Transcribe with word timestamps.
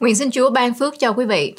Nguyện 0.00 0.14
xin 0.16 0.30
Chúa 0.30 0.50
ban 0.50 0.74
phước 0.74 0.98
cho 0.98 1.12
quý 1.12 1.24
vị. 1.24 1.54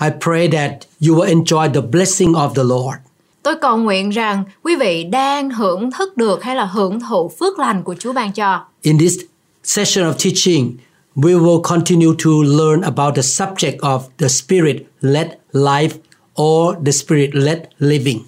I 0.00 0.08
pray 0.20 0.48
that 0.48 0.72
you 1.08 1.16
will 1.16 1.42
enjoy 1.42 1.72
the 1.74 1.80
blessing 1.80 2.32
of 2.32 2.54
the 2.54 2.62
Lord. 2.62 2.98
Tôi 3.42 3.54
cầu 3.60 3.76
nguyện 3.76 4.10
rằng 4.10 4.44
quý 4.62 4.76
vị 4.76 5.04
đang 5.04 5.50
hưởng 5.50 5.90
thức 5.90 6.16
được 6.16 6.42
hay 6.42 6.56
là 6.56 6.64
hưởng 6.64 7.00
thụ 7.00 7.30
phước 7.40 7.58
lành 7.58 7.82
của 7.82 7.94
Chúa 7.98 8.12
ban 8.12 8.32
cho. 8.32 8.64
In 8.82 8.98
this 8.98 9.18
session 9.64 10.04
of 10.04 10.12
teaching, 10.12 10.76
we 11.16 11.40
will 11.40 11.62
continue 11.62 12.12
to 12.24 12.30
learn 12.44 12.80
about 12.80 13.14
the 13.14 13.22
subject 13.22 13.78
of 13.78 14.00
the 14.18 14.28
spirit 14.28 14.76
led 15.00 15.26
life 15.52 15.90
or 16.42 16.74
the 16.86 16.92
spirit 16.92 17.30
led 17.32 17.58
living. 17.78 18.18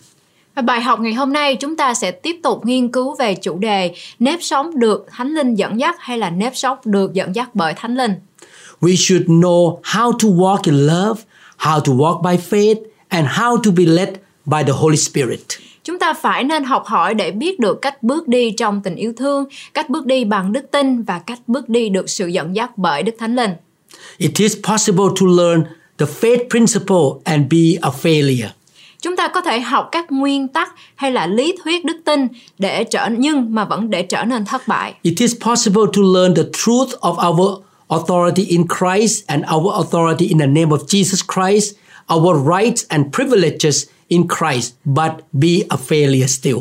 Và 0.54 0.62
bài 0.62 0.80
học 0.80 1.00
ngày 1.00 1.14
hôm 1.14 1.32
nay 1.32 1.56
chúng 1.56 1.76
ta 1.76 1.94
sẽ 1.94 2.10
tiếp 2.10 2.36
tục 2.42 2.66
nghiên 2.66 2.92
cứu 2.92 3.16
về 3.18 3.34
chủ 3.34 3.58
đề 3.58 3.94
nếp 4.18 4.38
sống 4.42 4.78
được 4.78 5.06
Thánh 5.10 5.34
Linh 5.34 5.54
dẫn 5.54 5.80
dắt 5.80 5.96
hay 5.98 6.18
là 6.18 6.30
nếp 6.30 6.56
sống 6.56 6.78
được 6.84 7.12
dẫn 7.12 7.34
dắt 7.34 7.50
bởi 7.54 7.74
Thánh 7.76 7.96
Linh. 7.96 8.14
We 8.80 8.96
should 8.96 9.24
know 9.26 9.80
how 9.82 10.12
to 10.12 10.28
walk 10.28 10.62
in 10.62 10.86
love, 10.86 11.20
how 11.58 11.80
to 11.80 11.92
walk 11.92 12.22
by 12.22 12.36
faith, 12.50 12.78
and 13.08 13.26
how 13.28 13.56
to 13.62 13.70
be 13.70 13.84
led 13.86 14.08
by 14.44 14.64
the 14.66 14.72
Holy 14.72 14.96
Spirit. 14.96 15.40
Chúng 15.84 15.98
ta 15.98 16.12
phải 16.12 16.44
nên 16.44 16.64
học 16.64 16.86
hỏi 16.86 17.14
để 17.14 17.30
biết 17.30 17.60
được 17.60 17.82
cách 17.82 18.02
bước 18.02 18.28
đi 18.28 18.50
trong 18.50 18.80
tình 18.84 18.94
yêu 18.94 19.12
thương, 19.16 19.44
cách 19.74 19.90
bước 19.90 20.06
đi 20.06 20.24
bằng 20.24 20.52
đức 20.52 20.70
tin 20.70 21.02
và 21.02 21.18
cách 21.18 21.38
bước 21.46 21.68
đi 21.68 21.88
được 21.88 22.10
sự 22.10 22.26
dẫn 22.26 22.56
dắt 22.56 22.78
bởi 22.78 23.02
Đức 23.02 23.12
Thánh 23.18 23.36
Linh. 23.36 23.50
It 24.18 24.32
is 24.36 24.56
possible 24.68 25.04
to 25.20 25.26
learn 25.26 25.64
the 25.98 26.06
faith 26.06 26.48
principle 26.50 27.20
and 27.24 27.52
be 27.52 27.80
a 27.80 27.90
failure. 28.02 28.48
Chúng 29.02 29.16
ta 29.16 29.28
có 29.28 29.40
thể 29.40 29.60
học 29.60 29.88
các 29.92 30.12
nguyên 30.12 30.48
tắc 30.48 30.74
hay 30.94 31.12
là 31.12 31.26
lý 31.26 31.54
thuyết 31.64 31.84
đức 31.84 31.96
tin 32.04 32.28
để 32.58 32.84
trở 32.84 33.08
nhưng 33.18 33.54
mà 33.54 33.64
vẫn 33.64 33.90
để 33.90 34.02
trở 34.02 34.24
nên 34.24 34.44
thất 34.44 34.68
bại. 34.68 34.94
It 35.02 35.14
is 35.18 35.34
possible 35.40 35.82
to 35.96 36.02
learn 36.14 36.34
the 36.34 36.42
truth 36.52 36.90
of 37.00 37.30
our 37.30 37.58
authority 37.88 38.42
in 38.42 38.64
Christ 38.68 39.26
and 39.26 39.44
our 39.54 39.72
authority 39.74 40.26
in 40.26 40.38
the 40.38 40.46
name 40.46 40.68
of 40.68 40.86
Jesus 40.86 41.22
Christ, 41.22 41.74
our 42.08 42.36
rights 42.36 42.84
and 42.88 43.12
privileges 43.12 43.86
in 44.08 44.28
Christ, 44.28 44.74
but 44.84 45.12
be 45.32 45.64
a 45.68 45.76
failure 45.76 46.26
still. 46.26 46.58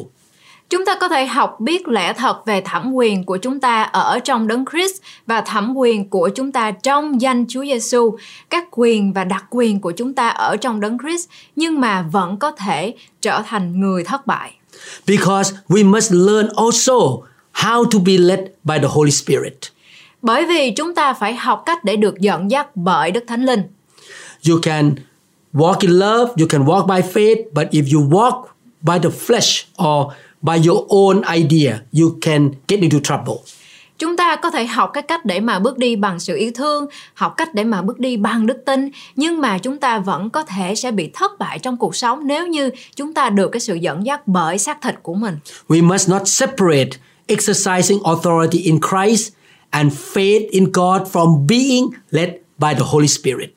Chúng 0.70 0.86
ta 0.86 0.96
có 1.00 1.08
thể 1.08 1.26
học 1.26 1.60
biết 1.60 1.88
lẽ 1.88 2.14
thật 2.14 2.46
về 2.46 2.62
thẩm 2.62 2.94
quyền 2.94 3.24
của 3.24 3.38
chúng 3.38 3.60
ta 3.60 3.84
ở 3.84 4.20
trong 4.20 4.48
đấng 4.48 4.66
Christ 4.72 5.02
và 5.28 5.42
thẩm 5.42 5.74
quyền 5.76 6.10
của 6.10 6.30
chúng 6.36 6.52
ta 6.52 6.72
trong 6.72 7.22
danh 7.22 7.46
Chúa 7.50 7.64
Giêsu, 7.66 8.18
các 8.50 8.68
quyền 8.72 9.14
và 9.14 9.24
đặc 9.24 9.46
quyền 9.50 9.82
của 9.82 9.92
chúng 9.92 10.14
ta 10.14 10.30
ở 10.30 10.58
trong 10.58 10.80
đấng 10.80 10.98
Christ 11.00 11.30
nhưng 11.56 11.82
mà 11.82 12.02
vẫn 12.12 12.38
có 12.38 12.52
thể 12.52 12.96
trở 13.22 13.42
thành 13.48 13.80
người 13.80 14.04
thất 14.04 14.28
bại. 14.28 14.52
Because 15.08 15.56
we 15.70 15.90
must 15.92 16.12
learn 16.12 16.48
also 16.56 16.94
how 17.54 17.86
to 17.86 18.00
be 18.06 18.18
led 18.18 18.40
by 18.64 18.76
the 18.82 18.88
Holy 18.88 19.12
Spirit. 19.12 19.77
Bởi 20.22 20.46
vì 20.46 20.72
chúng 20.72 20.96
ta 20.96 21.14
phải 21.14 21.36
học 21.36 21.64
cách 21.66 21.84
để 21.84 21.96
được 21.96 22.20
dẫn 22.20 22.52
dắt 22.52 22.76
bởi 22.76 23.12
Đức 23.12 23.24
Thánh 23.28 23.46
Linh. 23.46 23.62
You 24.50 24.60
can 24.62 24.96
walk 25.54 25.76
in 25.80 25.92
love, 25.92 26.34
you 26.40 26.48
can 26.50 26.66
walk 26.66 26.88
by 26.88 27.02
faith, 27.14 27.44
but 27.54 27.68
if 27.72 27.84
you 27.94 28.10
walk 28.10 28.44
by 28.82 29.00
the 29.04 29.10
flesh 29.10 29.64
or 29.84 30.14
by 30.42 30.68
your 30.68 30.88
own 30.88 31.22
idea, 31.36 31.80
you 32.02 32.18
can 32.22 32.50
get 32.68 32.80
into 32.80 32.98
trouble. 33.04 33.36
Chúng 34.00 34.18
ta 34.18 34.36
có 34.36 34.50
thể 34.50 34.66
học 34.66 34.90
cái 34.94 35.04
cách 35.04 35.26
để 35.26 35.40
mà 35.40 35.60
bước 35.60 35.78
đi 35.78 35.96
bằng 35.96 36.20
sự 36.20 36.36
yêu 36.38 36.52
thương, 36.56 36.86
học 37.14 37.34
cách 37.38 37.54
để 37.54 37.64
mà 37.64 37.82
bước 37.82 38.00
đi 38.00 38.18
bằng 38.18 38.46
đức 38.46 38.58
tin, 38.66 38.90
nhưng 39.16 39.42
mà 39.42 39.58
chúng 39.58 39.78
ta 39.78 40.00
vẫn 40.00 40.30
có 40.30 40.44
thể 40.44 40.76
sẽ 40.76 40.92
bị 40.92 41.10
thất 41.14 41.40
bại 41.40 41.60
trong 41.60 41.78
cuộc 41.78 41.96
sống 41.96 42.28
nếu 42.28 42.48
như 42.48 42.70
chúng 42.96 43.14
ta 43.14 43.30
được 43.30 43.48
cái 43.48 43.60
sự 43.60 43.76
dẫn 43.76 44.06
dắt 44.06 44.28
bởi 44.28 44.58
xác 44.58 44.82
thịt 44.82 44.96
của 45.02 45.14
mình. 45.14 45.38
We 45.68 45.88
must 45.88 46.10
not 46.10 46.22
separate 46.26 46.90
exercising 47.28 48.04
authority 48.04 48.60
in 48.60 48.80
Christ 48.90 49.32
and 49.70 49.92
faith 50.14 50.50
in 50.50 50.72
God 50.72 51.02
from 51.12 51.48
being 51.48 51.88
led 52.12 52.30
by 52.58 52.74
the 52.74 52.86
Holy 52.86 53.08
Spirit. 53.08 53.52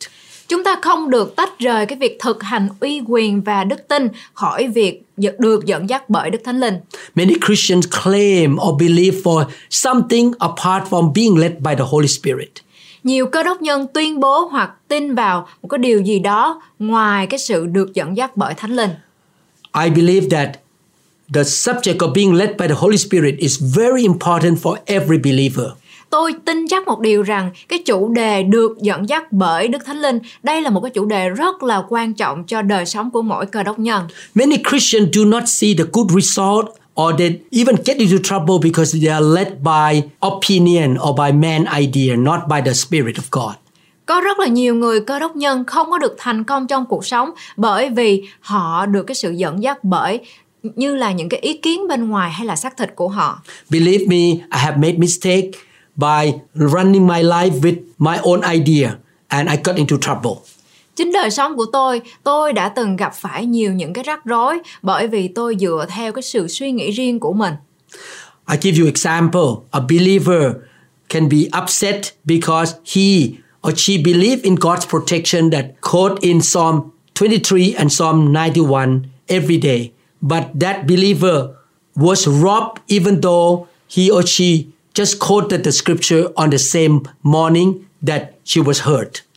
Chúng 0.49 0.65
ta 0.65 0.77
không 0.83 1.11
được 1.11 1.37
tách 1.37 1.59
rời 1.59 1.87
cái 1.87 1.99
việc 1.99 2.19
thực 2.21 2.43
hành 2.43 2.69
uy 2.81 3.03
quyền 3.07 3.41
và 3.41 3.65
đức 3.65 3.89
tin 3.89 4.09
khỏi 4.35 4.69
việc 4.69 5.03
được 5.39 5.65
dẫn 5.65 5.89
dắt 5.89 6.11
bởi 6.11 6.31
Đức 6.31 6.39
Thánh 6.45 6.61
Linh. 6.61 6.75
Many 7.15 7.35
Christians 7.47 7.87
claim 8.03 8.59
or 8.69 8.81
believe 8.81 9.19
for 9.23 9.45
something 9.71 10.33
apart 10.39 10.85
from 10.91 11.13
being 11.13 11.39
led 11.39 11.53
by 11.53 11.75
the 11.79 11.85
Holy 11.89 12.09
Spirit. 12.09 12.51
Nhiều 13.05 13.27
cơ 13.27 13.43
đốc 13.43 13.63
nhân 13.63 13.87
tuyên 13.95 14.21
bố 14.21 14.49
hoặc 14.53 14.71
tin 14.89 15.15
vào 15.15 15.49
một 15.63 15.69
cái 15.69 15.79
điều 15.79 16.01
gì 16.01 16.19
đó 16.19 16.63
ngoài 16.79 17.27
cái 17.27 17.39
sự 17.39 17.67
được 17.67 17.95
dẫn 17.95 18.17
dắt 18.17 18.37
bởi 18.37 18.55
Thánh 18.55 18.77
Linh. 18.77 18.91
I 19.85 19.91
believe 19.91 20.29
that 20.31 20.49
the 21.35 21.43
subject 21.43 21.99
of 21.99 22.13
being 22.15 22.35
led 22.35 22.51
by 22.59 22.69
the 22.69 22.75
Holy 22.75 22.97
Spirit 22.97 23.35
is 23.39 23.63
very 23.77 24.03
important 24.03 24.59
for 24.63 24.77
every 24.87 25.19
believer. 25.19 25.67
Tôi 26.11 26.35
tin 26.45 26.67
chắc 26.69 26.87
một 26.87 27.01
điều 27.01 27.23
rằng 27.23 27.51
cái 27.69 27.83
chủ 27.87 28.09
đề 28.09 28.43
được 28.43 28.79
dẫn 28.83 29.09
dắt 29.09 29.33
bởi 29.33 29.69
Đức 29.69 29.79
Thánh 29.87 30.01
Linh, 30.01 30.19
đây 30.43 30.63
là 30.63 30.71
một 30.71 30.81
cái 30.81 30.91
chủ 30.91 31.05
đề 31.05 31.29
rất 31.29 31.63
là 31.63 31.83
quan 31.89 32.15
trọng 32.15 32.45
cho 32.45 32.63
đời 32.63 32.87
sống 32.87 33.11
của 33.11 33.23
mỗi 33.23 33.47
cơ 33.47 33.63
đốc 33.63 33.79
nhân. 33.79 34.05
Many 34.35 34.57
Christians 34.71 35.09
do 35.13 35.25
not 35.25 35.43
see 35.47 35.75
the 35.79 35.85
good 35.93 36.11
result 36.15 36.67
or 37.01 37.15
they 37.19 37.39
even 37.53 37.77
get 37.85 37.97
into 37.97 38.17
trouble 38.25 38.55
because 38.63 38.99
they 39.01 39.13
are 39.13 39.27
led 39.27 39.49
by 39.49 40.03
opinion 40.27 40.95
or 41.09 41.19
by 41.19 41.33
man 41.33 41.65
idea, 41.81 42.17
not 42.17 42.41
by 42.49 42.61
the 42.65 42.73
Spirit 42.73 43.17
of 43.17 43.23
God. 43.31 43.55
Có 44.07 44.21
rất 44.21 44.39
là 44.39 44.47
nhiều 44.47 44.75
người 44.75 45.01
cơ 45.01 45.19
đốc 45.19 45.37
nhân 45.37 45.65
không 45.65 45.91
có 45.91 45.99
được 45.99 46.15
thành 46.19 46.45
công 46.45 46.67
trong 46.67 46.87
cuộc 46.87 47.07
sống 47.07 47.31
bởi 47.57 47.89
vì 47.89 48.23
họ 48.41 48.87
được 48.87 49.03
cái 49.03 49.15
sự 49.15 49.31
dẫn 49.31 49.63
dắt 49.63 49.85
bởi 49.85 50.21
như 50.63 50.97
là 50.97 51.13
những 51.13 51.29
cái 51.29 51.41
ý 51.41 51.57
kiến 51.57 51.89
bên 51.89 52.09
ngoài 52.09 52.31
hay 52.31 52.47
là 52.47 52.57
xác 52.57 52.77
thịt 52.77 52.93
của 52.95 53.09
họ. 53.09 53.43
Believe 53.71 54.05
me, 54.07 54.17
I 54.17 54.39
have 54.51 54.77
made 54.77 54.93
mistake 54.93 55.51
by 55.97 56.33
running 56.55 57.07
my 57.07 57.23
life 57.23 57.61
with 57.61 57.77
my 57.99 58.19
own 58.23 58.41
idea 58.43 58.91
and 59.29 59.49
I 59.49 59.57
got 59.65 59.77
into 59.77 59.97
trouble. 59.97 60.43
Chính 60.97 61.13
đời 61.13 61.31
sống 61.31 61.57
của 61.57 61.67
tôi, 61.73 62.01
tôi 62.25 62.53
đã 62.53 62.69
từng 62.69 62.97
gặp 62.97 63.15
phải 63.15 63.47
nhiều 63.47 63.73
những 63.73 63.93
cái 63.93 64.05
rắc 64.05 64.25
rối 64.25 64.59
bởi 64.83 65.07
vì 65.07 65.29
tôi 65.29 65.57
dựa 65.61 65.87
theo 65.89 66.13
cái 66.13 66.23
sự 66.23 66.49
suy 66.49 66.73
nghĩ 66.73 66.91
riêng 66.91 67.21
của 67.21 67.33
mình. 67.33 67.55
I 68.49 68.57
give 68.61 68.79
you 68.79 68.87
example. 68.87 69.67
A 69.71 69.81
believer 69.81 70.53
can 71.09 71.29
be 71.29 71.49
upset 71.63 72.01
because 72.25 72.75
he 72.95 73.37
or 73.69 73.75
she 73.77 73.97
believe 74.05 74.43
in 74.43 74.55
God's 74.55 74.87
protection 74.89 75.51
that 75.51 75.65
quote 75.81 76.21
in 76.21 76.41
Psalm 76.41 76.81
23 77.15 77.75
and 77.79 77.93
Psalm 77.93 78.33
91 78.33 79.03
every 79.29 79.59
day. 79.63 79.91
But 80.21 80.43
that 80.61 80.87
believer 80.87 81.49
was 81.97 82.27
robbed 82.27 82.81
even 82.89 83.21
though 83.21 83.67
he 83.89 84.11
or 84.11 84.23
she 84.27 84.73
just 84.95 85.29
quoted 85.29 85.65
the 85.65 85.71
scripture 85.71 86.23
on 86.35 86.51
the 86.51 86.59
same 86.59 86.99
morning 87.23 87.75
that 88.07 88.23
she 88.45 88.63
was 88.63 88.83
hurt. 88.83 89.31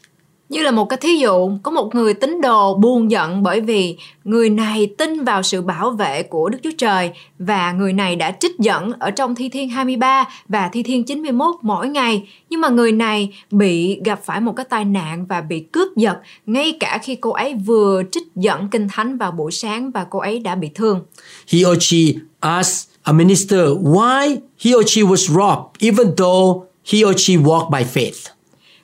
Như 0.53 0.63
là 0.63 0.71
một 0.71 0.85
cái 0.85 0.97
thí 1.01 1.15
dụ, 1.15 1.51
có 1.63 1.71
một 1.71 1.95
người 1.95 2.13
tín 2.13 2.41
đồ 2.41 2.73
buồn 2.75 3.11
giận 3.11 3.43
bởi 3.43 3.61
vì 3.61 3.97
người 4.23 4.49
này 4.49 4.87
tin 4.97 5.23
vào 5.23 5.43
sự 5.43 5.61
bảo 5.61 5.89
vệ 5.91 6.23
của 6.23 6.49
Đức 6.49 6.57
Chúa 6.63 6.71
Trời 6.77 7.11
và 7.39 7.71
người 7.71 7.93
này 7.93 8.15
đã 8.15 8.31
trích 8.39 8.59
dẫn 8.59 8.93
ở 8.99 9.11
trong 9.11 9.35
Thi 9.35 9.49
Thiên 9.49 9.69
23 9.69 10.25
và 10.47 10.69
Thi 10.73 10.83
Thiên 10.83 11.03
91 11.03 11.55
mỗi 11.61 11.87
ngày. 11.87 12.27
Nhưng 12.49 12.61
mà 12.61 12.69
người 12.69 12.91
này 12.91 13.33
bị 13.51 13.99
gặp 14.05 14.19
phải 14.25 14.41
một 14.41 14.53
cái 14.55 14.65
tai 14.69 14.85
nạn 14.85 15.25
và 15.25 15.41
bị 15.41 15.59
cướp 15.59 15.87
giật 15.95 16.17
ngay 16.45 16.77
cả 16.79 16.99
khi 17.03 17.15
cô 17.15 17.31
ấy 17.31 17.53
vừa 17.53 18.03
trích 18.11 18.27
dẫn 18.35 18.69
Kinh 18.69 18.87
Thánh 18.91 19.17
vào 19.17 19.31
buổi 19.31 19.51
sáng 19.51 19.91
và 19.91 20.05
cô 20.09 20.19
ấy 20.19 20.39
đã 20.39 20.55
bị 20.55 20.69
thương. 20.75 21.01
He 21.47 21.59
or 21.65 21.77
she 21.81 21.99
asked 22.39 22.92
a 23.03 23.13
minister 23.13 23.59
why 23.81 24.37
he 24.59 24.75
or 24.75 24.87
she 24.87 25.01
was 25.01 25.35
robbed 25.35 25.77
even 25.79 26.15
though 26.15 26.63
he 26.85 27.05
or 27.05 27.13
she 27.17 27.37
walked 27.37 27.71
by 27.71 27.83
faith. 27.83 28.29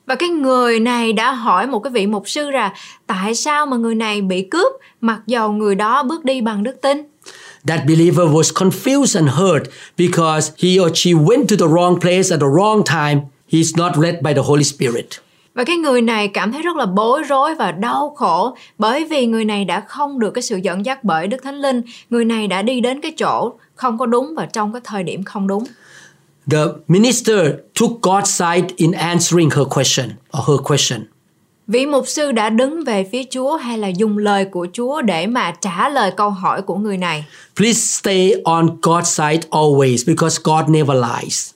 Và 0.06 0.16
cái 0.16 0.30
người 0.30 0.80
này 0.80 1.14
đã 1.14 1.32
hỏi 1.32 1.68
một 1.68 1.80
cái 1.80 1.92
vị 1.92 2.08
mục 2.08 2.30
sư 2.30 2.50
là 2.50 2.74
tại 3.08 3.36
sao 3.36 3.66
mà 3.66 3.78
người 3.78 3.96
này 3.96 4.22
bị 4.22 4.48
cướp 4.52 4.72
mặc 5.02 5.22
dầu 5.28 5.52
người 5.52 5.76
đó 5.76 6.04
bước 6.04 6.26
đi 6.26 6.42
bằng 6.42 6.64
đức 6.64 6.82
tin. 6.82 6.98
That 7.68 7.80
believer 7.88 8.28
was 8.28 8.54
confused 8.54 9.20
and 9.20 9.30
hurt 9.30 9.64
because 9.98 10.52
he 10.64 10.80
or 10.82 10.92
she 10.96 11.12
went 11.12 11.46
to 11.48 11.56
the 11.60 11.74
wrong 11.74 12.00
place 12.00 12.32
at 12.32 12.40
the 12.40 12.48
wrong 12.48 12.84
time. 12.84 13.22
He's 13.52 13.78
not 13.78 13.98
led 13.98 14.16
by 14.22 14.34
the 14.34 14.42
Holy 14.42 14.64
Spirit. 14.64 15.08
Và 15.54 15.64
cái 15.64 15.78
người 15.78 16.02
này 16.02 16.28
cảm 16.28 16.52
thấy 16.52 16.62
rất 16.62 16.76
là 16.76 16.86
bối 16.86 17.24
rối 17.24 17.56
và 17.56 17.72
đau 17.72 18.14
khổ 18.18 18.56
bởi 18.78 19.06
vì 19.06 19.26
người 19.26 19.46
này 19.46 19.66
đã 19.66 19.80
không 19.80 20.20
được 20.20 20.32
cái 20.32 20.42
sự 20.42 20.58
dẫn 20.58 20.86
dắt 20.86 21.04
bởi 21.04 21.28
Đức 21.28 21.38
Thánh 21.44 21.62
Linh. 21.62 21.82
Người 22.10 22.26
này 22.26 22.48
đã 22.48 22.62
đi 22.62 22.82
đến 22.82 23.02
cái 23.02 23.12
chỗ 23.18 23.52
không 23.80 23.98
có 23.98 24.06
đúng 24.06 24.34
và 24.36 24.46
trong 24.46 24.74
cái 24.74 24.82
thời 24.84 25.04
điểm 25.04 25.24
không 25.24 25.48
đúng. 25.48 25.64
The 26.52 26.64
minister 26.88 27.40
took 27.80 27.92
God's 28.02 28.26
side 28.26 28.68
in 28.76 28.92
answering 28.92 29.50
her 29.50 29.68
question 29.76 30.10
or 30.38 30.50
her 30.50 30.60
question. 30.64 31.02
Vị 31.68 31.86
mục 31.86 32.08
sư 32.08 32.32
đã 32.32 32.50
đứng 32.50 32.84
về 32.84 33.10
phía 33.12 33.24
Chúa 33.30 33.56
hay 33.56 33.78
là 33.78 33.88
dùng 33.88 34.18
lời 34.18 34.46
của 34.46 34.68
Chúa 34.74 35.02
để 35.02 35.28
mà 35.28 35.52
trả 35.62 35.90
lời 35.90 36.12
câu 36.18 36.30
hỏi 36.30 36.62
của 36.62 36.76
người 36.76 36.98
này? 36.98 37.26
Please 37.56 37.80
stay 37.80 38.34
on 38.44 38.68
God's 38.82 39.04
side 39.04 39.48
always 39.52 40.04
because 40.08 40.42
God 40.44 40.70
never 40.70 40.98
lies. 40.98 41.52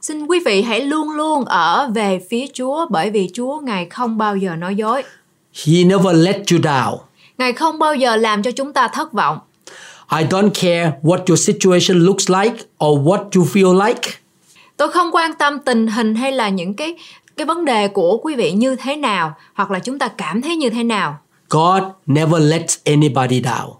Xin 0.00 0.26
quý 0.26 0.40
vị 0.46 0.62
hãy 0.62 0.80
luôn 0.80 1.10
luôn 1.10 1.44
ở 1.44 1.90
về 1.94 2.20
phía 2.30 2.46
Chúa 2.54 2.86
bởi 2.90 3.10
vì 3.10 3.30
Chúa 3.34 3.60
Ngài 3.60 3.86
không 3.86 4.18
bao 4.18 4.36
giờ 4.36 4.56
nói 4.56 4.74
dối. 4.76 5.02
He 5.66 5.84
never 5.84 6.16
let 6.16 6.36
you 6.36 6.58
down. 6.58 6.98
Ngài 7.38 7.52
không 7.52 7.78
bao 7.78 7.94
giờ 7.94 8.16
làm 8.16 8.42
cho 8.42 8.50
chúng 8.50 8.72
ta 8.72 8.88
thất 8.88 9.12
vọng. 9.12 9.38
I 10.10 10.24
don't 10.30 10.50
care 10.50 10.92
what 11.02 11.18
your 11.28 11.38
situation 11.38 11.98
looks 11.98 12.30
like 12.30 12.56
or 12.84 13.00
what 13.00 13.18
you 13.36 13.44
feel 13.44 13.86
like. 13.86 14.10
Tôi 14.76 14.88
không 14.88 15.10
quan 15.12 15.30
tâm 15.38 15.58
tình 15.58 15.86
hình 15.86 16.14
hay 16.14 16.32
là 16.32 16.48
những 16.48 16.74
cái 16.74 16.94
cái 17.36 17.46
vấn 17.46 17.64
đề 17.64 17.88
của 17.88 18.16
quý 18.22 18.34
vị 18.34 18.52
như 18.52 18.76
thế 18.76 18.96
nào 18.96 19.34
hoặc 19.54 19.70
là 19.70 19.78
chúng 19.78 19.98
ta 19.98 20.08
cảm 20.08 20.42
thấy 20.42 20.56
như 20.56 20.70
thế 20.70 20.84
nào. 20.84 21.18
God 21.50 21.82
never 22.06 22.42
lets 22.42 22.78
anybody 22.84 23.40
down. 23.40 23.74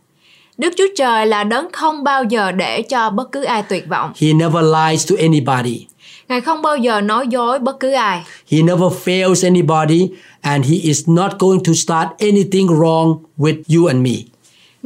Đức 0.59 0.73
Chúa 0.77 0.87
Trời 0.97 1.27
là 1.27 1.45
đấng 1.45 1.69
không 1.73 2.05
bao 2.05 2.25
giờ 2.25 2.53
để 2.53 2.83
cho 2.83 3.11
bất 3.11 3.33
cứ 3.33 3.43
ai 3.43 3.63
tuyệt 3.63 3.89
vọng. 3.89 4.13
He 4.21 4.33
never 4.33 4.65
lies 4.65 5.11
to 5.11 5.17
anybody. 5.19 5.87
Ngài 6.29 6.41
không 6.41 6.63
bao 6.63 6.77
giờ 6.77 7.01
nói 7.01 7.27
dối 7.29 7.59
bất 7.59 7.81
cứ 7.81 7.93
ai. 7.93 8.23
He 8.51 8.63
never 8.63 8.93
fails 9.05 9.47
anybody 9.49 10.09
and 10.41 10.65
he 10.67 10.77
is 10.83 11.09
not 11.09 11.33
going 11.39 11.61
to 11.65 11.73
start 11.73 12.09
anything 12.19 12.67
wrong 12.67 13.19
with 13.39 13.63
you 13.77 13.87
and 13.87 14.03
me. 14.03 14.15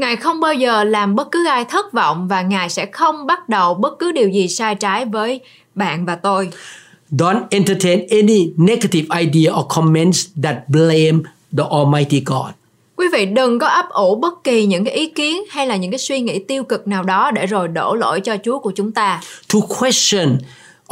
Ngài 0.02 0.16
không 0.16 0.40
bao 0.40 0.54
giờ 0.54 0.84
làm 0.84 1.14
bất 1.14 1.28
cứ 1.32 1.46
ai 1.46 1.64
thất 1.64 1.92
vọng 1.92 2.28
và 2.28 2.42
Ngài 2.42 2.68
sẽ 2.68 2.86
không 2.86 3.26
bắt 3.26 3.48
đầu 3.48 3.74
bất 3.74 3.98
cứ 3.98 4.12
điều 4.12 4.28
gì 4.28 4.48
sai 4.48 4.74
trái 4.74 5.04
với 5.04 5.40
bạn 5.74 6.06
và 6.06 6.16
tôi. 6.16 6.48
Don't 7.10 7.42
entertain 7.50 8.06
any 8.10 8.52
negative 8.56 9.20
idea 9.20 9.52
or 9.52 9.66
comments 9.76 10.26
that 10.42 10.56
blame 10.68 11.18
the 11.58 11.64
Almighty 11.70 12.22
God. 12.26 12.46
Quý 12.96 13.06
vị 13.12 13.26
đừng 13.26 13.58
có 13.58 13.66
ấp 13.66 13.88
ủ 13.88 14.14
bất 14.14 14.44
kỳ 14.44 14.66
những 14.66 14.84
cái 14.84 14.94
ý 14.94 15.06
kiến 15.06 15.42
hay 15.50 15.66
là 15.66 15.76
những 15.76 15.90
cái 15.90 15.98
suy 15.98 16.20
nghĩ 16.20 16.38
tiêu 16.38 16.64
cực 16.64 16.88
nào 16.88 17.02
đó 17.02 17.30
để 17.30 17.46
rồi 17.46 17.68
đổ 17.68 17.94
lỗi 17.94 18.20
cho 18.20 18.36
Chúa 18.44 18.58
của 18.58 18.72
chúng 18.76 18.92
ta. 18.92 19.20
To 19.54 19.58
question 19.78 20.38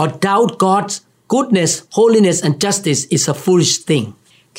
or 0.02 0.10
doubt 0.22 0.50
God's 0.58 1.00
goodness, 1.28 1.82
holiness, 1.90 2.42
and 2.42 2.54
justice 2.64 3.06
is 3.08 3.30
a 3.30 3.34
foolish 3.44 3.86
thing. 3.86 4.04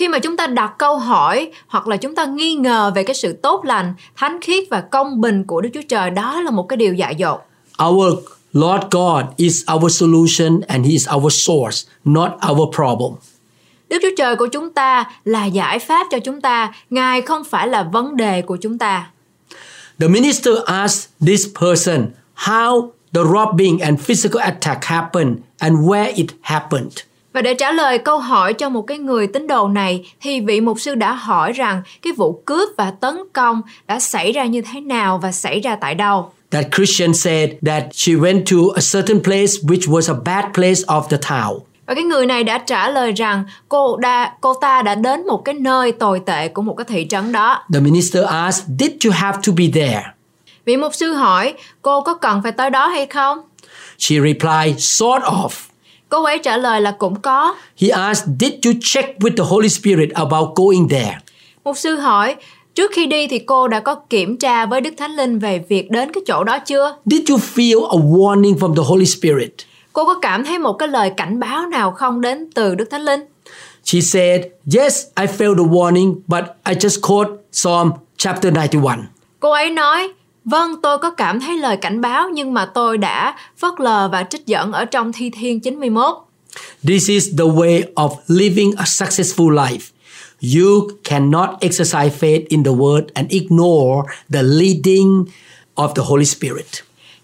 Khi 0.02 0.08
mà 0.08 0.20
chúng 0.20 0.38
ta 0.38 0.48
đặt 0.48 0.74
câu 0.78 0.98
hỏi 0.98 1.52
hoặc 1.68 1.88
là 1.88 1.98
chúng 1.98 2.16
ta 2.16 2.26
nghi 2.26 2.54
ngờ 2.54 2.92
về 2.96 3.04
cái 3.04 3.16
sự 3.16 3.34
tốt 3.34 3.66
lành, 3.66 3.94
thánh 4.16 4.42
khiết 4.42 4.64
và 4.70 4.82
công 4.82 5.22
bình 5.22 5.44
của 5.44 5.62
Đức 5.62 5.70
Chúa 5.74 5.82
Trời, 5.90 6.10
đó 6.10 6.42
là 6.42 6.52
một 6.52 6.64
cái 6.70 6.78
điều 6.78 6.94
dại 6.94 7.16
dột. 7.16 7.40
Our 7.86 8.14
Lord 8.54 8.84
God 8.92 9.26
is 9.38 9.64
our 9.76 9.98
solution 10.00 10.62
and 10.68 10.86
He 10.86 10.92
is 10.92 11.10
our 11.16 11.34
source, 11.34 11.92
not 12.06 12.32
our 12.52 12.76
problem. 12.76 13.12
Đức 13.90 13.98
Chúa 14.02 14.16
Trời 14.18 14.36
của 14.36 14.48
chúng 14.48 14.70
ta 14.70 15.12
là 15.26 15.46
giải 15.46 15.80
pháp 15.80 16.08
cho 16.12 16.20
chúng 16.20 16.42
ta, 16.42 16.74
Ngài 16.90 17.22
không 17.22 17.44
phải 17.44 17.68
là 17.68 17.84
vấn 17.84 18.18
đề 18.18 18.42
của 18.42 18.58
chúng 18.62 18.78
ta. 18.78 19.10
The 20.00 20.08
minister 20.08 20.54
asked 20.66 21.12
this 21.28 21.48
person 21.62 22.06
how 22.36 22.90
the 23.14 23.22
robbing 23.34 23.80
and 23.80 24.00
physical 24.00 24.42
attack 24.42 24.86
happened 24.86 25.38
and 25.58 25.76
where 25.76 26.14
it 26.16 26.28
happened. 26.42 26.92
Và 27.34 27.42
để 27.42 27.54
trả 27.54 27.72
lời 27.72 27.98
câu 27.98 28.20
hỏi 28.20 28.54
cho 28.54 28.70
một 28.70 28.82
cái 28.82 28.98
người 28.98 29.28
tín 29.28 29.48
đồ 29.48 29.68
này 29.68 30.12
thì 30.22 30.42
vị 30.42 30.62
mục 30.62 30.80
sư 30.80 30.96
đã 30.96 31.14
hỏi 31.14 31.52
rằng 31.52 31.82
cái 32.02 32.14
vụ 32.14 32.44
cướp 32.46 32.70
và 32.78 32.92
tấn 32.92 33.16
công 33.34 33.62
đã 33.88 34.00
xảy 34.00 34.32
ra 34.32 34.46
như 34.46 34.62
thế 34.62 34.82
nào 34.82 35.18
và 35.18 35.32
xảy 35.32 35.60
ra 35.60 35.76
tại 35.76 35.96
đâu. 35.96 36.32
That 36.52 36.66
Christian 36.76 37.14
said 37.14 37.50
that 37.66 37.84
she 37.94 38.14
went 38.14 38.44
to 38.52 38.58
a 38.76 38.82
certain 38.94 39.24
place 39.24 39.54
which 39.64 39.92
was 39.92 40.14
a 40.14 40.20
bad 40.26 40.46
place 40.54 40.82
of 40.88 41.02
the 41.10 41.18
town. 41.18 41.60
Và 41.86 41.94
cái 41.96 42.04
người 42.04 42.26
này 42.26 42.44
đã 42.44 42.58
trả 42.58 42.90
lời 42.90 43.12
rằng 43.12 43.44
cô 43.70 43.98
đã 43.98 44.34
cô 44.42 44.54
ta 44.54 44.82
đã 44.82 44.96
đến 44.96 45.28
một 45.28 45.46
cái 45.46 45.56
nơi 45.56 45.92
tồi 45.92 46.22
tệ 46.26 46.48
của 46.48 46.62
một 46.62 46.74
cái 46.78 46.86
thị 46.90 47.08
trấn 47.10 47.32
đó. 47.32 47.64
The 47.74 47.80
minister 47.80 48.26
asked, 48.26 48.66
Did 48.80 48.92
you 49.06 49.12
have 49.14 49.38
to 49.48 49.54
be 49.58 49.66
there? 49.74 50.04
Vị 50.66 50.78
mục 50.78 50.96
sư 50.96 51.14
hỏi 51.14 51.54
cô 51.82 52.02
có 52.02 52.14
cần 52.14 52.42
phải 52.44 52.52
tới 52.52 52.70
đó 52.70 52.88
hay 52.88 53.06
không? 53.06 53.38
She 54.00 54.16
replied, 54.16 54.76
Sort 54.78 55.24
of. 55.24 55.71
Cô 56.12 56.24
ấy 56.24 56.40
trả 56.40 56.58
lời 56.58 56.82
là 56.82 56.92
cũng 56.92 57.22
có. 57.22 57.56
He 57.82 57.90
asked, 57.90 58.28
Did 58.40 58.54
you 58.66 58.74
check 58.82 59.20
with 59.20 59.38
the 59.38 59.44
Holy 59.44 59.70
Spirit 59.70 60.10
about 60.14 60.50
going 60.56 60.90
there? 60.90 61.18
Mục 61.64 61.78
sư 61.78 61.96
hỏi 61.96 62.36
trước 62.76 62.92
khi 62.94 63.06
đi 63.06 63.28
thì 63.28 63.40
cô 63.40 63.68
đã 63.68 63.80
có 63.80 63.96
kiểm 63.96 64.38
tra 64.38 64.66
với 64.66 64.82
Đức 64.82 64.94
Thánh 64.98 65.12
Linh 65.12 65.40
về 65.40 65.64
việc 65.70 65.92
đến 65.92 66.12
cái 66.14 66.24
chỗ 66.28 66.44
đó 66.44 66.60
chưa? 66.60 66.98
Did 67.06 67.30
you 67.30 67.38
feel 67.56 67.88
a 67.88 67.98
warning 67.98 68.56
from 68.56 68.76
the 68.76 68.84
Holy 68.86 69.06
Spirit? 69.06 69.52
Cô 69.94 70.06
có 70.06 70.20
cảm 70.22 70.46
thấy 70.46 70.60
một 70.60 70.74
cái 70.74 70.88
lời 70.88 71.12
cảnh 71.18 71.40
báo 71.40 71.66
nào 71.66 71.92
không 71.92 72.22
đến 72.22 72.50
từ 72.56 72.76
Đức 72.76 72.86
Thánh 72.92 73.02
Linh? 73.02 73.22
She 73.84 74.02
said, 74.02 74.42
Yes, 74.78 75.04
I 75.20 75.26
felt 75.26 75.58
the 75.58 75.64
warning, 75.64 76.16
but 76.28 76.44
I 76.70 76.74
just 76.74 77.02
quote 77.08 77.32
Psalm 77.52 77.92
chapter 78.18 78.54
91. 78.54 78.94
Cô 79.40 79.52
ấy 79.52 79.70
nói, 79.70 80.10
vâng 80.46 80.82
tôi 80.82 80.98
có 80.98 81.12
cảm 81.12 81.40
thấy 81.40 81.58
lời 81.58 81.78
cảnh 81.78 82.02
báo 82.02 82.30
nhưng 82.34 82.54
mà 82.54 82.66
tôi 82.66 82.98
đã 82.98 83.36
phớt 83.58 83.74
lờ 83.80 84.10
và 84.12 84.24
trích 84.24 84.46
dẫn 84.46 84.72
ở 84.72 84.86
trong 84.86 85.14
Thi 85.14 85.30
Thiên 85.30 85.60
91. 85.60 86.16
This 86.88 87.10
is 87.10 87.28
the 87.38 87.46
way 87.46 87.84
of 87.96 88.16
living 88.28 88.72
a 88.78 88.86
successful 88.86 89.54
life. 89.54 89.92
You 90.42 90.90
cannot 91.04 91.50
exercise 91.60 92.10
faith 92.20 92.46
in 92.50 92.64
the 92.64 92.72
word 92.72 93.04
and 93.14 93.30
ignore 93.30 94.10
the 94.34 94.44
leading 94.44 95.26
of 95.76 95.94
the 95.94 96.04
Holy 96.06 96.26
Spirit. 96.26 96.66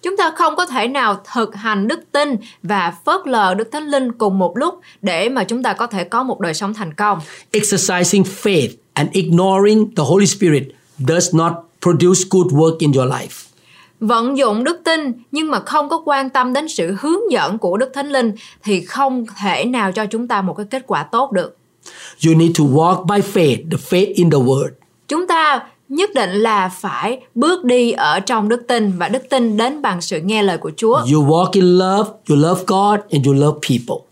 Chúng 0.02 0.18
ta 0.18 0.32
không 0.36 0.56
có 0.56 0.66
thể 0.66 0.88
nào 0.88 1.22
thực 1.34 1.56
hành 1.56 1.88
đức 1.88 2.00
tin 2.12 2.36
và 2.64 2.94
phớt 3.06 3.28
lờ 3.28 3.54
Đức 3.54 3.70
Thánh 3.72 3.88
Linh 3.88 4.12
cùng 4.12 4.40
một 4.40 4.58
lúc 4.58 4.80
để 5.02 5.30
mà 5.30 5.44
chúng 5.44 5.64
ta 5.64 5.74
có 5.74 5.88
thể 5.88 6.04
có 6.04 6.24
một 6.24 6.40
đời 6.40 6.54
sống 6.54 6.74
thành 6.74 6.94
công. 6.94 7.20
Exercising 7.52 8.24
faith 8.24 8.70
and 8.94 9.10
ignoring 9.12 9.96
the 9.96 10.04
Holy 10.04 10.26
Spirit 10.26 10.64
does 11.08 11.36
not 11.36 11.54
produce 11.82 12.22
good 12.30 12.48
work 12.48 12.76
in 12.80 12.92
your 12.92 13.10
life. 13.12 13.48
Vận 14.00 14.38
dụng 14.38 14.64
đức 14.64 14.82
tin 14.84 15.12
nhưng 15.32 15.52
mà 15.52 15.60
không 15.60 15.90
có 15.90 16.02
quan 16.06 16.30
tâm 16.30 16.54
đến 16.54 16.68
sự 16.68 16.96
hướng 17.00 17.32
dẫn 17.32 17.58
của 17.58 17.78
Đức 17.78 17.92
Thánh 17.94 18.10
Linh 18.10 18.32
thì 18.64 18.82
không 18.82 19.26
thể 19.42 19.66
nào 19.66 19.92
cho 19.92 20.06
chúng 20.06 20.28
ta 20.28 20.42
một 20.42 20.54
cái 20.54 20.66
kết 20.70 20.84
quả 20.88 21.04
tốt 21.04 21.32
được. 21.32 21.58
You 22.28 22.34
need 22.34 22.52
to 22.60 22.64
walk 22.64 23.06
by 23.06 23.18
faith, 23.34 23.58
the 23.72 23.78
faith 23.90 24.12
in 24.16 24.30
the 24.30 24.38
word. 24.38 24.70
Chúng 25.08 25.28
ta 25.28 25.68
nhất 25.90 26.10
định 26.16 26.30
là 26.30 26.70
phải 26.70 27.20
bước 27.36 27.64
đi 27.64 27.92
ở 27.92 28.20
trong 28.20 28.50
đức 28.50 28.68
tin 28.68 28.92
và 28.98 29.10
đức 29.10 29.30
tin 29.30 29.58
đến 29.58 29.82
bằng 29.82 30.02
sự 30.02 30.20
nghe 30.22 30.44
lời 30.44 30.58
của 30.58 30.72
Chúa. 30.78 30.96
You 30.96 31.26
walk 31.26 31.50
in 31.52 31.78
love, 31.78 32.10
you 32.30 32.38
love 32.38 32.64
God, 32.68 33.00
and 33.12 33.28
you 33.28 33.34
love 33.34 33.60
people. 33.70 34.08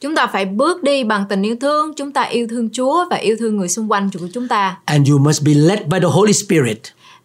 Chúng 0.00 0.14
ta 0.14 0.26
phải 0.26 0.44
bước 0.44 0.82
đi 0.82 1.04
bằng 1.04 1.24
tình 1.28 1.42
yêu 1.42 1.56
thương, 1.60 1.94
chúng 1.94 2.12
ta 2.12 2.22
yêu 2.22 2.46
thương 2.50 2.68
Chúa 2.72 3.04
và 3.10 3.16
yêu 3.16 3.36
thương 3.38 3.56
người 3.56 3.68
xung 3.68 3.92
quanh 3.92 4.10
của 4.20 4.28
chúng 4.34 4.48
ta. 4.48 4.78
And 4.84 5.10
you 5.10 5.18
must 5.18 5.42
be 5.44 5.54
led 5.54 5.78
by 5.86 5.98
the 6.00 6.08
Holy 6.08 6.32
Spirit. 6.32 6.80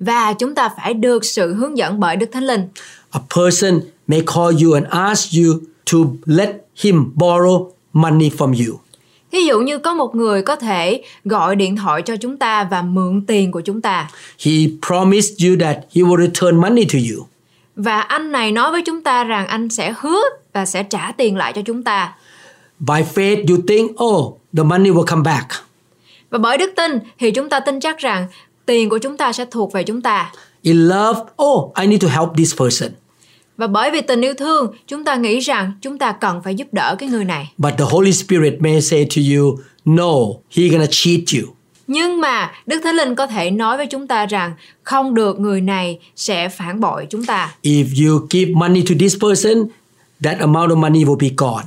Và 0.06 0.34
chúng 0.34 0.56
ta 0.56 0.70
phải 0.78 0.94
được 0.94 1.26
sự 1.26 1.54
hướng 1.54 1.78
dẫn 1.78 2.00
bởi 2.00 2.16
Đức 2.16 2.30
Thánh 2.32 2.44
Linh. 2.44 2.68
A 3.12 3.20
person 3.36 3.80
may 4.08 4.22
call 4.36 4.64
you 4.64 4.74
and 4.74 4.88
ask 4.90 5.30
you 5.34 5.60
to 5.92 5.98
let 6.26 6.50
him 6.76 7.12
borrow 7.16 7.70
money 7.94 8.30
from 8.38 8.68
you. 8.68 8.80
Ví 9.32 9.46
dụ 9.46 9.60
như 9.60 9.78
có 9.78 9.94
một 9.94 10.16
người 10.16 10.42
có 10.42 10.56
thể 10.56 11.04
gọi 11.26 11.56
điện 11.56 11.76
thoại 11.76 12.02
cho 12.02 12.16
chúng 12.16 12.38
ta 12.38 12.64
và 12.64 12.82
mượn 12.82 13.26
tiền 13.28 13.52
của 13.52 13.62
chúng 13.62 13.82
ta. 13.82 14.10
He 14.46 14.52
promised 14.88 15.46
you 15.46 15.56
that 15.60 15.78
he 15.96 16.02
will 16.02 16.28
return 16.28 16.62
money 16.62 16.86
to 16.86 17.00
you. 17.12 17.26
Và 17.76 18.02
anh 18.02 18.32
này 18.32 18.52
nói 18.52 18.72
với 18.72 18.82
chúng 18.86 19.02
ta 19.02 19.24
rằng 19.24 19.48
anh 19.48 19.70
sẽ 19.70 19.94
hứa 20.00 20.22
và 20.54 20.66
sẽ 20.66 20.84
trả 20.84 21.12
tiền 21.18 21.38
lại 21.38 21.54
cho 21.54 21.62
chúng 21.66 21.84
ta. 21.84 22.14
By 22.80 23.02
faith, 23.16 23.46
you 23.50 23.58
think, 23.68 24.04
oh, 24.04 24.38
the 24.58 24.64
money 24.64 24.92
will 24.92 25.06
come 25.06 25.22
back. 25.26 25.48
Và 26.30 26.40
bởi 26.40 26.58
đức 26.58 26.72
tin 26.76 27.00
thì 27.20 27.32
chúng 27.32 27.50
ta 27.50 27.60
tin 27.60 27.80
chắc 27.80 27.98
rằng 27.98 28.28
tiền 28.66 28.90
của 28.90 28.98
chúng 28.98 29.18
ta 29.18 29.34
sẽ 29.34 29.46
thuộc 29.52 29.74
về 29.74 29.84
chúng 29.84 30.02
ta. 30.02 30.32
In 30.62 30.88
love, 30.88 31.20
oh, 31.44 31.74
I 31.82 31.88
need 31.88 32.04
to 32.04 32.08
help 32.08 32.30
this 32.38 32.56
person. 32.58 32.90
Và 33.58 33.68
bởi 33.68 33.92
vì 33.92 34.02
tình 34.02 34.22
yêu 34.22 34.34
thương, 34.34 34.74
chúng 34.88 35.04
ta 35.04 35.16
nghĩ 35.16 35.40
rằng 35.40 35.72
chúng 35.82 35.98
ta 35.98 36.12
cần 36.12 36.42
phải 36.44 36.56
giúp 36.56 36.68
đỡ 36.72 36.96
cái 37.00 37.10
người 37.10 37.26
này. 37.26 37.54
But 37.58 37.74
the 37.78 37.86
Holy 37.90 38.14
Spirit 38.14 38.54
may 38.60 38.82
say 38.82 39.08
to 39.16 39.22
you, 39.36 39.58
no, 39.86 40.14
he 40.56 40.68
gonna 40.68 40.88
cheat 40.90 41.20
you. 41.34 41.54
Nhưng 41.88 42.22
mà 42.22 42.52
Đức 42.66 42.82
Thánh 42.84 42.96
Linh 42.96 43.16
có 43.16 43.28
thể 43.28 43.52
nói 43.52 43.78
với 43.78 43.88
chúng 43.88 44.08
ta 44.08 44.26
rằng 44.26 44.54
không 44.84 45.14
được 45.14 45.40
người 45.40 45.62
này 45.62 46.00
sẽ 46.16 46.50
phản 46.50 46.80
bội 46.80 47.08
chúng 47.10 47.26
ta. 47.26 47.56
If 47.64 48.08
you 48.08 48.28
give 48.30 48.52
money 48.52 48.84
to 48.90 48.96
this 49.00 49.16
person, 49.22 49.68
that 50.24 50.40
amount 50.40 50.72
of 50.72 50.76
money 50.78 51.04
will 51.04 51.20
be 51.20 51.30
gone. 51.38 51.64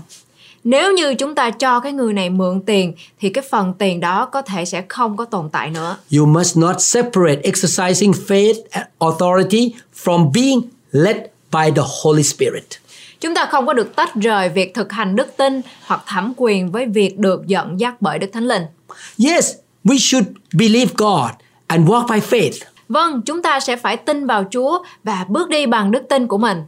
Nếu 0.68 0.92
như 0.92 1.14
chúng 1.14 1.34
ta 1.34 1.50
cho 1.50 1.80
cái 1.80 1.92
người 1.92 2.12
này 2.12 2.30
mượn 2.30 2.60
tiền 2.60 2.92
thì 3.20 3.28
cái 3.28 3.44
phần 3.50 3.74
tiền 3.78 4.00
đó 4.00 4.26
có 4.26 4.42
thể 4.42 4.64
sẽ 4.64 4.82
không 4.88 5.16
có 5.16 5.24
tồn 5.24 5.48
tại 5.52 5.70
nữa. 5.70 5.96
You 6.18 6.26
must 6.26 6.56
not 6.56 6.76
separate 6.78 7.40
exercising 7.42 8.12
faith 8.12 8.54
and 8.70 8.86
authority 8.98 9.74
from 10.04 10.32
being 10.34 10.60
led 10.92 11.16
by 11.52 11.70
the 11.76 11.82
Holy 12.02 12.22
Spirit. 12.22 12.64
Chúng 13.20 13.34
ta 13.34 13.48
không 13.50 13.66
có 13.66 13.72
được 13.72 13.96
tách 13.96 14.14
rời 14.14 14.48
việc 14.48 14.74
thực 14.74 14.92
hành 14.92 15.16
đức 15.16 15.36
tin 15.36 15.60
hoặc 15.86 16.02
thẩm 16.06 16.32
quyền 16.36 16.72
với 16.72 16.86
việc 16.86 17.18
được 17.18 17.46
dẫn 17.46 17.80
dắt 17.80 17.94
bởi 18.00 18.18
Đức 18.18 18.30
Thánh 18.32 18.48
Linh. 18.48 18.62
Yes, 19.26 19.54
we 19.84 19.98
should 19.98 20.26
believe 20.58 20.92
God 20.96 21.30
and 21.66 21.88
walk 21.88 22.06
by 22.08 22.38
faith. 22.38 22.75
Vâng, 22.88 23.22
chúng 23.26 23.42
ta 23.42 23.60
sẽ 23.60 23.76
phải 23.76 23.96
tin 23.96 24.26
vào 24.26 24.44
Chúa 24.50 24.78
và 25.04 25.24
bước 25.28 25.48
đi 25.48 25.66
bằng 25.66 25.90
đức 25.90 26.02
tin 26.08 26.26
của 26.26 26.38
mình. 26.38 26.58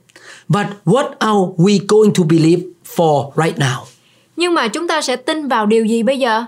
But 0.49 0.67
what 0.85 1.11
are 1.19 1.39
we 1.57 1.79
going 1.89 2.15
to 2.15 2.25
believe 2.25 2.63
for 2.97 3.31
right 3.45 3.59
now? 3.59 3.85
Nhưng 4.37 4.55
mà 4.55 4.69
chúng 4.69 4.89
ta 4.89 5.03
sẽ 5.03 5.17
tin 5.17 5.49
vào 5.49 5.67
điều 5.67 5.85
gì 5.85 6.03
bây 6.03 6.19
giờ? 6.19 6.45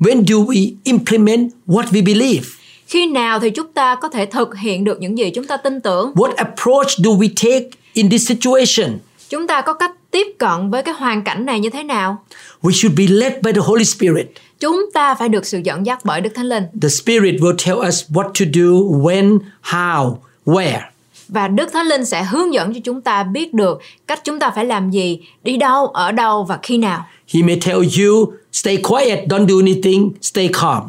When 0.00 0.24
do 0.24 0.36
we 0.36 0.74
implement 0.84 1.50
what 1.66 1.84
we 1.84 2.04
believe? 2.04 2.46
Khi 2.86 3.06
nào 3.06 3.40
thì 3.40 3.50
chúng 3.50 3.72
ta 3.72 3.94
có 3.94 4.08
thể 4.08 4.26
thực 4.26 4.56
hiện 4.56 4.84
được 4.84 5.00
những 5.00 5.18
gì 5.18 5.30
chúng 5.30 5.46
ta 5.46 5.56
tin 5.56 5.80
tưởng? 5.80 6.12
What 6.14 6.34
approach 6.36 6.88
do 6.98 7.10
we 7.10 7.28
take 7.36 7.70
in 7.92 8.10
this 8.10 8.28
situation? 8.28 8.98
Chúng 9.28 9.46
ta 9.46 9.60
có 9.60 9.74
cách 9.74 9.92
tiếp 10.10 10.26
cận 10.38 10.70
với 10.70 10.82
cái 10.82 10.94
hoàn 10.94 11.22
cảnh 11.22 11.46
này 11.46 11.60
như 11.60 11.70
thế 11.70 11.82
nào? 11.82 12.24
We 12.62 12.70
should 12.70 12.98
be 12.98 13.04
led 13.08 13.32
by 13.42 13.52
the 13.52 13.60
Holy 13.60 13.84
Spirit. 13.84 14.26
Chúng 14.60 14.86
ta 14.94 15.14
phải 15.14 15.28
được 15.28 15.46
sự 15.46 15.60
dẫn 15.64 15.86
dắt 15.86 15.98
bởi 16.04 16.20
Đức 16.20 16.30
Thánh 16.34 16.46
Linh 16.46 16.64
The 16.82 16.88
Spirit 16.88 17.34
will 17.34 17.56
tell 17.66 17.88
us 17.88 18.04
what 18.08 18.22
to 18.22 18.44
do, 18.54 18.98
when, 19.02 19.38
how, 19.62 20.16
where. 20.46 20.80
và 21.28 21.48
Đức 21.48 21.72
Thánh 21.72 21.86
Linh 21.86 22.04
sẽ 22.04 22.24
hướng 22.24 22.54
dẫn 22.54 22.74
cho 22.74 22.80
chúng 22.84 23.00
ta 23.00 23.22
biết 23.22 23.54
được 23.54 23.80
cách 24.06 24.20
chúng 24.24 24.38
ta 24.38 24.50
phải 24.50 24.64
làm 24.64 24.90
gì, 24.90 25.20
đi 25.42 25.56
đâu, 25.56 25.86
ở 25.86 26.12
đâu 26.12 26.44
và 26.44 26.58
khi 26.62 26.78
nào. 26.78 27.06
He 27.34 27.42
may 27.42 27.60
tell 27.66 27.78
you, 27.78 28.32
stay 28.52 28.76
quiet, 28.76 29.28
don't 29.28 29.46
do 29.46 29.54
anything, 29.56 30.12
stay 30.22 30.48
calm. 30.48 30.82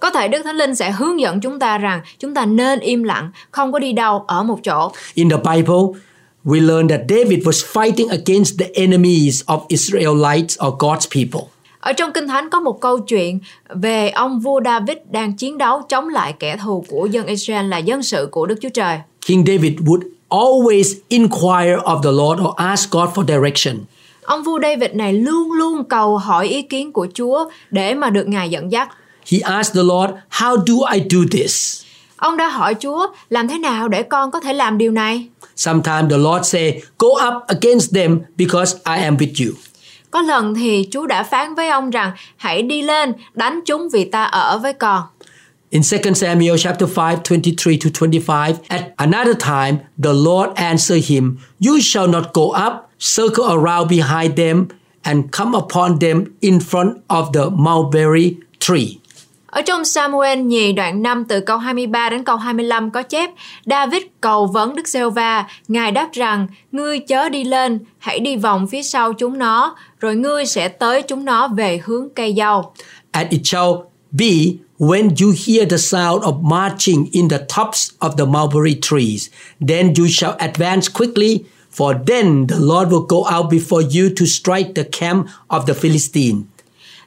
Có 0.00 0.10
thể 0.10 0.28
Đức 0.28 0.42
Thánh 0.42 0.56
Linh 0.56 0.74
sẽ 0.74 0.90
hướng 0.90 1.20
dẫn 1.20 1.40
chúng 1.40 1.58
ta 1.58 1.78
rằng 1.78 2.00
chúng 2.18 2.34
ta 2.34 2.46
nên 2.46 2.80
im 2.80 3.02
lặng, 3.02 3.30
không 3.50 3.72
có 3.72 3.78
đi 3.78 3.92
đâu 3.92 4.24
ở 4.26 4.42
một 4.42 4.58
chỗ. 4.64 4.92
In 5.14 5.30
the 5.30 5.36
Bible, 5.36 6.00
we 6.44 6.66
learn 6.66 6.88
that 6.88 7.00
David 7.08 7.38
was 7.38 7.64
fighting 7.72 8.08
against 8.08 8.58
the 8.58 8.66
enemies 8.74 9.42
of 9.44 9.60
Israelites 9.68 10.58
or 10.66 10.74
God's 10.78 11.06
people. 11.14 11.48
Ở 11.86 11.92
trong 11.92 12.12
Kinh 12.12 12.28
Thánh 12.28 12.50
có 12.50 12.60
một 12.60 12.80
câu 12.80 12.98
chuyện 12.98 13.38
về 13.68 14.10
ông 14.10 14.40
vua 14.40 14.60
David 14.64 14.96
đang 15.10 15.32
chiến 15.32 15.58
đấu 15.58 15.82
chống 15.88 16.08
lại 16.08 16.34
kẻ 16.38 16.56
thù 16.56 16.84
của 16.88 17.06
dân 17.06 17.26
Israel 17.26 17.68
là 17.68 17.78
dân 17.78 18.02
sự 18.02 18.28
của 18.30 18.46
Đức 18.46 18.54
Chúa 18.62 18.68
Trời. 18.68 18.98
King 19.26 19.44
David 19.46 19.72
would 19.72 20.00
always 20.28 20.94
inquire 21.08 21.76
of 21.76 22.02
the 22.02 22.10
Lord 22.10 22.42
or 22.42 22.54
ask 22.56 22.90
God 22.90 23.08
for 23.14 23.26
direction. 23.26 23.76
Ông 24.22 24.42
vua 24.42 24.58
David 24.62 24.90
này 24.94 25.12
luôn 25.12 25.52
luôn 25.52 25.84
cầu 25.84 26.18
hỏi 26.18 26.48
ý 26.48 26.62
kiến 26.62 26.92
của 26.92 27.06
Chúa 27.14 27.50
để 27.70 27.94
mà 27.94 28.10
được 28.10 28.28
Ngài 28.28 28.50
dẫn 28.50 28.72
dắt. 28.72 28.88
He 29.32 29.38
asked 29.38 29.74
the 29.74 29.82
Lord, 29.82 30.12
How 30.30 30.64
do 30.66 30.92
I 30.92 31.02
do 31.10 31.18
this? 31.32 31.82
Ông 32.16 32.36
đã 32.36 32.48
hỏi 32.48 32.74
Chúa 32.74 33.06
làm 33.30 33.48
thế 33.48 33.58
nào 33.58 33.88
để 33.88 34.02
con 34.02 34.30
có 34.30 34.40
thể 34.40 34.52
làm 34.52 34.78
điều 34.78 34.92
này? 34.92 35.26
Sometimes 35.56 36.10
the 36.10 36.18
Lord 36.18 36.46
say, 36.48 36.82
Go 36.98 37.08
up 37.08 37.34
against 37.46 37.94
them 37.94 38.20
because 38.36 38.76
I 38.84 39.02
am 39.02 39.16
with 39.16 39.46
you. 39.46 39.54
Có 40.16 40.22
lần 40.22 40.54
thì 40.54 40.88
Chúa 40.90 41.06
đã 41.06 41.22
phán 41.22 41.54
với 41.54 41.68
ông 41.68 41.90
rằng 41.90 42.12
hãy 42.36 42.62
đi 42.62 42.82
lên 42.82 43.12
đánh 43.34 43.60
chúng 43.66 43.88
vì 43.92 44.04
ta 44.04 44.24
ở 44.24 44.58
với 44.58 44.72
con. 44.72 45.02
In 45.70 45.82
2 45.90 46.14
Samuel 46.14 46.56
chapter 46.58 46.96
5, 46.96 47.16
23 47.30 47.72
to 47.84 47.90
25, 48.00 48.54
at 48.68 48.82
another 48.96 49.36
time 49.38 49.78
the 50.02 50.12
Lord 50.12 50.50
answered 50.54 51.10
him, 51.10 51.36
You 51.60 51.78
shall 51.80 52.08
not 52.08 52.24
go 52.32 52.42
up, 52.42 52.72
circle 52.98 53.44
around 53.44 53.88
behind 53.90 54.36
them, 54.36 54.66
and 55.02 55.24
come 55.32 55.58
upon 55.58 55.98
them 55.98 56.24
in 56.40 56.60
front 56.60 56.96
of 57.06 57.32
the 57.32 57.50
mulberry 57.50 58.36
tree. 58.58 58.98
Ở 59.56 59.62
trong 59.62 59.84
Samuel 59.84 60.38
nhì 60.38 60.72
đoạn 60.72 61.02
5 61.02 61.24
từ 61.28 61.40
câu 61.40 61.58
23 61.58 62.10
đến 62.10 62.24
câu 62.24 62.36
25 62.36 62.90
có 62.90 63.02
chép 63.02 63.30
David 63.66 64.02
cầu 64.20 64.46
vấn 64.46 64.74
Đức 64.74 64.88
giê 64.88 65.08
va 65.08 65.46
Ngài 65.68 65.92
đáp 65.92 66.08
rằng 66.12 66.46
Ngươi 66.72 66.98
chớ 66.98 67.28
đi 67.28 67.44
lên, 67.44 67.78
hãy 67.98 68.20
đi 68.20 68.36
vòng 68.36 68.66
phía 68.66 68.82
sau 68.82 69.12
chúng 69.12 69.38
nó 69.38 69.76
Rồi 70.00 70.16
ngươi 70.16 70.46
sẽ 70.46 70.68
tới 70.68 71.02
chúng 71.02 71.24
nó 71.24 71.48
về 71.48 71.80
hướng 71.84 72.08
cây 72.14 72.34
dâu 72.36 72.72
And 73.10 73.30
it 73.30 73.40
shall 73.44 73.70
be 74.10 74.28
when 74.78 75.02
you 75.02 75.34
hear 75.46 75.70
the 75.70 75.78
sound 75.78 76.22
of 76.22 76.42
marching 76.42 77.06
in 77.12 77.28
the 77.28 77.38
tops 77.56 77.90
of 77.98 78.10
the 78.16 78.24
mulberry 78.24 78.80
trees, 78.82 79.28
then 79.68 79.94
you 79.98 80.06
shall 80.08 80.34
advance 80.38 80.88
quickly, 80.94 81.38
for 81.76 81.94
then 82.06 82.46
the 82.46 82.58
Lord 82.58 82.88
will 82.88 83.06
go 83.08 83.24
out 83.36 83.50
before 83.50 83.82
you 83.82 84.08
to 84.16 84.26
strike 84.26 84.74
the 84.74 84.84
camp 84.84 85.26
of 85.48 85.66
the 85.66 85.74
Philistine. 85.74 86.42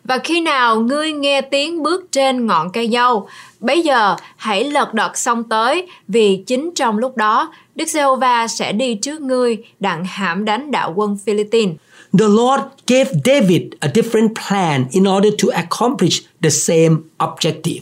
Và 0.03 0.17
khi 0.17 0.41
nào 0.41 0.79
ngươi 0.79 1.11
nghe 1.11 1.41
tiếng 1.41 1.83
bước 1.83 2.11
trên 2.11 2.47
ngọn 2.47 2.71
cây 2.71 2.89
dâu, 2.93 3.27
bấy 3.59 3.81
giờ 3.81 4.15
hãy 4.37 4.63
lật 4.63 4.93
đật 4.93 5.17
xông 5.17 5.43
tới, 5.43 5.87
vì 6.07 6.43
chính 6.47 6.71
trong 6.75 6.97
lúc 6.97 7.17
đó, 7.17 7.53
Đức 7.75 7.87
giê 7.87 8.03
va 8.21 8.47
sẽ 8.47 8.71
đi 8.71 8.95
trước 8.95 9.21
ngươi 9.21 9.57
đặng 9.79 10.05
hãm 10.05 10.45
đánh 10.45 10.71
đạo 10.71 10.93
quân 10.95 11.17
Philippines. 11.25 11.75
The 12.19 12.25
Lord 12.27 12.63
gave 12.87 13.11
David 13.25 13.61
a 13.79 13.87
different 13.87 14.29
plan 14.47 14.85
in 14.91 15.03
order 15.03 15.33
to 15.43 15.47
accomplish 15.53 16.21
the 16.41 16.49
same 16.49 16.95
objective. 17.17 17.81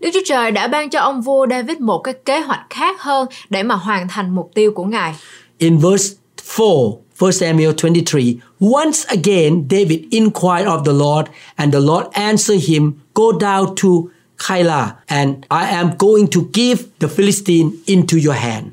Đức 0.00 0.10
Chúa 0.12 0.20
Trời 0.26 0.50
đã 0.50 0.66
ban 0.68 0.90
cho 0.90 1.00
ông 1.00 1.20
vua 1.20 1.46
David 1.50 1.78
một 1.78 1.98
cái 1.98 2.14
kế 2.24 2.40
hoạch 2.40 2.66
khác 2.70 3.02
hơn 3.02 3.26
để 3.50 3.62
mà 3.62 3.74
hoàn 3.74 4.08
thành 4.08 4.34
mục 4.34 4.50
tiêu 4.54 4.72
của 4.72 4.84
Ngài. 4.84 5.14
In 5.58 5.78
verse 5.78 6.14
4, 6.58 7.02
1 7.20 7.32
Samuel 7.32 7.74
23, 7.74 8.40
once 8.60 9.04
again 9.08 9.68
David 9.68 10.06
inquired 10.10 10.66
of 10.66 10.84
the 10.84 10.92
Lord, 10.92 11.28
and 11.58 11.70
the 11.72 11.80
Lord 11.80 12.06
answered 12.14 12.62
him, 12.62 12.94
Go 13.12 13.32
down 13.32 13.74
to 13.76 14.10
Keilah, 14.38 14.96
and 15.06 15.46
I 15.50 15.66
am 15.66 15.96
going 15.98 16.28
to 16.28 16.48
give 16.52 16.98
the 16.98 17.08
Philistine 17.08 17.72
into 17.86 18.16
your 18.16 18.36
hand. 18.36 18.66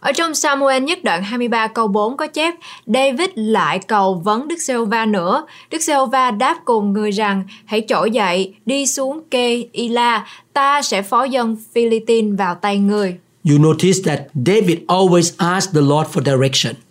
Ở 0.00 0.12
trong 0.12 0.34
Samuel 0.34 0.82
nhất 0.82 1.04
đoạn 1.04 1.22
23 1.22 1.66
câu 1.66 1.88
4 1.88 2.16
có 2.16 2.26
chép 2.26 2.54
David 2.86 3.28
lại 3.34 3.78
cầu 3.78 4.14
vấn 4.24 4.48
Đức 4.48 4.58
giê 4.58 4.74
va 4.78 5.06
nữa. 5.06 5.46
Đức 5.70 5.82
giê 5.82 5.94
va 6.12 6.30
đáp 6.30 6.56
cùng 6.64 6.92
người 6.92 7.10
rằng 7.10 7.44
hãy 7.64 7.84
trỗi 7.88 8.10
dậy, 8.10 8.54
đi 8.66 8.86
xuống 8.86 9.20
kê 9.30 9.66
Ila, 9.72 10.26
ta 10.52 10.82
sẽ 10.82 11.02
phó 11.02 11.24
dân 11.24 11.56
Philippines 11.74 12.38
vào 12.38 12.54
tay 12.54 12.78
người. 12.78 13.16
You 13.50 13.58
notice 13.58 14.00
that 14.04 14.20
David 14.46 14.78
always 14.88 15.32
asked 15.38 15.74
the 15.74 15.80
Lord 15.80 16.08
for 16.10 16.22
direction. 16.24 16.85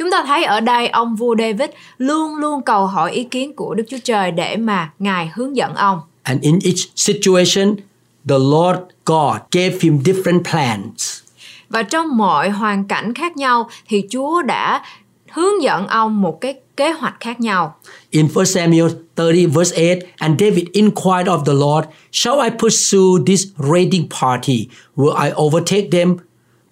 Chúng 0.00 0.10
ta 0.10 0.24
thấy 0.26 0.44
ở 0.44 0.60
đây 0.60 0.88
ông 0.88 1.16
vua 1.16 1.36
David 1.38 1.70
luôn 1.98 2.36
luôn 2.36 2.62
cầu 2.62 2.86
hỏi 2.86 3.12
ý 3.12 3.24
kiến 3.24 3.52
của 3.56 3.74
Đức 3.74 3.84
Chúa 3.88 3.96
Trời 4.04 4.30
để 4.30 4.56
mà 4.56 4.90
Ngài 4.98 5.30
hướng 5.34 5.56
dẫn 5.56 5.74
ông. 5.74 6.00
And 6.22 6.42
in 6.42 6.58
each 6.64 6.78
situation, 6.96 7.76
the 8.28 8.38
Lord 8.38 8.78
God 9.06 9.36
gave 9.52 9.78
him 9.80 9.98
different 10.04 10.42
plans. 10.50 11.20
Và 11.68 11.82
trong 11.82 12.16
mọi 12.16 12.50
hoàn 12.50 12.84
cảnh 12.84 13.14
khác 13.14 13.36
nhau 13.36 13.68
thì 13.88 14.02
Chúa 14.10 14.42
đã 14.42 14.82
hướng 15.32 15.62
dẫn 15.62 15.86
ông 15.86 16.20
một 16.20 16.40
cái 16.40 16.54
kế 16.76 16.92
hoạch 16.92 17.14
khác 17.20 17.40
nhau. 17.40 17.74
In 18.10 18.28
1 18.34 18.44
Samuel 18.44 18.86
30, 19.16 19.46
verse 19.46 19.76
8, 19.76 20.10
and 20.18 20.40
David 20.40 20.64
inquired 20.72 21.28
of 21.28 21.44
the 21.44 21.54
Lord, 21.54 21.88
Shall 22.12 22.40
I 22.44 22.50
pursue 22.58 23.24
this 23.26 23.46
raiding 23.72 24.08
party? 24.20 24.68
Will 24.96 25.24
I 25.26 25.32
overtake 25.42 25.90
them? 25.92 26.16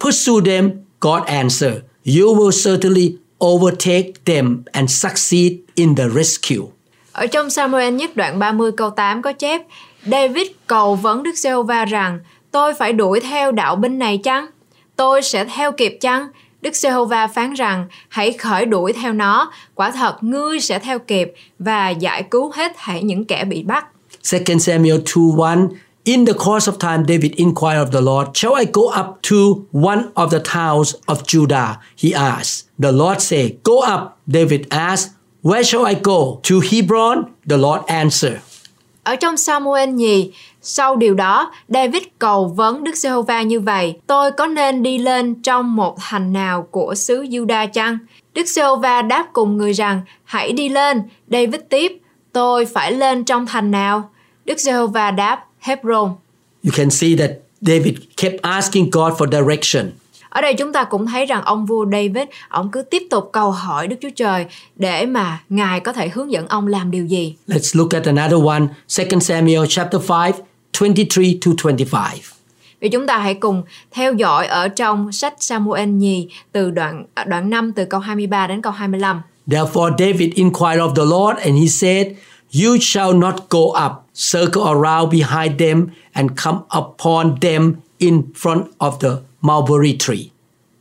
Pursue 0.00 0.40
them, 0.44 0.70
God 1.00 1.23
answered, 1.26 1.88
You 2.16 2.34
will 2.34 2.52
certainly 2.64 3.16
overtake 3.44 4.12
them 4.24 4.62
and 4.72 4.90
succeed 4.90 5.52
in 5.74 5.94
the 5.96 6.08
rescue. 6.08 6.66
Ở 7.12 7.26
trong 7.26 7.50
Samuel 7.50 7.94
nhất 7.94 8.16
đoạn 8.16 8.38
30 8.38 8.72
câu 8.76 8.90
8 8.90 9.22
có 9.22 9.32
chép 9.32 9.62
David 10.06 10.46
cầu 10.66 10.94
vấn 10.94 11.22
Đức 11.22 11.34
giê 11.36 11.50
va 11.66 11.84
rằng 11.84 12.18
Tôi 12.50 12.74
phải 12.74 12.92
đuổi 12.92 13.20
theo 13.20 13.52
đạo 13.52 13.76
binh 13.76 13.98
này 13.98 14.18
chăng? 14.24 14.46
Tôi 14.96 15.22
sẽ 15.22 15.44
theo 15.44 15.72
kịp 15.72 15.98
chăng? 16.00 16.28
Đức 16.62 16.76
giê 16.76 16.90
va 17.08 17.26
phán 17.26 17.54
rằng 17.54 17.86
hãy 18.08 18.32
khởi 18.32 18.64
đuổi 18.64 18.92
theo 18.92 19.12
nó 19.12 19.52
quả 19.74 19.90
thật 19.90 20.22
ngươi 20.22 20.60
sẽ 20.60 20.78
theo 20.78 20.98
kịp 20.98 21.32
và 21.58 21.90
giải 21.90 22.22
cứu 22.22 22.52
hết 22.54 22.72
thảy 22.76 23.02
những 23.02 23.24
kẻ 23.24 23.44
bị 23.44 23.62
bắt 23.62 23.86
2 24.30 24.58
Samuel 24.58 25.00
2 25.16 25.24
1 25.36 25.68
In 26.08 26.24
the 26.24 26.32
course 26.32 26.66
of 26.66 26.78
time, 26.78 27.04
David 27.04 27.34
inquired 27.34 27.82
of 27.82 27.90
the 27.90 28.00
Lord, 28.00 28.34
Shall 28.34 28.56
I 28.56 28.64
go 28.64 28.88
up 28.88 29.20
to 29.28 29.66
one 29.72 30.10
of 30.16 30.30
the 30.30 30.40
towns 30.40 30.94
of 31.06 31.26
Judah? 31.26 31.80
He 31.96 32.14
asked. 32.14 32.64
The 32.78 32.92
Lord 32.92 33.20
said, 33.20 33.62
Go 33.62 33.82
up. 33.82 34.16
David 34.26 34.66
asked, 34.70 35.10
Where 35.42 35.62
shall 35.62 35.84
I 35.84 35.94
go? 35.94 36.40
To 36.44 36.60
Hebron? 36.60 37.26
The 37.46 37.58
Lord 37.58 37.82
answered. 37.88 38.40
Ở 39.04 39.16
trong 39.16 39.36
Samuel 39.36 39.88
nhì, 39.88 40.30
sau 40.62 40.96
điều 40.96 41.14
đó, 41.14 41.52
David 41.68 42.02
cầu 42.18 42.46
vấn 42.46 42.84
Đức 42.84 42.96
Giê-hô-va 42.96 43.42
như 43.42 43.60
vậy, 43.60 43.96
tôi 44.06 44.32
có 44.32 44.46
nên 44.46 44.82
đi 44.82 44.98
lên 44.98 45.34
trong 45.42 45.76
một 45.76 45.96
thành 46.00 46.32
nào 46.32 46.66
của 46.70 46.94
xứ 46.94 47.22
Juda 47.22 47.66
chăng? 47.66 47.98
Đức 48.34 48.46
Giê-hô-va 48.46 49.02
đáp 49.02 49.26
cùng 49.32 49.56
người 49.56 49.72
rằng, 49.72 50.00
hãy 50.24 50.52
đi 50.52 50.68
lên. 50.68 51.02
David 51.30 51.60
tiếp, 51.68 52.00
tôi 52.32 52.64
phải 52.64 52.92
lên 52.92 53.24
trong 53.24 53.46
thành 53.46 53.70
nào? 53.70 54.10
Đức 54.44 54.58
Giê-hô-va 54.58 55.10
đáp, 55.10 55.44
Hebron. 55.60 56.14
You 56.64 56.72
can 56.76 56.90
see 56.90 57.16
that 57.16 57.30
David 57.60 57.94
kept 58.16 58.42
asking 58.42 58.90
God 58.90 59.12
for 59.12 59.30
direction. 59.30 59.90
Ở 60.28 60.40
đây 60.40 60.54
chúng 60.54 60.72
ta 60.72 60.84
cũng 60.84 61.06
thấy 61.06 61.26
rằng 61.26 61.42
ông 61.44 61.66
vua 61.66 61.86
David, 61.92 62.28
ông 62.48 62.70
cứ 62.70 62.82
tiếp 62.82 63.02
tục 63.10 63.30
cầu 63.32 63.50
hỏi 63.50 63.86
Đức 63.86 63.96
Chúa 64.00 64.10
Trời 64.16 64.46
để 64.76 65.06
mà 65.06 65.40
Ngài 65.48 65.80
có 65.80 65.92
thể 65.92 66.08
hướng 66.08 66.32
dẫn 66.32 66.48
ông 66.48 66.66
làm 66.66 66.90
điều 66.90 67.06
gì. 67.06 67.34
Let's 67.48 67.78
look 67.78 67.90
at 67.90 68.04
another 68.04 68.44
one, 68.46 68.62
2 68.96 69.20
Samuel 69.20 69.64
chapter 69.68 70.10
5, 70.10 70.32
23 70.80 71.32
to 71.46 71.52
25. 71.64 72.12
Vì 72.80 72.88
chúng 72.88 73.06
ta 73.06 73.18
hãy 73.18 73.34
cùng 73.34 73.62
theo 73.90 74.12
dõi 74.12 74.46
ở 74.46 74.68
trong 74.68 75.12
sách 75.12 75.34
Samuel 75.40 75.88
nhì 75.88 76.28
từ 76.52 76.70
đoạn 76.70 77.04
đoạn 77.26 77.50
5 77.50 77.72
từ 77.72 77.84
câu 77.84 78.00
23 78.00 78.46
đến 78.46 78.62
câu 78.62 78.72
25. 78.72 79.20
Therefore 79.46 79.90
David 79.98 80.34
inquired 80.34 80.80
of 80.80 80.94
the 80.94 81.04
Lord, 81.04 81.38
and 81.38 81.60
he 81.60 81.66
said, 81.66 82.06
You 82.50 82.80
shall 82.80 83.12
not 83.12 83.48
go 83.48 83.72
up, 83.72 84.06
circle 84.14 84.62
around 84.62 85.10
behind 85.10 85.58
them, 85.58 85.86
and 86.14 86.30
come 86.36 86.58
upon 86.68 87.38
them 87.40 87.76
in 87.98 88.22
front 88.34 88.66
of 88.78 88.98
the 89.00 89.16
mulberry 89.42 89.96
tree. 89.98 90.30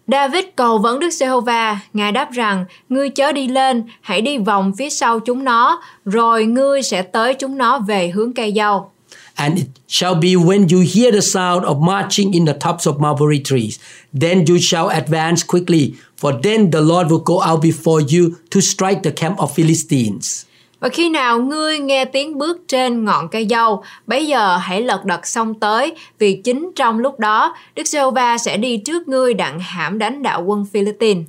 David 0.08 0.46
cầu 0.56 0.78
vấn 0.78 1.00
Đức 1.00 1.10
Giê-hô-va, 1.14 1.80
Ngài 1.94 2.12
đáp 2.12 2.32
rằng, 2.32 2.66
ngươi 2.90 3.10
chớ 3.10 3.32
đi 3.32 3.48
lên, 3.48 3.84
hãy 4.02 4.22
đi 4.22 4.38
vòng 4.38 4.72
phía 4.78 4.90
sau 4.90 5.20
chúng 5.20 5.44
nó, 5.44 5.82
rồi 6.06 6.46
ngươi 6.46 6.82
sẽ 6.82 7.02
tới 7.02 7.34
chúng 7.34 7.58
nó 7.58 7.80
về 7.80 8.10
hướng 8.10 8.34
cây 8.34 8.54
dâu. 8.56 8.92
And 9.36 9.58
it 9.58 9.68
shall 9.88 10.16
be 10.16 10.36
when 10.36 10.68
you 10.72 10.80
hear 10.96 11.14
the 11.14 11.22
sound 11.22 11.64
of 11.66 11.80
marching 11.80 12.32
in 12.32 12.46
the 12.46 12.54
tops 12.54 12.88
of 12.88 13.00
mulberry 13.00 13.40
trees, 13.44 13.80
then 14.22 14.46
you 14.50 14.58
shall 14.60 14.88
advance 14.88 15.44
quickly, 15.48 15.94
for 16.22 16.34
then 16.44 16.72
the 16.72 16.82
Lord 16.82 17.08
will 17.08 17.24
go 17.24 17.42
out 17.42 17.62
before 17.62 18.02
you 18.10 18.30
to 18.50 18.60
strike 18.62 19.02
the 19.04 19.12
camp 19.12 19.40
of 19.40 19.54
Philistines. 19.54 20.47
Và 20.80 20.90
khi 20.90 21.10
nào 21.10 21.40
ngươi 21.40 21.80
nghe 21.80 22.06
tiếng 22.06 22.38
bước 22.38 22.58
trên 22.68 23.06
ngọn 23.06 23.28
cây 23.30 23.48
dâu, 23.50 23.84
bấy 24.08 24.28
giờ 24.28 24.58
hãy 24.58 24.82
lật 24.82 25.06
đật 25.06 25.28
xông 25.28 25.60
tới, 25.60 25.96
vì 26.20 26.42
chính 26.44 26.72
trong 26.76 27.00
lúc 27.00 27.20
đó, 27.20 27.56
Đức 27.76 27.88
Giê-hô-va 27.88 28.38
sẽ 28.38 28.58
đi 28.58 28.78
trước 28.78 29.08
ngươi 29.08 29.34
đặng 29.34 29.60
hãm 29.60 29.98
đánh 29.98 30.24
đạo 30.24 30.44
quân 30.46 30.66
Philippines. 30.74 31.26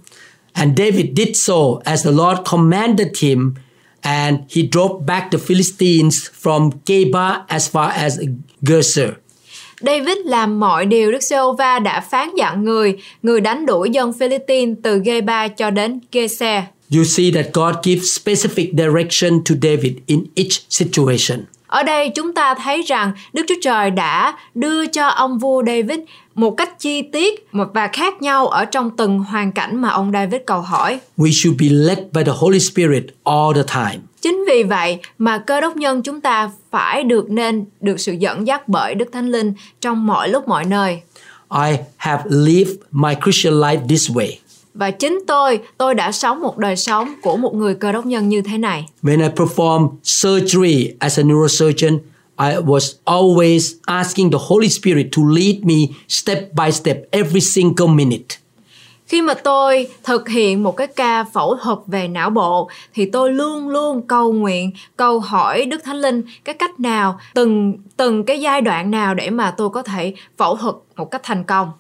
And 0.53 0.79
David 0.79 1.07
did 1.17 1.29
so 1.35 1.55
as 1.85 2.05
the 2.05 2.11
Lord 2.13 2.41
commanded 2.51 3.09
him, 3.23 3.55
and 4.01 4.39
he 4.57 4.63
drove 4.73 5.07
back 5.07 5.33
the 5.33 5.39
Philistines 5.39 6.27
from 6.43 6.71
Geba 6.87 7.43
as 7.47 7.77
far 7.77 7.89
as 7.89 8.21
Gezer. 8.63 9.09
David 9.81 10.19
làm 10.25 10.61
mọi 10.61 10.87
điều 10.87 11.13
Đức 11.13 11.23
Giê-hô-va 11.23 11.79
đã 11.79 12.01
phán 12.01 12.29
dặn 12.37 12.65
người, 12.65 12.97
người 13.23 13.41
đánh 13.41 13.67
đuổi 13.67 13.91
dân 13.91 14.13
Philippines 14.13 14.77
từ 14.83 15.01
Geba 15.05 15.49
cho 15.49 15.71
đến 15.71 16.01
Gese. 16.13 16.65
You 16.91 17.05
see 17.05 17.31
that 17.31 17.47
God 17.53 17.75
gives 17.83 18.19
specific 18.19 18.73
direction 18.73 19.45
to 19.45 19.55
David 19.63 19.93
in 20.07 20.25
each 20.35 20.53
situation. 20.69 21.39
Ở 21.67 21.83
đây 21.83 22.11
chúng 22.15 22.35
ta 22.35 22.55
thấy 22.55 22.83
rằng 22.83 23.13
Đức 23.33 23.43
Chúa 23.49 23.55
Trời 23.63 23.91
đã 23.91 24.39
đưa 24.55 24.87
cho 24.87 25.07
ông 25.07 25.39
vua 25.39 25.63
David 25.67 25.99
một 26.35 26.51
cách 26.51 26.81
chi 26.81 27.03
tiết 27.03 27.49
và 27.53 27.89
khác 27.93 28.23
nhau 28.23 28.49
ở 28.49 28.65
trong 28.65 28.91
từng 28.97 29.19
hoàn 29.19 29.53
cảnh 29.53 29.77
mà 29.77 29.89
ông 29.89 30.13
David 30.13 30.41
cầu 30.47 30.61
hỏi. 30.61 31.01
We 31.17 31.31
should 31.33 31.61
be 31.61 31.69
led 31.71 31.99
by 32.13 32.25
the 32.25 32.33
Holy 32.37 32.61
Spirit 32.61 33.05
all 33.25 33.55
the 33.55 33.63
time. 33.75 33.99
Chính 34.21 34.45
vì 34.49 34.63
vậy 34.63 34.99
mà 35.19 35.39
cơ 35.39 35.61
đốc 35.61 35.77
nhân 35.77 36.03
chúng 36.03 36.21
ta 36.21 36.51
phải 36.71 37.05
được 37.05 37.31
nên 37.31 37.65
được 37.81 38.01
sự 38.01 38.13
dẫn 38.13 38.47
dắt 38.47 38.69
bởi 38.69 38.95
Đức 38.95 39.09
Thánh 39.13 39.29
Linh 39.29 39.53
trong 39.81 40.07
mọi 40.07 40.29
lúc 40.29 40.49
mọi 40.49 40.65
nơi. 40.65 41.03
I 41.69 41.77
have 41.97 42.23
lived 42.27 42.75
my 42.91 43.15
Christian 43.25 43.55
life 43.55 43.89
this 43.89 44.11
way. 44.11 44.31
Và 44.79 44.91
chính 44.91 45.21
tôi, 45.27 45.61
tôi 45.79 45.95
đã 45.95 46.13
sống 46.13 46.41
một 46.41 46.59
đời 46.59 46.77
sống 46.77 47.15
của 47.23 47.37
một 47.37 47.55
người 47.55 47.75
cơ 47.75 47.93
đốc 47.93 48.07
nhân 48.07 48.29
như 48.29 48.43
thế 48.43 48.59
này. 48.59 48.87
When 49.03 49.23
I 49.23 49.29
perform 49.29 49.89
surgery 50.03 50.91
as 50.99 51.19
a 51.19 51.23
neurosurgeon, 51.23 51.99
I 52.39 52.55
was 52.55 52.95
always 53.05 53.75
asking 53.85 54.31
the 54.33 54.39
Holy 54.49 54.69
Spirit 54.69 55.07
to 55.17 55.23
lead 55.37 55.57
me 55.63 55.75
step 56.09 56.39
by 56.53 56.73
step 56.73 56.97
every 57.11 57.41
single 57.41 57.87
minute. 57.87 58.37
Khi 59.07 59.23
mà 59.23 59.35
tôi 59.35 59.87
thực 60.05 60.29
hiện 60.29 60.63
một 60.63 60.77
cái 60.77 60.87
ca 60.87 61.25
phẫu 61.25 61.57
thuật 61.63 61.79
về 61.87 62.09
não 62.09 62.31
bộ 62.31 62.69
thì 62.95 63.07
tôi 63.07 63.33
luôn 63.33 63.69
luôn 63.69 64.03
cầu 64.03 64.33
nguyện, 64.33 64.71
cầu 64.97 65.21
hỏi 65.21 65.65
Đức 65.67 65.81
Thánh 65.85 66.01
Linh 66.01 66.23
cái 66.45 66.55
cách 66.55 66.81
nào, 66.81 67.19
từng 67.35 67.75
từng 67.97 68.25
cái 68.25 68.41
giai 68.41 68.61
đoạn 68.61 68.91
nào 68.91 69.15
để 69.15 69.31
mà 69.31 69.51
tôi 69.51 69.71
có 69.71 69.83
thể 69.83 70.15
phẫu 70.37 70.57
thuật 70.57 70.75
một 70.97 71.11
cách 71.11 71.23
thành 71.25 71.45
công. 71.45 71.71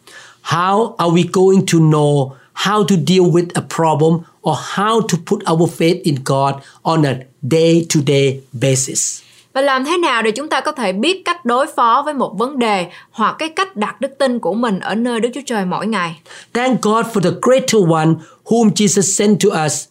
How 0.43 0.97
are 0.97 1.13
we 1.13 1.25
going 1.33 1.67
to 1.73 1.79
know 1.79 2.31
how 2.67 2.85
to 2.85 2.97
deal 3.07 3.25
with 3.25 3.49
a 3.55 3.63
problem 3.77 4.21
or 4.43 4.57
how 4.77 5.01
to 5.01 5.19
put 5.27 5.41
our 5.53 5.69
faith 5.79 6.01
in 6.03 6.15
God 6.25 6.55
on 6.83 7.07
a 7.07 7.15
day 7.43 7.87
to 7.95 8.01
day 8.07 8.41
basis? 8.53 9.23
Và 9.53 9.61
làm 9.61 9.85
thế 9.85 9.97
nào 9.99 10.23
để 10.23 10.31
chúng 10.31 10.49
ta 10.49 10.61
có 10.61 10.73
thể 10.73 10.93
biết 10.93 11.25
cách 11.25 11.45
đối 11.45 11.67
phó 11.77 12.03
với 12.05 12.15
một 12.15 12.35
vấn 12.39 12.59
đề 12.59 12.87
hoặc 13.11 13.37
cái 13.39 13.49
cách 13.49 13.77
đặt 13.77 14.01
đức 14.01 14.19
tin 14.19 14.39
của 14.39 14.55
mình 14.55 14.81
ở 14.81 14.95
nơi 14.95 15.21
Đức 15.21 15.29
Chúa 15.35 15.41
Trời 15.47 15.65
mỗi 15.65 15.87
ngày. 15.87 16.21
Thank 16.55 16.83
God 16.83 17.07
for 17.07 17.21
the 17.21 17.31
greater 17.43 17.83
one 17.91 18.15
whom 18.45 18.71
Jesus 18.71 19.03
sent 19.03 19.41
to 19.41 19.65
us 19.65 19.85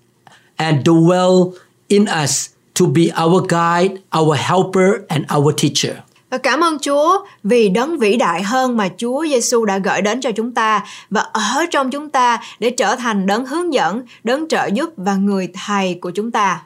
and 0.55 0.87
dwell 0.87 1.51
in 1.87 2.05
us 2.23 2.49
to 2.79 2.85
be 2.85 3.03
our 3.23 3.41
guide, 3.49 4.01
our 4.19 4.37
helper 4.37 4.89
and 5.09 5.25
our 5.37 5.53
teacher. 5.57 5.95
Và 6.29 6.37
cảm 6.37 6.63
ơn 6.63 6.79
Chúa 6.79 7.25
vì 7.43 7.69
đấng 7.69 7.97
vĩ 7.97 8.17
đại 8.17 8.43
hơn 8.43 8.77
mà 8.77 8.89
Chúa 8.97 9.25
Giêsu 9.29 9.65
đã 9.65 9.77
gửi 9.77 10.01
đến 10.01 10.21
cho 10.21 10.31
chúng 10.31 10.51
ta 10.51 10.85
và 11.09 11.21
ở 11.21 11.65
trong 11.71 11.91
chúng 11.91 12.09
ta 12.09 12.39
để 12.59 12.69
trở 12.69 12.95
thành 12.95 13.25
đấng 13.25 13.45
hướng 13.45 13.73
dẫn, 13.73 14.01
đấng 14.23 14.47
trợ 14.47 14.69
giúp 14.73 14.89
và 14.97 15.15
người 15.15 15.47
thầy 15.65 15.97
của 16.01 16.11
chúng 16.11 16.31
ta. 16.31 16.61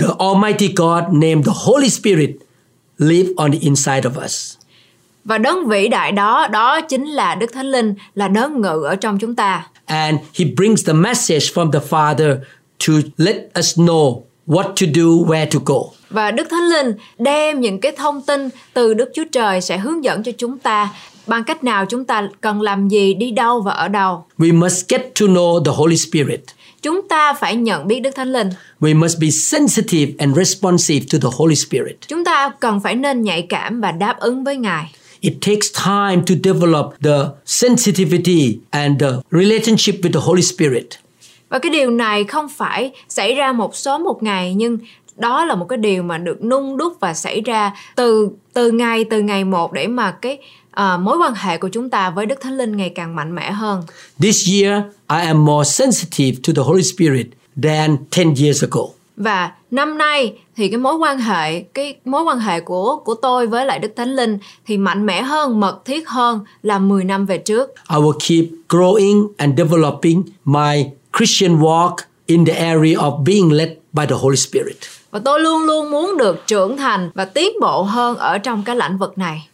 The 0.00 0.06
Almighty 0.18 0.72
God 0.76 1.02
named 1.12 1.46
the 1.46 1.52
Holy 1.54 1.88
Spirit 1.88 2.30
live 2.98 3.28
on 3.36 3.52
the 3.52 3.58
inside 3.60 4.00
of 4.00 4.24
us. 4.24 4.56
Và 5.24 5.38
đấng 5.38 5.66
vĩ 5.66 5.88
đại 5.88 6.12
đó, 6.12 6.48
đó 6.48 6.80
chính 6.80 7.06
là 7.06 7.34
Đức 7.34 7.52
Thánh 7.52 7.70
Linh, 7.70 7.94
là 8.14 8.28
đấng 8.28 8.60
ngự 8.60 8.82
ở 8.84 8.96
trong 8.96 9.18
chúng 9.18 9.34
ta. 9.34 9.66
And 9.86 10.18
He 10.38 10.44
brings 10.56 10.86
the 10.86 10.92
message 10.92 11.44
from 11.54 11.70
the 11.72 11.80
Father 11.90 12.36
to 12.86 12.92
let 13.16 13.36
us 13.58 13.78
know 13.78 14.22
what 14.46 14.62
to 14.62 14.86
do, 14.94 15.02
where 15.02 15.46
to 15.50 15.60
go. 15.64 15.99
Và 16.10 16.30
Đức 16.30 16.46
Thánh 16.50 16.68
Linh 16.68 16.94
đem 17.18 17.60
những 17.60 17.80
cái 17.80 17.92
thông 17.92 18.22
tin 18.22 18.48
từ 18.74 18.94
Đức 18.94 19.10
Chúa 19.14 19.24
Trời 19.32 19.60
sẽ 19.60 19.78
hướng 19.78 20.04
dẫn 20.04 20.22
cho 20.22 20.32
chúng 20.38 20.58
ta 20.58 20.88
bằng 21.26 21.44
cách 21.44 21.64
nào 21.64 21.86
chúng 21.88 22.04
ta 22.04 22.28
cần 22.40 22.62
làm 22.62 22.88
gì, 22.88 23.14
đi 23.14 23.30
đâu 23.30 23.60
và 23.60 23.72
ở 23.72 23.88
đâu. 23.88 24.24
We 24.38 24.58
must 24.58 24.88
get 24.88 25.00
to 25.20 25.26
know 25.26 25.64
the 25.64 25.72
Holy 25.74 25.96
Spirit. 25.96 26.40
Chúng 26.82 27.08
ta 27.08 27.32
phải 27.32 27.56
nhận 27.56 27.88
biết 27.88 28.00
Đức 28.00 28.10
Thánh 28.14 28.32
Linh. 28.32 28.50
We 28.80 28.98
must 28.98 29.18
be 29.20 29.30
sensitive 29.30 30.12
and 30.18 30.36
responsive 30.36 31.06
to 31.12 31.18
the 31.22 31.36
Holy 31.36 31.54
Spirit. 31.54 31.96
Chúng 32.08 32.24
ta 32.24 32.50
cần 32.60 32.80
phải 32.80 32.94
nên 32.94 33.22
nhạy 33.22 33.46
cảm 33.48 33.80
và 33.80 33.92
đáp 33.92 34.20
ứng 34.20 34.44
với 34.44 34.56
Ngài. 34.56 34.92
It 35.20 35.34
takes 35.46 35.72
time 35.84 36.22
to 36.26 36.34
develop 36.44 36.86
the 37.02 37.18
sensitivity 37.46 38.58
and 38.70 39.00
the 39.00 39.08
relationship 39.30 39.94
with 40.02 40.12
the 40.12 40.20
Holy 40.22 40.42
Spirit. 40.42 40.86
Và 41.48 41.58
cái 41.58 41.70
điều 41.70 41.90
này 41.90 42.24
không 42.24 42.48
phải 42.48 42.90
xảy 43.08 43.34
ra 43.34 43.52
một 43.52 43.76
sớm 43.76 44.04
một 44.04 44.22
ngày 44.22 44.54
nhưng 44.54 44.78
đó 45.16 45.44
là 45.44 45.54
một 45.54 45.66
cái 45.68 45.76
điều 45.76 46.02
mà 46.02 46.18
được 46.18 46.44
nung 46.44 46.76
đúc 46.76 46.92
và 47.00 47.14
xảy 47.14 47.40
ra 47.40 47.72
từ 47.96 48.28
từ 48.52 48.70
ngày 48.70 49.04
từ 49.04 49.20
ngày 49.20 49.44
một 49.44 49.72
để 49.72 49.86
mà 49.86 50.10
cái 50.10 50.38
à, 50.70 50.96
mối 50.96 51.18
quan 51.18 51.34
hệ 51.34 51.58
của 51.58 51.68
chúng 51.68 51.90
ta 51.90 52.10
với 52.10 52.26
Đức 52.26 52.40
Thánh 52.40 52.56
Linh 52.56 52.76
ngày 52.76 52.92
càng 52.94 53.16
mạnh 53.16 53.34
mẽ 53.34 53.50
hơn. 53.50 53.82
This 54.22 54.48
year, 54.48 54.82
I 55.10 55.26
am 55.26 55.44
more 55.44 55.70
sensitive 55.70 56.38
to 56.46 56.52
the 56.56 56.62
Holy 56.62 56.82
Spirit 56.82 57.26
than 57.62 57.96
10 58.16 58.34
years 58.44 58.64
ago. 58.64 58.82
Và 59.16 59.52
năm 59.70 59.98
nay 59.98 60.32
thì 60.56 60.68
cái 60.68 60.78
mối 60.78 60.94
quan 60.94 61.18
hệ 61.18 61.60
cái 61.60 61.94
mối 62.04 62.22
quan 62.22 62.38
hệ 62.38 62.60
của 62.60 62.96
của 62.96 63.14
tôi 63.14 63.46
với 63.46 63.66
lại 63.66 63.78
Đức 63.78 63.92
Thánh 63.96 64.16
Linh 64.16 64.38
thì 64.66 64.76
mạnh 64.76 65.06
mẽ 65.06 65.22
hơn, 65.22 65.60
mật 65.60 65.84
thiết 65.84 66.08
hơn 66.08 66.40
là 66.62 66.78
10 66.78 67.04
năm 67.04 67.26
về 67.26 67.38
trước. 67.38 67.70
I 67.90 67.96
will 67.96 68.18
keep 68.28 68.44
growing 68.68 69.28
and 69.36 69.58
developing 69.58 70.22
my 70.44 70.84
Christian 71.18 71.56
walk 71.56 71.94
in 72.26 72.44
the 72.44 72.52
area 72.52 72.94
of 72.94 73.24
being 73.24 73.52
led 73.52 73.68
by 73.92 74.06
the 74.06 74.16
Holy 74.16 74.36
Spirit. 74.36 74.76
Và 75.10 75.20
tôi 75.24 75.40
luôn 75.40 75.62
luôn 75.62 75.90
muốn 75.90 76.18
được 76.18 76.46
trưởng 76.46 76.76
thành 76.76 77.10
và 77.14 77.24
tiến 77.24 77.52
bộ 77.60 77.82
hơn 77.82 78.16
ở 78.16 78.38
trong 78.38 78.62
cái 78.64 78.76
lĩnh 78.76 78.98
vực 78.98 79.18
này. 79.18 79.48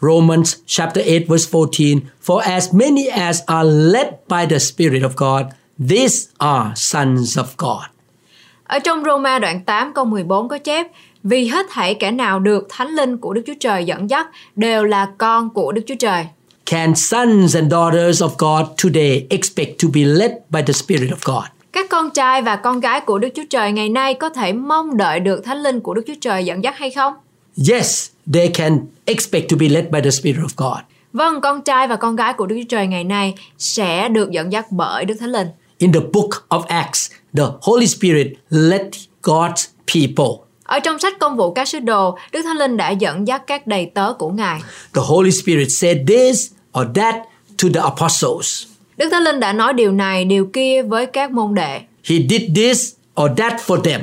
Romans 0.00 0.54
chapter 0.66 1.06
8 1.06 1.14
verse 1.28 1.50
14 1.52 2.00
For 2.26 2.36
as 2.36 2.74
many 2.74 3.06
as 3.06 3.40
are 3.46 3.68
led 3.70 4.06
by 4.28 4.46
the 4.50 4.58
Spirit 4.58 5.02
of 5.02 5.10
God, 5.16 5.52
these 5.90 6.30
are 6.38 6.70
sons 6.76 7.38
of 7.38 7.44
God. 7.58 7.82
Ở 8.64 8.78
trong 8.78 9.04
Roma 9.04 9.38
đoạn 9.38 9.64
8 9.64 9.92
câu 9.94 10.04
14 10.04 10.48
có 10.48 10.58
chép 10.58 10.86
Vì 11.22 11.46
hết 11.46 11.66
thảy 11.70 11.94
kẻ 11.94 12.10
nào 12.10 12.38
được 12.38 12.66
Thánh 12.68 12.88
Linh 12.88 13.18
của 13.18 13.32
Đức 13.32 13.42
Chúa 13.46 13.54
Trời 13.60 13.84
dẫn 13.84 14.10
dắt 14.10 14.26
đều 14.56 14.84
là 14.84 15.08
con 15.18 15.50
của 15.50 15.72
Đức 15.72 15.82
Chúa 15.86 15.94
Trời. 15.98 16.26
Can 16.66 16.94
sons 16.94 17.56
and 17.56 17.72
daughters 17.72 18.22
of 18.22 18.28
God 18.38 18.66
today 18.84 19.26
expect 19.30 19.82
to 19.82 19.88
be 19.94 20.00
led 20.00 20.30
by 20.50 20.62
the 20.66 20.72
Spirit 20.72 21.10
of 21.10 21.34
God? 21.34 21.44
Các 21.72 21.86
con 21.90 22.10
trai 22.10 22.42
và 22.42 22.56
con 22.56 22.80
gái 22.80 23.00
của 23.00 23.18
Đức 23.18 23.28
Chúa 23.34 23.42
Trời 23.50 23.72
ngày 23.72 23.88
nay 23.88 24.14
có 24.14 24.28
thể 24.28 24.52
mong 24.52 24.96
đợi 24.96 25.20
được 25.20 25.44
Thánh 25.44 25.62
Linh 25.62 25.80
của 25.80 25.94
Đức 25.94 26.02
Chúa 26.06 26.14
Trời 26.20 26.44
dẫn 26.44 26.64
dắt 26.64 26.74
hay 26.76 26.90
không? 26.90 27.14
Yes, 27.70 28.10
they 28.34 28.48
can 28.48 28.78
expect 29.04 29.50
to 29.50 29.56
be 29.60 29.68
led 29.68 29.84
by 29.90 30.00
the 30.00 30.10
Spirit 30.10 30.40
of 30.40 30.48
God. 30.56 30.78
Vâng, 31.12 31.40
con 31.40 31.62
trai 31.62 31.88
và 31.88 31.96
con 31.96 32.16
gái 32.16 32.32
của 32.32 32.46
Đức 32.46 32.56
Chúa 32.58 32.68
Trời 32.68 32.86
ngày 32.86 33.04
nay 33.04 33.34
sẽ 33.58 34.08
được 34.08 34.30
dẫn 34.30 34.52
dắt 34.52 34.66
bởi 34.70 35.04
Đức 35.04 35.14
Thánh 35.20 35.32
Linh. 35.32 35.48
In 35.78 35.92
the 35.92 36.00
book 36.12 36.30
of 36.48 36.62
Acts, 36.62 37.10
the 37.36 37.44
Holy 37.62 37.86
Spirit 37.86 38.26
led 38.50 38.86
God's 39.22 39.66
people. 39.94 40.44
Ở 40.64 40.78
trong 40.80 40.98
sách 40.98 41.18
công 41.20 41.36
vụ 41.36 41.52
các 41.52 41.68
sứ 41.68 41.78
đồ, 41.78 42.18
Đức 42.32 42.42
Thánh 42.42 42.56
Linh 42.56 42.76
đã 42.76 42.90
dẫn 42.90 43.26
dắt 43.26 43.42
các 43.46 43.66
đầy 43.66 43.90
tớ 43.94 44.12
của 44.12 44.28
Ngài. 44.28 44.60
The 44.94 45.02
Holy 45.04 45.30
Spirit 45.30 45.68
said 45.70 45.96
this 46.06 46.50
or 46.80 46.86
that 46.94 47.14
to 47.62 47.68
the 47.74 47.80
apostles. 47.80 48.71
Đức 49.02 49.08
Thánh 49.10 49.22
Linh 49.22 49.40
đã 49.40 49.52
nói 49.52 49.72
điều 49.72 49.92
này, 49.92 50.24
điều 50.24 50.46
kia 50.52 50.82
với 50.82 51.06
các 51.06 51.30
môn 51.30 51.54
đệ. 51.54 51.80
He 52.04 52.16
did 52.30 52.42
this 52.56 52.92
or 53.22 53.30
that 53.36 53.52
for 53.66 53.80
them. 53.80 54.00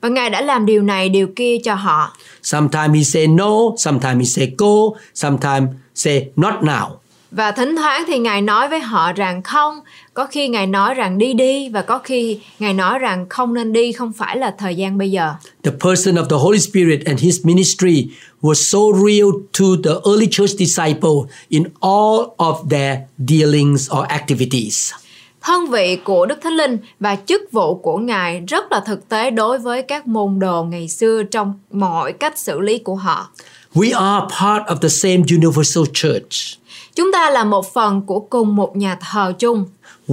Và 0.00 0.08
Ngài 0.08 0.30
đã 0.30 0.40
làm 0.40 0.66
điều 0.66 0.82
này, 0.82 1.08
điều 1.08 1.26
kia 1.36 1.56
cho 1.64 1.74
họ. 1.74 2.16
Sometimes 2.42 2.94
he 2.96 3.02
say 3.02 3.26
no, 3.26 3.50
sometimes 3.78 4.18
he 4.18 4.24
say 4.24 4.52
go, 4.58 4.66
sometimes 5.14 5.68
say 5.94 6.28
not 6.36 6.54
now. 6.54 6.88
Và 7.30 7.52
thỉnh 7.52 7.76
thoảng 7.76 8.04
thì 8.06 8.18
Ngài 8.18 8.42
nói 8.42 8.68
với 8.68 8.80
họ 8.80 9.12
rằng 9.12 9.42
không, 9.42 9.80
có 10.14 10.26
khi 10.26 10.48
Ngài 10.48 10.66
nói 10.66 10.94
rằng 10.94 11.18
đi 11.18 11.34
đi 11.34 11.68
và 11.68 11.82
có 11.82 11.98
khi 11.98 12.40
Ngài 12.58 12.74
nói 12.74 12.98
rằng 12.98 13.26
không 13.28 13.54
nên 13.54 13.72
đi, 13.72 13.92
không 13.92 14.12
phải 14.12 14.36
là 14.36 14.54
thời 14.58 14.74
gian 14.74 14.98
bây 14.98 15.10
giờ. 15.10 15.34
The 15.62 15.70
person 15.70 16.14
of 16.14 16.24
the 16.24 16.36
Holy 16.36 16.58
Spirit 16.58 17.04
and 17.06 17.20
his 17.20 17.44
ministry 17.44 18.08
was 18.42 18.54
so 18.54 18.78
real 19.06 19.28
to 19.58 19.64
the 19.84 20.10
early 20.10 20.28
church 20.30 20.58
disciple 20.58 21.34
in 21.48 21.62
all 21.80 22.20
of 22.36 22.68
their 22.70 22.98
dealings 23.28 23.90
or 23.98 24.06
activities. 24.08 24.92
Thân 25.40 25.66
vị 25.66 25.96
của 26.04 26.26
Đức 26.26 26.38
Thánh 26.42 26.52
Linh 26.52 26.78
và 27.00 27.16
chức 27.26 27.42
vụ 27.52 27.74
của 27.74 27.96
Ngài 27.96 28.40
rất 28.40 28.72
là 28.72 28.82
thực 28.86 29.08
tế 29.08 29.30
đối 29.30 29.58
với 29.58 29.82
các 29.82 30.06
môn 30.06 30.38
đồ 30.38 30.64
ngày 30.64 30.88
xưa 30.88 31.22
trong 31.22 31.54
mọi 31.70 32.12
cách 32.12 32.38
xử 32.38 32.60
lý 32.60 32.78
của 32.78 32.94
họ. 32.94 33.30
We 33.74 33.98
are 34.00 34.26
part 34.40 34.62
of 34.66 34.76
the 34.76 34.88
same 34.88 35.22
universal 35.36 35.84
church. 35.92 36.62
Chúng 36.94 37.12
ta 37.12 37.30
là 37.30 37.44
một 37.44 37.72
phần 37.74 38.02
của 38.02 38.20
cùng 38.20 38.56
một 38.56 38.76
nhà 38.76 38.98
thờ 39.00 39.32
chung, 39.38 39.64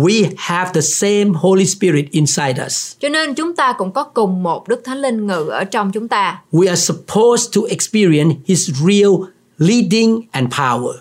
We 0.04 0.30
have 0.38 0.72
the 0.74 0.82
same 0.82 1.26
Holy 1.36 1.66
Spirit 1.66 2.06
inside 2.12 2.56
us. 2.66 2.96
cho 3.00 3.10
nên 3.10 3.34
chúng 3.36 3.56
ta 3.56 3.74
cũng 3.78 3.92
có 3.92 4.04
cùng 4.04 4.44
một 4.44 4.68
Đức 4.68 4.82
Thánh 4.86 5.02
Linh 5.02 5.28
ngự 5.28 5.50
ở 5.50 5.64
trong 5.64 5.92
chúng 5.92 6.08
ta. 6.08 6.42
We 6.52 6.68
are 6.68 6.82
supposed 6.82 7.56
to 7.56 7.62
experience 7.70 8.36
His 8.48 8.70
real 8.88 9.12
leading 9.58 10.22
and 10.32 10.54
power. 10.54 10.94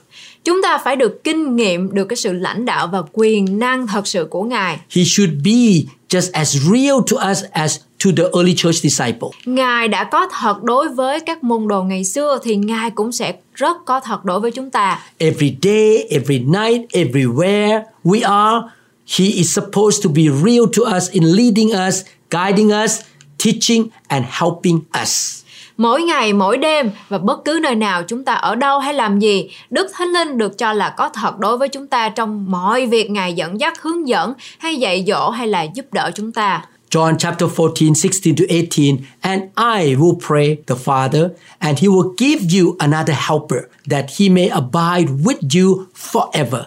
Chúng 0.44 0.62
ta 0.62 0.78
phải 0.84 0.96
được 0.96 1.24
kinh 1.24 1.56
nghiệm 1.56 1.94
được 1.94 2.04
cái 2.04 2.16
sự 2.16 2.32
lãnh 2.32 2.64
đạo 2.64 2.88
và 2.92 3.02
quyền 3.12 3.58
năng 3.58 3.86
thật 3.86 4.06
sự 4.06 4.24
của 4.30 4.42
Ngài. 4.42 4.78
He 4.96 5.02
should 5.04 5.32
be 5.44 5.82
just 6.08 6.30
as 6.32 6.56
real 6.72 6.96
to 7.10 7.30
us 7.30 7.44
as 7.50 7.78
to 8.04 8.10
the 8.16 8.22
early 8.34 8.54
church 8.56 8.82
disciple. 8.82 9.28
Ngài 9.44 9.88
đã 9.88 10.04
có 10.04 10.28
thật 10.40 10.62
đối 10.62 10.88
với 10.88 11.20
các 11.20 11.44
môn 11.44 11.68
đồ 11.68 11.82
ngày 11.82 12.04
xưa 12.04 12.38
thì 12.42 12.56
Ngài 12.56 12.90
cũng 12.90 13.12
sẽ 13.12 13.34
rất 13.54 13.76
có 13.84 14.00
thật 14.00 14.24
đối 14.24 14.40
với 14.40 14.50
chúng 14.50 14.70
ta. 14.70 15.00
Every 15.18 15.56
day, 15.62 16.06
every 16.10 16.38
night, 16.38 16.90
everywhere 16.92 17.82
we 18.04 18.30
are, 18.30 18.66
He 19.08 19.24
is 19.24 19.54
supposed 19.54 20.02
to 20.04 20.10
be 20.10 20.22
real 20.44 20.66
to 20.76 20.96
us 20.96 21.10
in 21.10 21.24
leading 21.24 21.68
us, 21.88 22.02
guiding 22.30 22.70
us, 22.84 23.00
teaching, 23.38 23.88
and 24.08 24.24
helping 24.28 24.80
us. 25.02 25.44
Mỗi 25.76 26.02
ngày, 26.02 26.32
mỗi 26.32 26.56
đêm 26.56 26.90
và 27.08 27.18
bất 27.18 27.44
cứ 27.44 27.58
nơi 27.62 27.74
nào 27.74 28.02
chúng 28.08 28.24
ta 28.24 28.34
ở 28.34 28.54
đâu 28.54 28.78
hay 28.78 28.94
làm 28.94 29.18
gì, 29.18 29.50
Đức 29.70 29.86
Thánh 29.94 30.08
Linh 30.08 30.38
được 30.38 30.58
cho 30.58 30.72
là 30.72 30.94
có 30.96 31.08
thật 31.08 31.38
đối 31.38 31.58
với 31.58 31.68
chúng 31.68 31.86
ta 31.86 32.08
trong 32.08 32.50
mọi 32.50 32.86
việc 32.86 33.10
Ngài 33.10 33.32
dẫn 33.32 33.60
dắt, 33.60 33.82
hướng 33.82 34.08
dẫn 34.08 34.34
hay 34.58 34.76
dạy 34.76 35.04
dỗ 35.06 35.30
hay 35.30 35.48
là 35.48 35.62
giúp 35.62 35.86
đỡ 35.92 36.10
chúng 36.14 36.32
ta. 36.32 36.64
John 36.90 37.16
chapter 37.18 37.50
14, 37.58 37.94
16 37.94 38.36
to 38.36 38.44
18, 38.48 38.96
and 39.20 39.42
I 39.56 39.94
will 39.94 40.18
pray 40.28 40.56
the 40.66 40.74
Father, 40.74 41.28
and 41.58 41.78
he 41.78 41.88
will 41.88 42.14
give 42.18 42.60
you 42.60 42.76
another 42.78 43.16
helper, 43.28 43.60
that 43.90 44.04
he 44.18 44.28
may 44.28 44.48
abide 44.48 45.12
with 45.24 45.38
you 45.54 45.84
forever. 45.94 46.64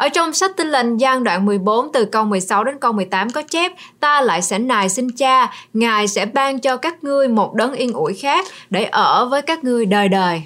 Ở 0.00 0.08
trong 0.08 0.32
sách 0.32 0.56
Tin 0.56 0.66
lành 0.66 0.96
gian 0.96 1.24
đoạn 1.24 1.46
14 1.46 1.92
từ 1.92 2.04
câu 2.04 2.24
16 2.24 2.64
đến 2.64 2.74
câu 2.80 2.92
18 2.92 3.30
có 3.30 3.42
chép 3.42 3.72
Ta 4.00 4.20
lại 4.20 4.42
sẽ 4.42 4.58
nài 4.58 4.88
xin 4.88 5.10
cha, 5.10 5.52
Ngài 5.74 6.08
sẽ 6.08 6.26
ban 6.26 6.60
cho 6.60 6.76
các 6.76 7.04
ngươi 7.04 7.28
một 7.28 7.54
đấng 7.54 7.72
yên 7.72 7.92
ủi 7.92 8.14
khác 8.14 8.46
để 8.70 8.84
ở 8.84 9.28
với 9.28 9.42
các 9.42 9.64
ngươi 9.64 9.86
đời 9.86 10.08
đời. 10.08 10.42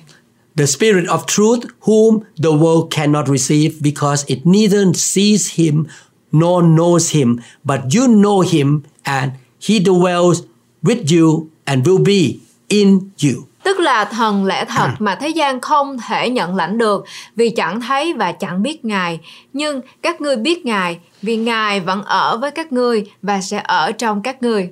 The 0.56 0.66
Spirit 0.66 1.04
of 1.04 1.18
truth, 1.26 1.66
whom 1.80 2.18
the 2.42 2.50
world 2.50 2.88
cannot 2.90 3.26
receive 3.28 3.74
because 3.80 4.24
it 4.26 4.38
neither 4.44 4.88
sees 4.94 5.54
him 5.54 5.84
nor 6.32 6.64
knows 6.64 7.18
him, 7.18 7.36
but 7.64 7.80
you 7.96 8.06
know 8.06 8.40
him, 8.40 8.80
and 9.02 9.32
he 9.68 9.78
dwells 9.78 10.42
with 10.82 11.20
you 11.20 11.46
and 11.64 11.86
will 11.86 12.04
be 12.04 12.38
in 12.68 13.00
you. 13.22 13.53
Tức 13.64 13.80
là 13.80 14.04
thần 14.04 14.44
lẽ 14.44 14.64
thật 14.64 14.88
mà 14.98 15.14
thế 15.14 15.28
gian 15.28 15.60
không 15.60 15.96
thể 16.08 16.30
nhận 16.30 16.56
lãnh 16.56 16.78
được 16.78 17.04
vì 17.36 17.50
chẳng 17.50 17.80
thấy 17.80 18.12
và 18.12 18.32
chẳng 18.32 18.62
biết 18.62 18.84
Ngài. 18.84 19.20
Nhưng 19.52 19.80
các 20.02 20.20
ngươi 20.20 20.36
biết 20.36 20.66
Ngài 20.66 20.98
vì 21.22 21.36
Ngài 21.36 21.80
vẫn 21.80 22.02
ở 22.02 22.36
với 22.36 22.50
các 22.50 22.72
ngươi 22.72 23.10
và 23.22 23.40
sẽ 23.40 23.62
ở 23.64 23.92
trong 23.92 24.22
các 24.22 24.42
ngươi. 24.42 24.62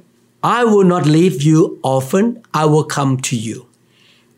I 0.42 0.62
will 0.64 0.88
not 0.88 1.02
leave 1.06 1.36
you 1.46 1.76
orphan, 1.96 2.34
I 2.54 2.62
will 2.62 2.86
come 2.96 3.16
to 3.22 3.36
you. 3.46 3.64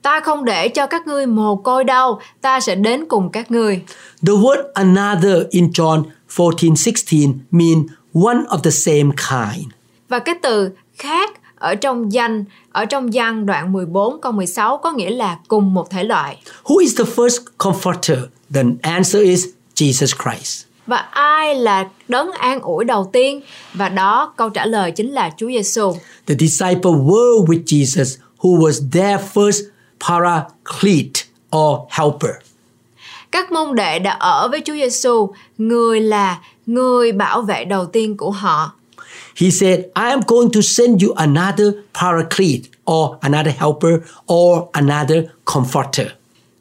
Ta 0.02 0.20
không 0.20 0.44
để 0.44 0.68
cho 0.68 0.86
các 0.86 1.06
ngươi 1.06 1.26
mồ 1.26 1.56
côi 1.56 1.84
đâu, 1.84 2.20
ta 2.40 2.60
sẽ 2.60 2.74
đến 2.74 3.04
cùng 3.08 3.30
các 3.30 3.50
ngươi. 3.50 3.80
The 4.26 4.32
word 4.32 4.62
another 4.74 5.36
in 5.50 5.70
John 5.70 6.02
14 6.38 6.74
16 6.86 7.18
mean 7.50 7.86
one 8.14 8.44
of 8.48 8.58
the 8.58 8.70
same 8.70 9.10
kind. 9.16 9.66
Và 10.08 10.18
cái 10.18 10.34
từ 10.42 10.70
khác 10.98 11.30
ở 11.58 11.74
trong 11.74 12.12
danh 12.12 12.44
ở 12.74 12.84
trong 12.84 13.10
văn 13.12 13.46
đoạn 13.46 13.72
14 13.72 14.20
câu 14.20 14.32
16 14.32 14.78
có 14.78 14.92
nghĩa 14.92 15.10
là 15.10 15.38
cùng 15.48 15.74
một 15.74 15.90
thể 15.90 16.04
loại. 16.04 16.36
Who 16.64 16.78
is 16.78 16.98
the 16.98 17.04
first 17.04 17.38
comforter? 17.58 18.16
The 18.54 18.62
answer 18.82 19.22
is 19.22 19.46
Jesus 19.74 20.14
Christ. 20.22 20.64
Và 20.86 20.96
ai 21.10 21.54
là 21.54 21.88
đấng 22.08 22.32
an 22.32 22.60
ủi 22.60 22.84
đầu 22.84 23.10
tiên? 23.12 23.40
Và 23.74 23.88
đó 23.88 24.32
câu 24.36 24.50
trả 24.50 24.66
lời 24.66 24.90
chính 24.90 25.10
là 25.12 25.30
Chúa 25.36 25.48
Giêsu. 25.48 25.92
The 26.26 26.34
disciple 26.38 26.90
were 26.90 27.44
with 27.46 27.64
Jesus, 27.64 28.16
who 28.38 28.58
was 28.58 28.90
their 28.92 29.20
first 29.34 29.62
paraclete 30.08 31.20
or 31.56 31.78
helper. 31.90 32.34
Các 33.30 33.52
môn 33.52 33.74
đệ 33.74 33.98
đã 33.98 34.10
ở 34.10 34.48
với 34.48 34.62
Chúa 34.64 34.74
Giêsu, 34.74 35.32
người 35.58 36.00
là 36.00 36.38
người 36.66 37.12
bảo 37.12 37.42
vệ 37.42 37.64
đầu 37.64 37.86
tiên 37.86 38.16
của 38.16 38.30
họ. 38.30 38.72
He 39.36 39.50
said, 39.50 39.78
I 39.78 40.10
am 40.10 40.20
going 40.26 40.50
to 40.50 40.60
send 40.60 41.02
you 41.02 41.12
another 41.16 41.72
paraclete 42.00 42.68
or 42.90 43.18
another 43.20 43.52
helper 43.58 44.00
or 44.32 44.68
another 44.72 45.24
comforter. 45.44 46.06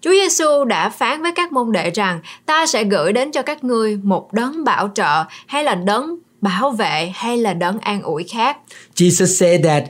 Chúa 0.02 0.12
Giêsu 0.12 0.64
đã 0.66 0.90
phán 0.90 1.22
với 1.22 1.32
các 1.36 1.52
môn 1.52 1.72
đệ 1.72 1.90
rằng 1.90 2.20
ta 2.46 2.66
sẽ 2.66 2.84
gửi 2.84 3.14
đến 3.14 3.32
cho 3.32 3.42
các 3.42 3.64
ngươi 3.64 3.98
một 4.04 4.34
đấng 4.34 4.64
bảo 4.64 4.90
trợ 4.96 5.24
hay 5.48 5.64
là 5.64 5.76
đấng 5.76 6.16
bảo 6.42 6.72
vệ 6.72 7.12
hay 7.16 7.38
là 7.38 7.54
đấng 7.54 7.80
an 7.80 8.02
ủi 8.02 8.24
khác. 8.24 8.58
Jesus 8.96 9.26
said 9.26 9.66
that 9.66 9.84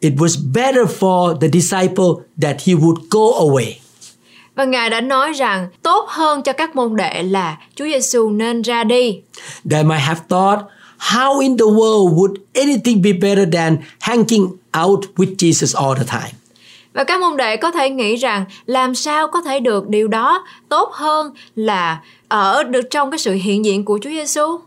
it 0.00 0.12
was 0.16 0.52
better 0.52 0.84
for 0.98 1.38
the 1.40 1.48
disciple 1.52 2.24
that 2.42 2.56
he 2.66 2.74
would 2.74 2.96
go 3.10 3.38
away. 3.38 3.72
Và 4.54 4.64
Ngài 4.64 4.90
đã 4.90 5.00
nói 5.00 5.32
rằng 5.32 5.68
tốt 5.82 6.06
hơn 6.08 6.42
cho 6.42 6.52
các 6.52 6.76
môn 6.76 6.96
đệ 6.96 7.22
là 7.22 7.56
Chúa 7.74 7.84
Giêsu 7.84 8.30
nên 8.30 8.62
ra 8.62 8.84
đi. 8.84 9.20
They 9.70 9.84
might 9.84 10.02
have 10.02 10.20
thought, 10.28 10.60
how 10.98 11.40
in 11.40 11.56
the 11.56 11.64
world 11.64 12.14
would 12.14 12.34
anything 12.54 13.02
be 13.02 13.12
better 13.12 13.52
than 13.52 13.76
hanging 14.00 14.48
out 14.84 15.06
with 15.16 15.36
Jesus 15.36 15.74
all 15.74 15.96
the 15.96 16.04
time? 16.04 16.32
Và 16.92 17.04
các 17.04 17.20
môn 17.20 17.36
đệ 17.36 17.56
có 17.56 17.70
thể 17.70 17.90
nghĩ 17.90 18.16
rằng 18.16 18.44
làm 18.66 18.94
sao 18.94 19.28
có 19.28 19.42
thể 19.42 19.60
được 19.60 19.88
điều 19.88 20.08
đó 20.08 20.44
tốt 20.68 20.90
hơn 20.92 21.32
là 21.56 22.00
ở 22.28 22.62
được 22.62 22.90
trong 22.90 23.10
cái 23.10 23.18
sự 23.18 23.32
hiện 23.32 23.64
diện 23.64 23.84
của 23.84 23.98
Chúa 24.02 24.10
Giêsu. 24.10 24.58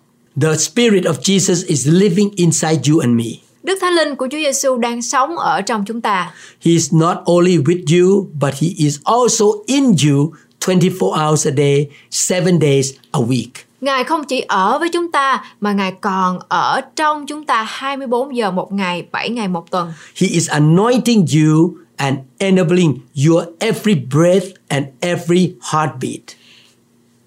The 0.41 0.57
Spirit 0.57 1.03
of 1.03 1.13
Jesus 1.13 1.67
is 1.67 1.87
living 1.87 2.29
inside 2.35 2.79
you 2.89 2.99
and 2.99 3.15
me. 3.17 3.25
Đức 3.63 3.77
Thánh 3.81 3.93
Linh 3.93 4.15
của 4.15 4.27
Chúa 4.31 4.37
Giêsu 4.37 4.77
đang 4.77 5.01
sống 5.01 5.37
ở 5.37 5.61
trong 5.61 5.83
chúng 5.87 6.01
ta. 6.01 6.33
He 6.61 6.71
is 6.71 6.93
not 6.93 7.17
only 7.25 7.57
with 7.57 8.01
you, 8.01 8.27
but 8.41 8.53
He 8.53 8.67
is 8.77 8.99
also 9.03 9.45
in 9.65 9.83
you 9.83 10.33
24 10.67 11.19
hours 11.19 11.47
a 11.47 11.51
day, 11.57 11.87
7 12.29 12.59
days 12.61 12.93
a 13.11 13.19
week. 13.19 13.70
Ngài 13.81 14.03
không 14.03 14.23
chỉ 14.23 14.41
ở 14.47 14.79
với 14.79 14.89
chúng 14.89 15.11
ta 15.11 15.43
mà 15.61 15.71
Ngài 15.71 15.91
còn 15.91 16.39
ở 16.49 16.81
trong 16.95 17.25
chúng 17.25 17.45
ta 17.45 17.63
24 17.63 18.35
giờ 18.35 18.51
một 18.51 18.73
ngày, 18.73 19.05
7 19.11 19.29
ngày 19.29 19.47
một 19.47 19.71
tuần. 19.71 19.93
He 20.15 20.27
is 20.27 20.49
anointing 20.49 21.25
you 21.35 21.73
and 21.95 22.17
enabling 22.37 22.97
your 23.27 23.43
every 23.59 23.95
breath 23.95 24.45
and 24.67 24.85
every 24.99 25.53
heartbeat. 25.71 26.21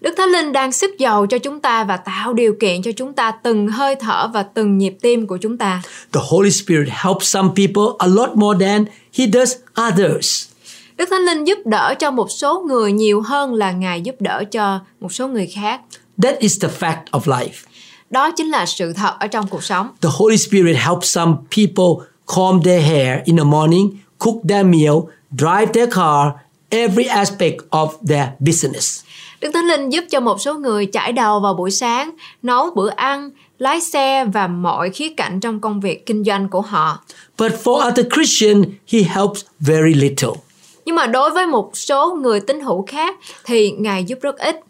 Đức 0.01 0.15
Thánh 0.17 0.29
Linh 0.29 0.53
đang 0.53 0.73
sức 0.73 0.99
dầu 0.99 1.27
cho 1.27 1.39
chúng 1.39 1.61
ta 1.61 1.85
và 1.85 1.97
tạo 1.97 2.33
điều 2.33 2.55
kiện 2.61 2.83
cho 2.83 2.93
chúng 2.93 3.13
ta 3.13 3.31
từng 3.31 3.69
hơi 3.69 3.97
thở 3.97 4.31
và 4.35 4.43
từng 4.43 4.79
nhịp 4.79 4.97
tim 5.01 5.27
của 5.27 5.37
chúng 5.37 5.59
ta. 5.59 5.83
The 6.13 6.21
Holy 6.31 6.51
Spirit 6.51 6.89
helps 6.91 7.27
some 7.27 7.49
people 7.57 7.85
a 7.99 8.07
lot 8.07 8.31
more 8.35 8.67
than 8.67 8.85
He 9.19 9.27
does 9.33 9.55
others. 9.89 10.49
Đức 10.97 11.09
Thánh 11.11 11.23
Linh 11.23 11.45
giúp 11.45 11.59
đỡ 11.65 11.95
cho 11.99 12.11
một 12.11 12.31
số 12.31 12.65
người 12.69 12.93
nhiều 12.93 13.21
hơn 13.21 13.55
là 13.55 13.73
Ngài 13.73 14.01
giúp 14.01 14.15
đỡ 14.21 14.45
cho 14.51 14.81
một 15.01 15.13
số 15.13 15.29
người 15.29 15.47
khác. 15.47 15.81
That 16.23 16.39
is 16.39 16.63
the 16.63 16.69
fact 16.69 17.05
of 17.11 17.21
life. 17.39 17.67
Đó 18.11 18.31
chính 18.31 18.51
là 18.51 18.67
sự 18.67 18.93
thật 18.93 19.15
ở 19.19 19.27
trong 19.27 19.47
cuộc 19.47 19.65
sống. 19.65 19.89
The 20.01 20.09
Holy 20.13 20.37
Spirit 20.37 20.77
helps 20.77 21.15
some 21.15 21.33
people 21.57 22.07
comb 22.27 22.63
their 22.65 22.85
hair 22.85 23.19
in 23.25 23.37
the 23.37 23.45
morning, 23.45 23.99
cook 24.19 24.37
their 24.49 24.67
meal, 24.67 24.95
drive 25.31 25.67
their 25.73 25.95
car, 25.95 26.29
every 26.71 27.05
aspect 27.05 27.57
of 27.71 27.89
their 28.09 28.27
business. 28.41 29.05
Đức 29.41 29.51
Thánh 29.55 29.67
Linh 29.67 29.91
giúp 29.91 30.05
cho 30.11 30.21
một 30.21 30.41
số 30.41 30.55
người 30.55 30.87
chải 30.93 31.13
đầu 31.13 31.41
vào 31.41 31.55
buổi 31.55 31.71
sáng, 31.71 32.11
nấu 32.43 32.71
bữa 32.71 32.89
ăn, 32.89 33.31
lái 33.59 33.81
xe 33.81 34.25
và 34.25 34.47
mọi 34.47 34.91
khía 34.91 35.09
cạnh 35.17 35.41
trong 35.41 35.61
công 35.61 35.81
việc 35.81 36.07
kinh 36.07 36.25
doanh 36.25 36.49
của 36.49 36.61
họ. 36.61 36.99
But 37.39 37.53
for 37.65 37.89
other 37.89 38.07
Christian, 38.15 38.65
He 38.89 38.99
helps 39.03 39.45
very 39.61 39.95
little. 39.95 40.41
Nhưng 40.85 40.97
mà 40.97 41.07
đối 41.07 41.31
với 41.31 41.47
một 41.47 41.71
số 41.77 42.15
người 42.15 42.41
tín 42.41 42.61
hữu 42.61 42.85
khác 42.87 43.17
thì 43.45 43.71
Ngài 43.71 44.05
giúp 44.05 44.19
rất 44.23 44.39
ít. 44.39 44.61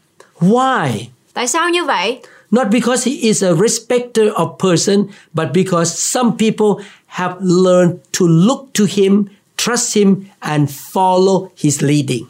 Why? 0.40 0.90
Tại 1.34 1.48
sao 1.48 1.70
như 1.70 1.84
vậy? 1.84 2.18
Not 2.50 2.66
because 2.70 3.10
he 3.10 3.16
is 3.16 3.44
a 3.44 3.52
respecter 3.62 4.26
of 4.28 4.56
person, 4.58 5.04
but 5.32 5.46
because 5.54 5.98
some 5.98 6.30
people 6.38 6.84
have 7.06 7.34
learned 7.40 7.96
to 8.20 8.26
look 8.26 8.60
to 8.78 8.84
him, 8.88 9.24
trust 9.56 9.96
him, 9.96 10.16
and 10.40 10.70
follow 10.92 11.48
his 11.56 11.82
leading. 11.82 12.24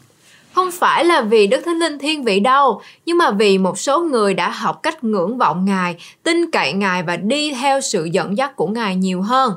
Không 0.53 0.71
phải 0.71 1.05
là 1.05 1.21
vì 1.21 1.47
Đức 1.47 1.61
Thánh 1.65 1.79
Linh 1.79 1.99
thiên 1.99 2.23
vị 2.23 2.39
đâu, 2.39 2.81
nhưng 3.05 3.17
mà 3.17 3.31
vì 3.31 3.57
một 3.57 3.79
số 3.79 4.01
người 4.01 4.33
đã 4.33 4.49
học 4.49 4.79
cách 4.83 5.03
ngưỡng 5.03 5.37
vọng 5.37 5.65
Ngài, 5.65 5.95
tin 6.23 6.51
cậy 6.51 6.73
Ngài 6.73 7.03
và 7.03 7.17
đi 7.17 7.53
theo 7.53 7.81
sự 7.81 8.05
dẫn 8.05 8.37
dắt 8.37 8.55
của 8.55 8.67
Ngài 8.67 8.95
nhiều 8.95 9.21
hơn. 9.21 9.53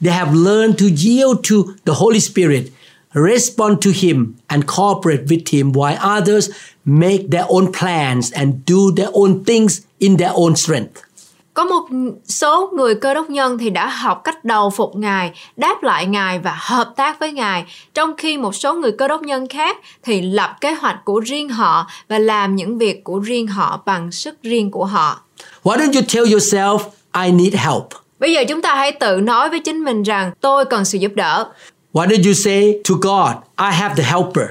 They 0.00 0.12
have 0.14 0.32
learned 0.34 0.80
to 0.80 0.86
yield 1.04 1.38
to 1.50 1.56
the 1.86 1.92
Holy 1.96 2.20
Spirit, 2.20 2.62
respond 3.14 3.78
to 3.84 3.90
him, 3.94 4.34
and 4.46 4.64
cooperate 4.66 5.24
with 5.24 5.42
him, 5.50 5.72
while 5.72 6.20
others 6.20 6.50
make 6.84 7.30
their 7.32 7.46
own 7.48 7.72
plans 7.72 8.32
and 8.32 8.54
do 8.66 8.76
their 8.96 9.10
own 9.12 9.44
things 9.44 9.80
in 9.98 10.16
their 10.16 10.32
own 10.32 10.54
strength. 10.54 11.02
Có 11.54 11.64
một 11.64 11.88
số 12.26 12.70
người 12.76 12.94
cơ 12.94 13.14
đốc 13.14 13.30
nhân 13.30 13.58
thì 13.58 13.70
đã 13.70 13.88
học 13.88 14.20
cách 14.24 14.44
đầu 14.44 14.70
phục 14.70 14.96
Ngài, 14.96 15.32
đáp 15.56 15.82
lại 15.82 16.06
Ngài 16.06 16.38
và 16.38 16.56
hợp 16.60 16.92
tác 16.96 17.20
với 17.20 17.32
Ngài, 17.32 17.64
trong 17.94 18.16
khi 18.16 18.38
một 18.38 18.54
số 18.54 18.74
người 18.74 18.92
cơ 18.92 19.08
đốc 19.08 19.22
nhân 19.22 19.48
khác 19.48 19.76
thì 20.02 20.22
lập 20.22 20.56
kế 20.60 20.72
hoạch 20.72 20.96
của 21.04 21.20
riêng 21.20 21.48
họ 21.48 21.86
và 22.08 22.18
làm 22.18 22.56
những 22.56 22.78
việc 22.78 23.04
của 23.04 23.18
riêng 23.18 23.46
họ 23.46 23.82
bằng 23.86 24.12
sức 24.12 24.42
riêng 24.42 24.70
của 24.70 24.84
họ. 24.84 25.20
Why 25.62 25.76
don't 25.76 25.92
you 25.94 26.02
tell 26.14 26.34
yourself, 26.34 26.78
I 27.24 27.30
need 27.30 27.54
help? 27.54 27.84
Bây 28.18 28.32
giờ 28.32 28.44
chúng 28.48 28.62
ta 28.62 28.74
hãy 28.74 28.92
tự 28.92 29.20
nói 29.20 29.50
với 29.50 29.60
chính 29.60 29.84
mình 29.84 30.02
rằng 30.02 30.32
tôi 30.40 30.64
cần 30.64 30.84
sự 30.84 30.98
giúp 30.98 31.12
đỡ. 31.14 31.52
Why 31.92 32.06
don't 32.06 32.24
you 32.24 32.34
say 32.34 32.80
to 32.84 32.94
God, 32.94 33.36
I 33.58 33.72
have 33.72 33.96
the 33.96 34.02
helper? 34.02 34.46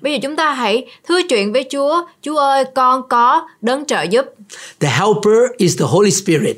Bây 0.00 0.12
giờ 0.12 0.18
chúng 0.22 0.36
ta 0.36 0.52
hãy 0.52 0.86
thưa 1.08 1.22
chuyện 1.22 1.52
với 1.52 1.64
Chúa, 1.72 2.02
Chúa 2.22 2.36
ơi, 2.36 2.64
con 2.74 3.02
có 3.08 3.46
đấng 3.62 3.84
trợ 3.86 4.02
giúp. 4.02 4.26
The 4.80 4.88
helper 4.88 5.38
is 5.56 5.78
the 5.78 5.84
Holy 5.88 6.10
Spirit. 6.10 6.56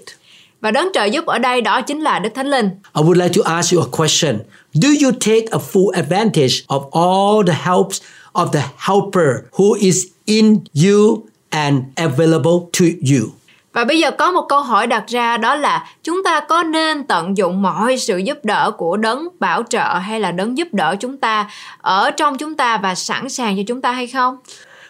Và 0.61 0.71
đấng 0.71 0.89
trợ 0.95 1.05
giúp 1.05 1.27
ở 1.27 1.39
đây 1.39 1.61
đó 1.61 1.83
chính 1.83 2.01
là 2.01 2.19
Đức 2.19 2.29
Thánh 2.35 2.47
Linh. 2.51 2.71
I 2.97 3.03
would 3.03 3.23
like 3.23 3.43
to 3.43 3.43
ask 3.55 3.73
you 3.73 3.83
a 3.83 3.89
question. 3.99 4.39
Do 4.75 4.89
you 5.03 5.13
take 5.21 5.47
a 5.51 5.59
full 5.59 5.91
advantage 5.95 6.65
of 6.67 6.91
all 6.91 7.47
the 7.47 7.55
helps 7.65 8.01
of 8.33 8.51
the 8.53 8.63
helper 8.77 9.31
who 9.53 9.75
is 9.81 10.07
in 10.25 10.59
you 10.85 11.23
and 11.51 11.83
available 11.97 12.69
to 12.79 12.85
you? 12.85 13.38
Và 13.79 13.85
bây 13.85 13.99
giờ 13.99 14.11
có 14.11 14.31
một 14.31 14.47
câu 14.49 14.63
hỏi 14.63 14.87
đặt 14.87 15.05
ra 15.09 15.37
đó 15.37 15.55
là 15.55 15.87
chúng 16.03 16.25
ta 16.25 16.41
có 16.41 16.63
nên 16.63 17.05
tận 17.05 17.37
dụng 17.37 17.63
mọi 17.63 17.99
sự 17.99 18.19
giúp 18.19 18.39
đỡ 18.43 18.71
của 18.79 18.97
đấng 18.97 19.29
bảo 19.41 19.63
trợ 19.71 19.95
hay 19.99 20.21
là 20.21 20.33
đấng 20.33 20.59
giúp 20.59 20.69
đỡ 20.73 20.97
chúng 21.01 21.17
ta 21.17 21.51
ở 21.79 22.11
trong 22.11 22.39
chúng 22.39 22.55
ta 22.55 22.77
và 22.77 22.95
sẵn 22.95 23.29
sàng 23.29 23.57
cho 23.57 23.63
chúng 23.67 23.81
ta 23.81 23.93
hay 23.93 24.07
không? 24.07 24.37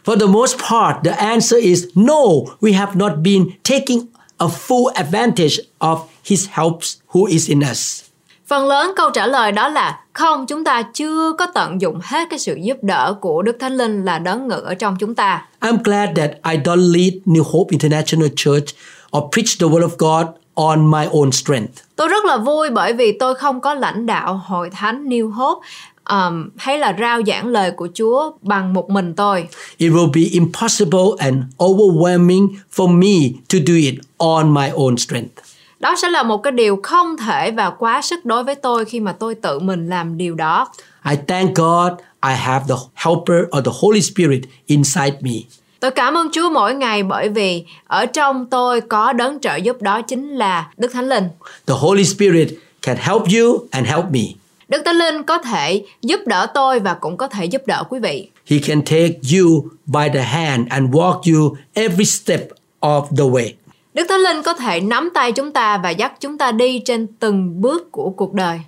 For 0.04 0.18
the 0.18 0.26
most 0.26 0.56
part, 0.58 0.96
the 1.04 1.10
answer 1.10 1.64
is 1.64 1.84
no, 1.94 2.22
we 2.60 2.78
have 2.78 2.92
not 2.94 3.12
been 3.22 3.50
taking 3.64 4.00
a 4.38 4.46
full 4.46 4.92
advantage 4.94 5.56
of 5.78 5.98
his 6.24 6.48
helps 6.50 6.96
who 7.12 7.24
is 7.24 7.48
in 7.48 7.60
us. 7.70 8.07
Phần 8.48 8.66
lớn 8.66 8.92
câu 8.96 9.10
trả 9.10 9.26
lời 9.26 9.52
đó 9.52 9.68
là 9.68 10.00
không, 10.12 10.46
chúng 10.46 10.64
ta 10.64 10.82
chưa 10.82 11.32
có 11.38 11.46
tận 11.46 11.80
dụng 11.80 12.00
hết 12.02 12.28
cái 12.30 12.38
sự 12.38 12.58
giúp 12.62 12.76
đỡ 12.82 13.14
của 13.20 13.42
Đức 13.42 13.56
Thánh 13.60 13.76
Linh 13.76 14.04
là 14.04 14.18
đấng 14.18 14.48
ngự 14.48 14.60
ở 14.60 14.74
trong 14.74 14.96
chúng 15.00 15.14
ta. 15.14 15.46
I'm 15.60 15.78
glad 15.84 16.08
that 16.16 16.30
I 16.30 16.56
don't 16.56 16.92
lead 16.92 17.12
New 17.26 17.42
Hope 17.42 17.68
International 17.70 18.28
Church 18.36 18.74
or 19.16 19.24
preach 19.32 19.60
the 19.60 19.66
Word 19.66 19.88
of 19.88 19.96
God 19.98 20.26
on 20.54 20.90
my 20.90 21.06
own 21.06 21.30
strength. 21.30 21.72
Tôi 21.96 22.08
rất 22.08 22.24
là 22.24 22.36
vui 22.36 22.70
bởi 22.70 22.92
vì 22.92 23.12
tôi 23.12 23.34
không 23.34 23.60
có 23.60 23.74
lãnh 23.74 24.06
đạo 24.06 24.42
hội 24.46 24.70
thánh 24.70 25.04
New 25.08 25.30
Hope 25.30 25.66
um, 26.10 26.48
hay 26.56 26.78
là 26.78 26.96
rao 27.00 27.20
giảng 27.26 27.46
lời 27.46 27.70
của 27.70 27.88
Chúa 27.94 28.30
bằng 28.42 28.74
một 28.74 28.90
mình 28.90 29.14
tôi. 29.14 29.48
It 29.76 29.92
will 29.92 30.12
be 30.14 30.22
impossible 30.32 31.08
and 31.18 31.36
overwhelming 31.64 32.48
for 32.74 32.88
me 32.88 33.38
to 33.52 33.58
do 33.66 33.74
it 33.74 33.94
on 34.18 34.54
my 34.54 34.70
own 34.70 34.96
strength. 34.96 35.47
Đó 35.80 35.94
sẽ 36.02 36.08
là 36.08 36.22
một 36.22 36.38
cái 36.38 36.52
điều 36.52 36.80
không 36.82 37.16
thể 37.16 37.50
và 37.50 37.70
quá 37.70 38.02
sức 38.02 38.24
đối 38.24 38.44
với 38.44 38.54
tôi 38.54 38.84
khi 38.84 39.00
mà 39.00 39.12
tôi 39.12 39.34
tự 39.34 39.58
mình 39.58 39.88
làm 39.88 40.18
điều 40.18 40.34
đó. 40.34 40.68
I 41.10 41.16
thank 41.28 41.56
God 41.56 41.92
I 42.26 42.34
have 42.34 42.64
the 42.68 42.74
helper 42.94 43.38
or 43.58 43.64
the 43.64 43.72
Holy 43.80 44.00
Spirit 44.00 44.40
inside 44.66 45.16
me. 45.20 45.32
Tôi 45.80 45.90
cảm 45.90 46.14
ơn 46.14 46.28
Chúa 46.32 46.50
mỗi 46.50 46.74
ngày 46.74 47.02
bởi 47.02 47.28
vì 47.28 47.64
ở 47.86 48.06
trong 48.06 48.46
tôi 48.46 48.80
có 48.80 49.12
đấng 49.12 49.40
trợ 49.40 49.56
giúp 49.56 49.82
đó 49.82 50.02
chính 50.02 50.28
là 50.34 50.68
Đức 50.76 50.92
Thánh 50.92 51.08
Linh. 51.08 51.24
The 51.66 51.74
Holy 51.78 52.04
Spirit 52.04 52.48
can 52.82 52.96
help 52.96 53.22
you 53.22 53.66
and 53.70 53.88
help 53.88 54.04
me. 54.10 54.20
Đức 54.68 54.82
Thánh 54.84 54.96
Linh 54.96 55.22
có 55.22 55.38
thể 55.38 55.84
giúp 56.02 56.20
đỡ 56.26 56.46
tôi 56.54 56.80
và 56.80 56.94
cũng 56.94 57.16
có 57.16 57.28
thể 57.28 57.44
giúp 57.44 57.62
đỡ 57.66 57.84
quý 57.88 57.98
vị. 58.00 58.28
He 58.46 58.58
can 58.58 58.82
take 58.82 59.14
you 59.32 59.64
by 59.86 60.08
the 60.14 60.22
hand 60.22 60.68
and 60.70 60.90
walk 60.94 61.34
you 61.34 61.56
every 61.74 62.04
step 62.04 62.40
of 62.80 63.06
the 63.16 63.24
way. 63.24 63.52
Đức 63.98 64.06
Thánh 64.08 64.20
Linh 64.20 64.42
có 64.42 64.52
thể 64.52 64.80
nắm 64.80 65.10
tay 65.14 65.32
chúng 65.32 65.52
ta 65.52 65.78
và 65.78 65.90
dắt 65.90 66.12
chúng 66.20 66.38
ta 66.38 66.52
đi 66.52 66.78
trên 66.84 67.06
từng 67.20 67.60
bước 67.60 67.92
của 67.92 68.10
cuộc 68.10 68.34
đời. 68.34 68.60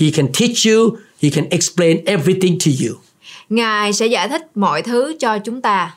He 0.00 0.10
can 0.10 0.26
teach 0.40 0.66
you, 0.66 0.96
he 1.22 1.30
can 1.30 1.48
explain 1.50 2.04
everything 2.04 2.58
to 2.58 2.70
you. 2.84 2.96
Ngài 3.48 3.92
sẽ 3.92 4.06
giải 4.06 4.28
thích 4.28 4.42
mọi 4.54 4.82
thứ 4.82 5.14
cho 5.18 5.38
chúng 5.38 5.60
ta. 5.60 5.94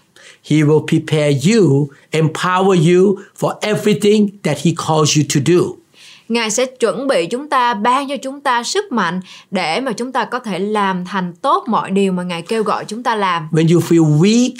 He 0.49 0.57
will 0.57 0.88
prepare 0.88 1.51
you, 1.51 1.88
empower 2.11 2.95
you 2.95 3.17
for 3.39 3.53
everything 3.61 4.27
that 4.43 4.57
he 4.63 4.71
calls 4.88 5.17
you 5.17 5.23
to 5.35 5.41
do. 5.45 5.61
Ngài 6.29 6.51
sẽ 6.51 6.65
chuẩn 6.65 7.07
bị 7.07 7.25
chúng 7.25 7.49
ta, 7.49 7.73
ban 7.73 8.09
cho 8.09 8.17
chúng 8.17 8.41
ta 8.41 8.63
sức 8.63 8.91
mạnh 8.91 9.21
để 9.51 9.81
mà 9.81 9.91
chúng 9.91 10.11
ta 10.11 10.25
có 10.25 10.39
thể 10.39 10.59
làm 10.59 11.05
thành 11.05 11.33
tốt 11.41 11.63
mọi 11.67 11.91
điều 11.91 12.11
mà 12.11 12.23
Ngài 12.23 12.41
kêu 12.41 12.63
gọi 12.63 12.85
chúng 12.85 13.03
ta 13.03 13.15
làm. 13.15 13.47
When 13.51 13.73
you 13.73 13.81
feel 13.81 14.19
weak, 14.19 14.55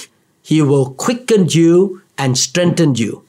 he 0.50 0.58
will 0.58 0.94
quicken 0.94 1.48
you 1.58 1.90
and 2.16 2.40
strengthen 2.40 2.88
you. 2.88 3.25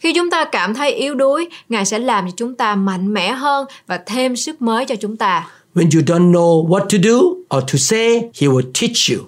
Khi 0.00 0.12
chúng 0.12 0.30
ta 0.30 0.44
cảm 0.44 0.74
thấy 0.74 0.94
yếu 0.94 1.14
đuối, 1.14 1.48
Ngài 1.68 1.84
sẽ 1.84 1.98
làm 1.98 2.26
cho 2.26 2.32
chúng 2.36 2.54
ta 2.54 2.74
mạnh 2.74 3.14
mẽ 3.14 3.32
hơn 3.32 3.66
và 3.86 4.00
thêm 4.06 4.36
sức 4.36 4.62
mới 4.62 4.84
cho 4.84 4.94
chúng 4.96 5.16
ta. 5.16 5.48
When 5.74 5.88
you 5.94 6.02
don't 6.02 6.32
know 6.32 6.68
what 6.68 6.80
to 6.80 6.98
do 7.02 7.16
or 7.58 7.72
to 7.72 7.78
say, 7.78 8.20
he 8.40 8.46
will 8.46 8.72
teach 8.80 9.10
you. 9.10 9.26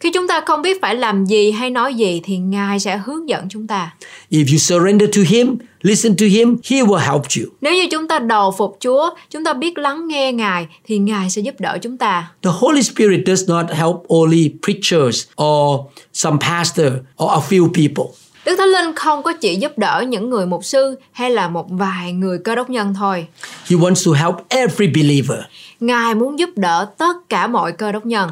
Khi 0.00 0.10
chúng 0.14 0.28
ta 0.28 0.40
không 0.46 0.62
biết 0.62 0.80
phải 0.82 0.94
làm 0.94 1.24
gì 1.24 1.50
hay 1.50 1.70
nói 1.70 1.94
gì 1.94 2.20
thì 2.24 2.36
Ngài 2.38 2.80
sẽ 2.80 3.00
hướng 3.04 3.28
dẫn 3.28 3.48
chúng 3.48 3.66
ta. 3.66 3.94
If 4.30 4.44
you 4.52 4.58
surrender 4.58 5.10
to 5.16 5.22
him, 5.28 5.56
listen 5.82 6.16
to 6.16 6.26
him, 6.26 6.56
he 6.70 6.76
will 6.76 6.96
help 6.96 7.22
you. 7.38 7.52
Nếu 7.60 7.74
như 7.74 7.86
chúng 7.90 8.08
ta 8.08 8.18
đầu 8.18 8.54
phục 8.58 8.76
Chúa, 8.80 9.10
chúng 9.30 9.44
ta 9.44 9.52
biết 9.52 9.78
lắng 9.78 10.08
nghe 10.08 10.32
Ngài 10.32 10.66
thì 10.84 10.98
Ngài 10.98 11.30
sẽ 11.30 11.42
giúp 11.42 11.54
đỡ 11.58 11.78
chúng 11.82 11.96
ta. 11.96 12.30
The 12.42 12.50
Holy 12.54 12.82
Spirit 12.82 13.20
does 13.26 13.48
not 13.48 13.66
help 13.70 13.96
only 14.08 14.50
preachers 14.62 15.26
or 15.42 15.80
some 16.12 16.38
pastor 16.40 16.86
or 17.24 17.30
a 17.30 17.40
few 17.50 17.68
people. 17.68 18.04
Đức 18.48 18.56
Thánh 18.58 18.68
Linh 18.68 18.94
không 18.94 19.22
có 19.22 19.32
chỉ 19.32 19.56
giúp 19.56 19.78
đỡ 19.78 20.04
những 20.08 20.30
người 20.30 20.46
mục 20.46 20.64
sư 20.64 20.98
hay 21.12 21.30
là 21.30 21.48
một 21.48 21.66
vài 21.70 22.12
người 22.12 22.38
cơ 22.38 22.54
đốc 22.54 22.70
nhân 22.70 22.94
thôi. 22.94 23.26
He 23.66 23.76
wants 23.76 24.12
to 24.12 24.18
help 24.18 24.34
every 24.48 24.86
believer. 24.86 25.38
Ngài 25.80 26.14
muốn 26.14 26.38
giúp 26.38 26.50
đỡ 26.56 26.86
tất 26.98 27.16
cả 27.28 27.46
mọi 27.46 27.72
cơ 27.72 27.92
đốc 27.92 28.06
nhân. 28.06 28.30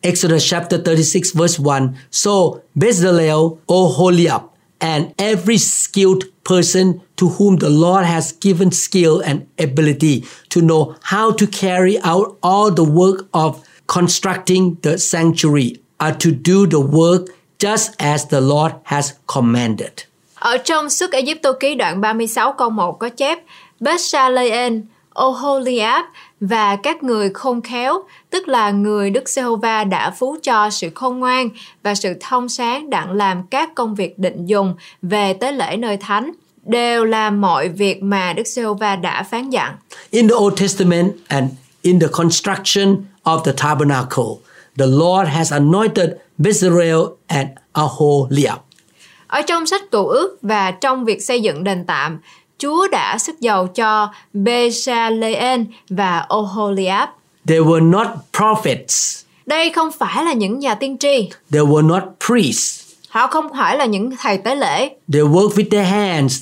Exodus 0.00 0.50
chapter 0.50 0.80
36 0.86 1.22
verse 1.34 1.62
1 1.64 1.82
So 2.10 2.30
Bezalel, 2.74 3.56
Oholiab, 3.66 4.40
and 4.78 5.04
every 5.16 5.58
skilled 5.58 6.22
person 6.50 6.92
to 7.20 7.26
whom 7.38 7.58
the 7.58 7.68
Lord 7.68 8.06
has 8.06 8.34
given 8.40 8.70
skill 8.70 9.20
and 9.24 9.40
ability 9.58 10.22
to 10.54 10.60
know 10.60 10.94
how 11.02 11.30
to 11.30 11.46
carry 11.60 11.96
out 12.10 12.26
all 12.40 12.70
the 12.76 12.92
work 12.94 13.26
of 13.30 13.56
constructing 13.86 14.76
the 14.82 14.96
sanctuary 14.98 15.72
are 15.98 16.16
to 16.18 16.30
do 16.30 16.66
the 16.66 16.80
work 16.80 17.37
just 17.58 17.90
as 17.96 18.26
the 18.30 18.40
Lord 18.40 18.74
has 18.84 19.10
commanded. 19.26 19.92
Ở 20.34 20.56
trong 20.56 20.90
sức 20.90 21.12
Egypto 21.12 21.52
ký 21.52 21.74
đoạn 21.74 22.00
36 22.00 22.52
câu 22.52 22.70
1 22.70 22.98
có 22.98 23.08
chép 23.08 23.38
Bethsalean, 23.80 24.82
Oholiab 25.14 26.04
và 26.40 26.76
các 26.76 27.02
người 27.02 27.30
khôn 27.34 27.62
khéo, 27.62 28.02
tức 28.30 28.48
là 28.48 28.70
người 28.70 29.10
Đức 29.10 29.28
Giê-hô-va 29.28 29.84
đã 29.84 30.10
phú 30.10 30.36
cho 30.42 30.70
sự 30.70 30.88
khôn 30.94 31.18
ngoan 31.18 31.48
và 31.82 31.94
sự 31.94 32.14
thông 32.20 32.48
sáng 32.48 32.90
đặng 32.90 33.12
làm 33.12 33.42
các 33.50 33.74
công 33.74 33.94
việc 33.94 34.18
định 34.18 34.46
dùng 34.46 34.74
về 35.02 35.32
tế 35.32 35.52
lễ 35.52 35.76
nơi 35.76 35.96
thánh 35.96 36.32
đều 36.64 37.04
làm 37.04 37.40
mọi 37.40 37.68
việc 37.68 38.02
mà 38.02 38.32
Đức 38.32 38.46
Giê-hô-va 38.46 38.96
đã 38.96 39.22
phán 39.22 39.50
dặn. 39.50 39.76
In 40.10 40.28
the 40.28 40.34
Old 40.34 40.60
Testament 40.60 41.12
and 41.28 41.50
in 41.82 42.00
the 42.00 42.08
construction 42.12 42.96
of 43.24 43.42
the 43.44 43.52
tabernacle, 43.52 44.38
the 44.78 44.86
Lord 44.86 45.28
has 45.28 45.52
anointed 45.52 46.10
Bezalel 46.38 47.08
and 47.26 47.48
Aholiab. 47.72 48.58
Ở 49.26 49.42
trong 49.42 49.66
sách 49.66 49.90
cựu 49.90 50.06
ước 50.06 50.38
và 50.42 50.70
trong 50.70 51.04
việc 51.04 51.22
xây 51.22 51.40
dựng 51.42 51.64
đền 51.64 51.84
tạm, 51.86 52.18
Chúa 52.58 52.88
đã 52.88 53.18
sức 53.18 53.40
dầu 53.40 53.66
cho 53.66 54.08
Bezaleel 54.34 55.64
và 55.90 56.26
Oholiab. 56.34 57.08
They 57.46 57.58
were 57.58 57.90
not 57.90 58.06
prophets. 58.38 59.24
Đây 59.46 59.70
không 59.70 59.90
phải 59.98 60.24
là 60.24 60.32
những 60.32 60.58
nhà 60.58 60.74
tiên 60.74 60.96
tri, 60.98 61.30
They 61.52 61.62
were 61.62 61.86
not 61.86 62.02
priests. 62.26 62.84
họ 63.08 63.26
không 63.26 63.46
phải 63.58 63.76
là 63.76 63.84
những 63.84 64.10
thầy 64.20 64.38
tế 64.38 64.54
lễ 64.54 64.88
They 65.12 65.22
worked 65.22 65.48
with 65.50 65.70
their 65.70 65.88
hands. 65.90 66.40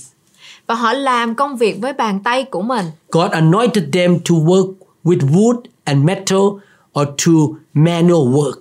và 0.66 0.74
họ 0.74 0.92
làm 0.92 1.34
công 1.34 1.56
việc 1.56 1.76
với 1.80 1.92
bàn 1.92 2.20
tay 2.24 2.42
của 2.44 2.62
mình. 2.62 2.86
God 3.12 3.30
anointed 3.30 3.84
them 3.92 4.18
to 4.18 4.34
work 4.34 4.72
with 5.04 5.18
wood 5.18 5.56
and 5.84 6.04
metal 6.04 6.38
or 7.00 7.08
to 7.26 7.32
manual 7.74 8.28
work. 8.34 8.60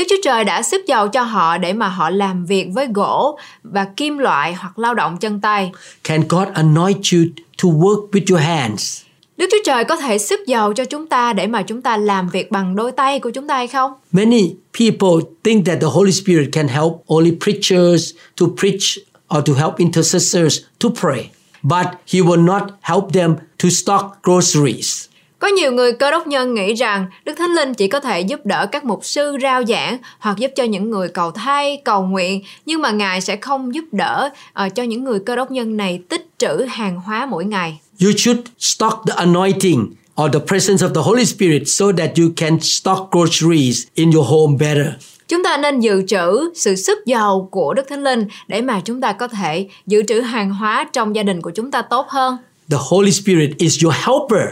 Đức 0.00 0.06
Chúa 0.08 0.22
Trời 0.22 0.44
đã 0.44 0.62
sức 0.62 0.86
dầu 0.86 1.08
cho 1.08 1.22
họ 1.22 1.58
để 1.58 1.72
mà 1.72 1.88
họ 1.88 2.10
làm 2.10 2.46
việc 2.46 2.66
với 2.72 2.86
gỗ 2.94 3.38
và 3.62 3.84
kim 3.96 4.18
loại 4.18 4.54
hoặc 4.54 4.78
lao 4.78 4.94
động 4.94 5.16
chân 5.16 5.40
tay. 5.40 5.72
Can 6.04 6.22
God 6.28 6.48
anoint 6.54 6.96
you 7.12 7.20
to 7.62 7.68
work 7.68 8.10
with 8.10 8.20
your 8.30 8.42
hands? 8.42 9.02
Đức 9.36 9.46
Chúa 9.50 9.58
Trời 9.64 9.84
có 9.84 9.96
thể 9.96 10.18
sức 10.18 10.40
dầu 10.46 10.72
cho 10.72 10.84
chúng 10.84 11.06
ta 11.06 11.32
để 11.32 11.46
mà 11.46 11.62
chúng 11.62 11.82
ta 11.82 11.96
làm 11.96 12.28
việc 12.28 12.50
bằng 12.50 12.76
đôi 12.76 12.92
tay 12.92 13.20
của 13.20 13.30
chúng 13.30 13.46
ta 13.46 13.56
hay 13.56 13.66
không? 13.68 13.92
Many 14.12 14.54
people 14.78 15.30
think 15.44 15.66
that 15.66 15.78
the 15.80 15.88
Holy 15.90 16.12
Spirit 16.12 16.48
can 16.52 16.68
help 16.68 16.92
only 17.06 17.32
preachers 17.44 18.10
to 18.40 18.46
preach 18.60 18.98
or 19.36 19.48
to 19.48 19.54
help 19.54 19.76
intercessors 19.78 20.58
to 20.84 20.88
pray, 21.00 21.30
but 21.62 21.86
He 22.12 22.20
will 22.20 22.44
not 22.44 22.62
help 22.80 23.12
them 23.12 23.34
to 23.62 23.68
stock 23.68 24.22
groceries. 24.22 25.09
Có 25.40 25.48
nhiều 25.48 25.72
người 25.72 25.92
cơ 25.92 26.10
đốc 26.10 26.26
nhân 26.26 26.54
nghĩ 26.54 26.74
rằng 26.74 27.06
Đức 27.24 27.32
Thánh 27.38 27.54
Linh 27.54 27.74
chỉ 27.74 27.88
có 27.88 28.00
thể 28.00 28.20
giúp 28.20 28.46
đỡ 28.46 28.66
các 28.72 28.84
mục 28.84 29.04
sư 29.04 29.36
rao 29.42 29.64
giảng 29.64 29.98
hoặc 30.18 30.38
giúp 30.38 30.50
cho 30.56 30.64
những 30.64 30.90
người 30.90 31.08
cầu 31.08 31.30
thay, 31.30 31.82
cầu 31.84 32.02
nguyện, 32.02 32.42
nhưng 32.66 32.82
mà 32.82 32.90
Ngài 32.90 33.20
sẽ 33.20 33.36
không 33.36 33.74
giúp 33.74 33.84
đỡ 33.92 34.30
uh, 34.66 34.74
cho 34.74 34.82
những 34.82 35.04
người 35.04 35.18
cơ 35.26 35.36
đốc 35.36 35.50
nhân 35.50 35.76
này 35.76 36.00
tích 36.08 36.26
trữ 36.38 36.66
hàng 36.68 37.00
hóa 37.00 37.26
mỗi 37.26 37.44
ngày. 37.44 37.80
You 38.02 38.10
should 38.16 38.40
stock 38.58 39.02
the 39.08 39.14
anointing 39.16 39.86
or 40.22 40.32
the 40.32 40.40
presence 40.46 40.86
of 40.86 40.94
the 40.94 41.00
Holy 41.00 41.24
Spirit 41.24 41.62
so 41.66 41.86
that 41.98 42.10
you 42.18 42.26
can 42.36 42.60
stock 42.60 43.10
groceries 43.10 43.82
in 43.94 44.10
your 44.10 44.26
home 44.26 44.56
better. 44.60 44.86
Chúng 45.28 45.44
ta 45.44 45.56
nên 45.56 45.80
dự 45.80 46.02
trữ 46.06 46.50
sự 46.54 46.76
sức 46.76 46.98
giàu 47.06 47.48
của 47.50 47.74
Đức 47.74 47.86
Thánh 47.88 48.04
Linh 48.04 48.24
để 48.48 48.60
mà 48.60 48.80
chúng 48.84 49.00
ta 49.00 49.12
có 49.12 49.28
thể 49.28 49.68
dự 49.86 50.02
trữ 50.08 50.20
hàng 50.20 50.50
hóa 50.50 50.88
trong 50.92 51.16
gia 51.16 51.22
đình 51.22 51.42
của 51.42 51.50
chúng 51.50 51.70
ta 51.70 51.82
tốt 51.82 52.06
hơn. 52.08 52.36
The 52.70 52.78
Holy 52.80 53.12
Spirit 53.12 53.50
is 53.58 53.84
your 53.84 53.94
helper. 53.96 54.48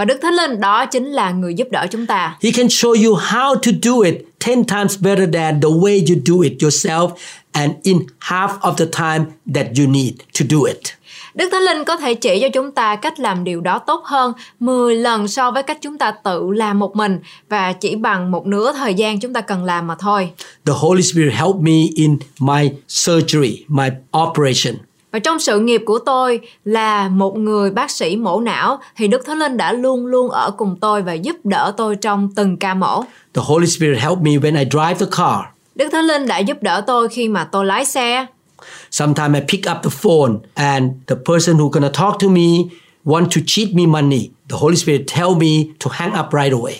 Và 0.00 0.04
Đức 0.04 0.18
Thánh 0.22 0.34
Linh 0.34 0.60
đó 0.60 0.86
chính 0.86 1.06
là 1.06 1.30
người 1.30 1.54
giúp 1.54 1.68
đỡ 1.70 1.86
chúng 1.90 2.06
ta. 2.06 2.36
He 2.42 2.50
can 2.50 2.66
show 2.66 3.06
you 3.06 3.16
how 3.16 3.54
to 3.54 3.70
do 3.82 3.92
it 4.04 4.14
10 4.46 4.64
times 4.64 4.98
better 5.00 5.34
than 5.34 5.60
the 5.60 5.68
way 5.68 6.00
you 6.08 6.16
do 6.26 6.42
it 6.42 6.52
yourself 6.62 7.10
and 7.52 7.72
in 7.82 7.98
half 8.20 8.48
of 8.60 8.74
the 8.74 8.84
time 8.84 9.24
that 9.54 9.66
you 9.78 9.86
need 9.86 10.12
to 10.40 10.46
do 10.50 10.58
it. 10.66 10.78
Đức 11.34 11.48
Thánh 11.52 11.62
Linh 11.62 11.84
có 11.84 11.96
thể 11.96 12.14
chỉ 12.14 12.38
cho 12.40 12.48
chúng 12.48 12.72
ta 12.72 12.96
cách 12.96 13.20
làm 13.20 13.44
điều 13.44 13.60
đó 13.60 13.78
tốt 13.78 14.02
hơn 14.04 14.32
10 14.60 14.96
lần 14.96 15.28
so 15.28 15.50
với 15.50 15.62
cách 15.62 15.78
chúng 15.80 15.98
ta 15.98 16.10
tự 16.10 16.50
làm 16.50 16.78
một 16.78 16.96
mình 16.96 17.18
và 17.48 17.72
chỉ 17.72 17.96
bằng 17.96 18.30
một 18.30 18.46
nửa 18.46 18.72
thời 18.72 18.94
gian 18.94 19.20
chúng 19.20 19.32
ta 19.32 19.40
cần 19.40 19.64
làm 19.64 19.86
mà 19.86 19.94
thôi. 19.98 20.30
The 20.66 20.72
Holy 20.76 21.02
Spirit 21.02 21.32
helped 21.32 21.62
me 21.62 21.82
in 21.94 22.18
my 22.38 22.70
surgery, 22.88 23.64
my 23.68 23.88
operation. 24.18 24.89
Và 25.12 25.18
trong 25.18 25.38
sự 25.38 25.60
nghiệp 25.60 25.82
của 25.86 25.98
tôi 25.98 26.40
là 26.64 27.08
một 27.08 27.36
người 27.36 27.70
bác 27.70 27.90
sĩ 27.90 28.16
mổ 28.16 28.40
não 28.40 28.78
thì 28.96 29.08
Đức 29.08 29.22
Thánh 29.26 29.38
Linh 29.38 29.56
đã 29.56 29.72
luôn 29.72 30.06
luôn 30.06 30.30
ở 30.30 30.50
cùng 30.50 30.76
tôi 30.80 31.02
và 31.02 31.12
giúp 31.12 31.36
đỡ 31.44 31.74
tôi 31.76 31.96
trong 31.96 32.28
từng 32.36 32.56
ca 32.56 32.74
mổ. 32.74 33.02
The 33.34 33.42
Holy 33.44 33.66
Spirit 33.66 33.98
helped 33.98 34.22
me 34.22 34.30
when 34.30 34.58
I 34.58 34.64
drive 34.70 34.94
the 34.94 35.06
car. 35.16 35.40
Đức 35.74 35.88
Thánh 35.92 36.04
Linh 36.04 36.26
đã 36.26 36.38
giúp 36.38 36.62
đỡ 36.62 36.84
tôi 36.86 37.08
khi 37.08 37.28
mà 37.28 37.44
tôi 37.44 37.64
lái 37.64 37.84
xe. 37.84 38.26
Sometimes 38.90 39.34
I 39.34 39.40
pick 39.40 39.70
up 39.70 39.76
the 39.82 39.90
phone 39.90 40.32
and 40.54 40.84
the 41.06 41.16
person 41.26 41.56
who 41.56 41.68
gonna 41.68 41.90
talk 41.98 42.20
to 42.20 42.28
me 42.28 42.48
want 43.04 43.24
to 43.24 43.40
cheat 43.46 43.68
me 43.74 43.86
money. 43.86 44.30
The 44.50 44.56
Holy 44.60 44.76
Spirit 44.76 45.02
tell 45.16 45.28
me 45.34 45.72
to 45.84 45.90
hang 45.92 46.12
up 46.20 46.26
right 46.32 46.52
away. 46.52 46.74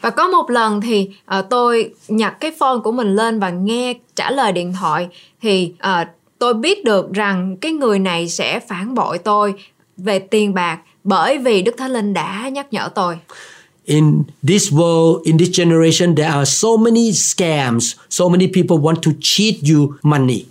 Và 0.00 0.10
có 0.10 0.28
một 0.28 0.50
lần 0.50 0.80
thì 0.80 1.08
uh, 1.38 1.44
tôi 1.50 1.90
nhặt 2.08 2.40
cái 2.40 2.52
phone 2.58 2.78
của 2.84 2.92
mình 2.92 3.14
lên 3.14 3.40
và 3.40 3.50
nghe 3.50 3.94
trả 4.16 4.30
lời 4.30 4.52
điện 4.52 4.72
thoại 4.80 5.08
thì 5.42 5.72
uh, 6.02 6.08
tôi 6.44 6.54
biết 6.54 6.84
được 6.84 7.12
rằng 7.12 7.56
cái 7.60 7.72
người 7.72 7.98
này 7.98 8.28
sẽ 8.28 8.60
phản 8.60 8.94
bội 8.94 9.18
tôi 9.18 9.54
về 9.96 10.18
tiền 10.18 10.54
bạc 10.54 10.78
bởi 11.04 11.38
vì 11.38 11.62
Đức 11.62 11.74
Thánh 11.78 11.90
Linh 11.90 12.14
đã 12.14 12.48
nhắc 12.52 12.72
nhở 12.72 12.88
tôi. 12.94 13.18
In 13.84 14.22
this 14.48 14.72
world, 14.72 15.20
in 15.24 15.38
this 15.38 15.58
generation, 15.58 16.14
there 16.16 16.30
are 16.30 16.44
so 16.44 16.68
many 16.78 17.12
scams. 17.12 17.94
So 18.10 18.28
many 18.28 18.46
people 18.46 18.76
want 18.76 18.94
to 18.94 19.10
cheat 19.20 19.54
you 19.72 19.92
money. 20.02 20.44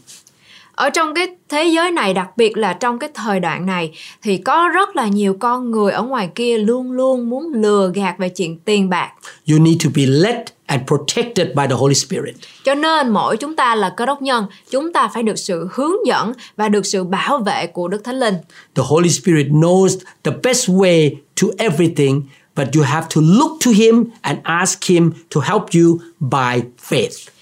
Ở 0.71 0.89
trong 0.89 1.13
cái 1.15 1.27
thế 1.49 1.63
giới 1.63 1.91
này 1.91 2.13
đặc 2.13 2.38
biệt 2.38 2.58
là 2.58 2.73
trong 2.73 2.99
cái 2.99 3.10
thời 3.13 3.39
đoạn 3.39 3.65
này 3.65 3.91
thì 4.21 4.38
có 4.38 4.69
rất 4.73 4.95
là 4.95 5.08
nhiều 5.08 5.36
con 5.39 5.71
người 5.71 5.91
ở 5.91 6.03
ngoài 6.03 6.29
kia 6.36 6.58
luôn 6.58 6.91
luôn 6.91 7.29
muốn 7.29 7.53
lừa 7.53 7.91
gạt 7.95 8.15
về 8.19 8.29
chuyện 8.29 8.58
tiền 8.60 8.89
bạc. 8.89 9.12
You 9.51 9.60
need 9.60 9.86
to 9.86 9.89
be 9.95 10.06
led 10.06 10.47
and 10.73 10.88
protected 10.88 11.55
by 11.55 11.67
the 11.67 11.75
Holy 11.75 11.95
Spirit. 11.95 12.36
Cho 12.63 12.75
nên 12.75 13.09
mỗi 13.09 13.38
chúng 13.38 13.55
ta 13.55 13.75
là 13.75 13.93
cơ 13.97 14.05
đốc 14.05 14.21
nhân, 14.21 14.45
chúng 14.69 14.93
ta 14.93 15.07
phải 15.13 15.23
được 15.23 15.36
sự 15.36 15.67
hướng 15.71 16.07
dẫn 16.07 16.33
và 16.57 16.69
được 16.69 16.86
sự 16.86 17.03
bảo 17.03 17.38
vệ 17.38 17.67
của 17.67 17.88
Đức 17.88 18.03
Thánh 18.03 18.19
Linh. 18.19 18.36
The 18.75 18.83
Holy 18.86 19.09
Spirit 19.09 19.47
knows 19.47 19.97
the 20.23 20.31
best 20.43 20.69
way 20.69 21.15
to 21.41 21.47
everything, 21.57 22.21
but 22.55 22.67
you 22.75 22.83
have 22.83 23.07
to 23.15 23.21
look 23.21 23.51
to 23.65 23.71
Him 23.71 24.03
and 24.21 24.39
ask 24.43 24.83
Him 24.83 25.12
to 25.36 25.41
help 25.41 25.63
you 25.73 25.99
by 26.19 26.62
faith. 26.89 27.32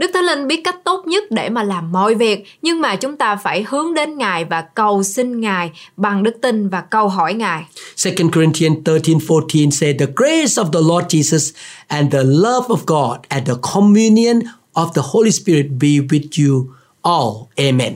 Đức 0.00 0.10
Thánh 0.14 0.24
Linh 0.24 0.46
biết 0.46 0.60
cách 0.64 0.76
tốt 0.84 1.02
nhất 1.06 1.24
để 1.30 1.48
mà 1.48 1.62
làm 1.62 1.92
mọi 1.92 2.14
việc, 2.14 2.44
nhưng 2.62 2.80
mà 2.80 2.96
chúng 2.96 3.16
ta 3.16 3.36
phải 3.36 3.64
hướng 3.68 3.94
đến 3.94 4.18
Ngài 4.18 4.44
và 4.44 4.60
cầu 4.60 5.02
xin 5.02 5.40
Ngài 5.40 5.70
bằng 5.96 6.22
đức 6.22 6.34
tin 6.42 6.68
và 6.68 6.80
câu 6.80 7.08
hỏi 7.08 7.34
Ngài. 7.34 7.64
2 8.04 8.14
Corinthians 8.34 8.78
13:14 8.84 9.70
say 9.70 9.94
the 9.98 10.06
grace 10.16 10.62
of 10.62 10.70
the 10.72 10.80
Lord 10.88 11.06
Jesus 11.06 11.52
and 11.86 12.12
the 12.12 12.22
love 12.22 12.66
of 12.68 12.78
God 12.86 13.18
and 13.28 13.48
the 13.48 13.54
communion 13.74 14.40
of 14.74 14.92
the 14.94 15.02
Holy 15.04 15.30
Spirit 15.30 15.66
be 15.80 15.88
with 15.88 16.44
you 16.44 16.66
all. 17.02 17.66
Amen. 17.68 17.94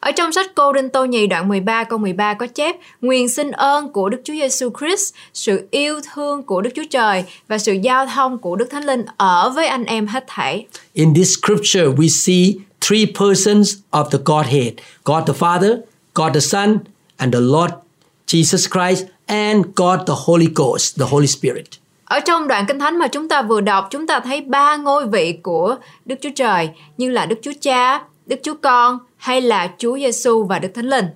Ở 0.00 0.12
trong 0.12 0.32
sách 0.32 0.50
Cô 0.54 0.72
Đinh 0.72 0.88
Tô 0.88 1.04
Nhì 1.04 1.26
đoạn 1.26 1.48
13 1.48 1.84
câu 1.84 1.98
13 1.98 2.34
có 2.34 2.46
chép 2.46 2.76
Nguyện 3.00 3.28
xin 3.28 3.50
ơn 3.50 3.92
của 3.92 4.08
Đức 4.08 4.20
Chúa 4.24 4.32
Giêsu 4.32 4.70
Christ, 4.78 5.14
sự 5.34 5.68
yêu 5.70 6.00
thương 6.12 6.42
của 6.42 6.60
Đức 6.60 6.70
Chúa 6.76 6.84
Trời 6.90 7.24
và 7.48 7.58
sự 7.58 7.72
giao 7.72 8.06
thông 8.06 8.38
của 8.38 8.56
Đức 8.56 8.70
Thánh 8.70 8.84
Linh 8.84 9.04
ở 9.16 9.50
với 9.50 9.66
anh 9.66 9.84
em 9.84 10.06
hết 10.06 10.24
thảy. 10.26 10.66
In 10.92 11.14
this 11.14 11.38
scripture, 11.38 11.84
we 11.84 12.08
see 12.08 12.64
three 12.80 13.06
persons 13.18 13.74
of 13.90 14.04
the 14.10 14.18
Godhead 14.24 14.72
God 15.04 15.24
the 15.26 15.34
Father, 15.38 15.76
God 16.14 16.32
the 16.34 16.40
Son, 16.40 16.78
and 17.16 17.34
the 17.34 17.40
Lord 17.40 17.72
Jesus 18.26 18.68
Christ, 18.70 19.04
and 19.26 19.66
God 19.76 20.00
the 20.06 20.14
Holy 20.26 20.48
Ghost, 20.54 20.98
the 20.98 21.06
Holy 21.10 21.26
Spirit. 21.26 21.66
Ở 22.04 22.20
trong 22.20 22.48
đoạn 22.48 22.64
Kinh 22.66 22.78
Thánh 22.78 22.98
mà 22.98 23.08
chúng 23.08 23.28
ta 23.28 23.42
vừa 23.42 23.60
đọc, 23.60 23.88
chúng 23.90 24.06
ta 24.06 24.20
thấy 24.20 24.40
ba 24.40 24.76
ngôi 24.76 25.06
vị 25.06 25.38
của 25.42 25.76
Đức 26.04 26.16
Chúa 26.20 26.30
Trời 26.36 26.68
như 26.96 27.10
là 27.10 27.26
Đức 27.26 27.38
Chúa 27.42 27.52
Cha, 27.60 28.02
Đức 28.26 28.36
Chúa 28.42 28.54
Con 28.62 28.98
hay 29.20 29.40
là 29.40 29.70
Chúa 29.78 29.98
Giêsu 29.98 30.44
và 30.44 30.58
Đức 30.58 30.68
Thánh 30.74 30.88
Linh. 30.88 31.06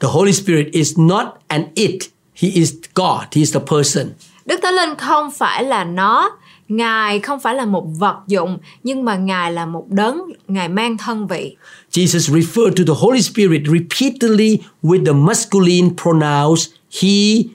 The 0.00 0.08
Holy 0.08 0.32
Spirit 0.32 0.66
is 0.72 0.98
not 0.98 1.26
an 1.46 1.64
it, 1.74 1.94
He 2.34 2.48
is 2.48 2.74
God, 2.94 3.20
He 3.20 3.40
is 3.40 3.54
the 3.54 3.60
person. 3.60 4.06
Đức 4.44 4.60
Thánh 4.62 4.74
Linh 4.74 4.94
không 4.98 5.30
phải 5.30 5.64
là 5.64 5.84
nó, 5.84 6.38
Ngài 6.68 7.20
không 7.20 7.40
phải 7.40 7.54
là 7.54 7.64
một 7.64 7.86
vật 7.98 8.16
dụng, 8.26 8.58
nhưng 8.82 9.04
mà 9.04 9.16
Ngài 9.16 9.52
là 9.52 9.66
một 9.66 9.86
đấng, 9.88 10.20
Ngài 10.48 10.68
mang 10.68 10.98
thân 10.98 11.26
vị. 11.26 11.56
Jesus 11.92 12.34
referred 12.34 12.74
to 12.76 12.94
the 12.94 13.00
Holy 13.00 13.22
Spirit 13.22 13.62
repeatedly 13.66 14.58
with 14.82 15.06
the 15.06 15.12
masculine 15.12 15.88
pronouns 16.02 16.68
he, 17.02 17.08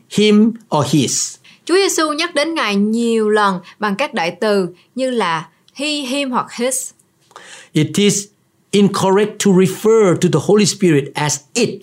him, 0.09 0.51
or 0.77 0.85
his. 0.89 1.35
Chúa 1.65 1.75
Giêsu 1.75 2.13
nhắc 2.13 2.35
đến 2.35 2.53
Ngài 2.53 2.75
nhiều 2.75 3.29
lần 3.29 3.59
bằng 3.79 3.95
các 3.95 4.13
đại 4.13 4.37
từ 4.41 4.67
như 4.95 5.09
là 5.09 5.47
he, 5.73 5.87
him 5.87 6.31
hoặc 6.31 6.53
his. 6.53 6.91
It 7.73 7.87
is 7.95 8.25
incorrect 8.75 9.39
to 9.45 9.51
refer 9.51 10.15
to 10.15 10.29
the 10.33 10.39
Holy 10.47 10.65
Spirit 10.65 11.13
as 11.13 11.39
it. 11.53 11.81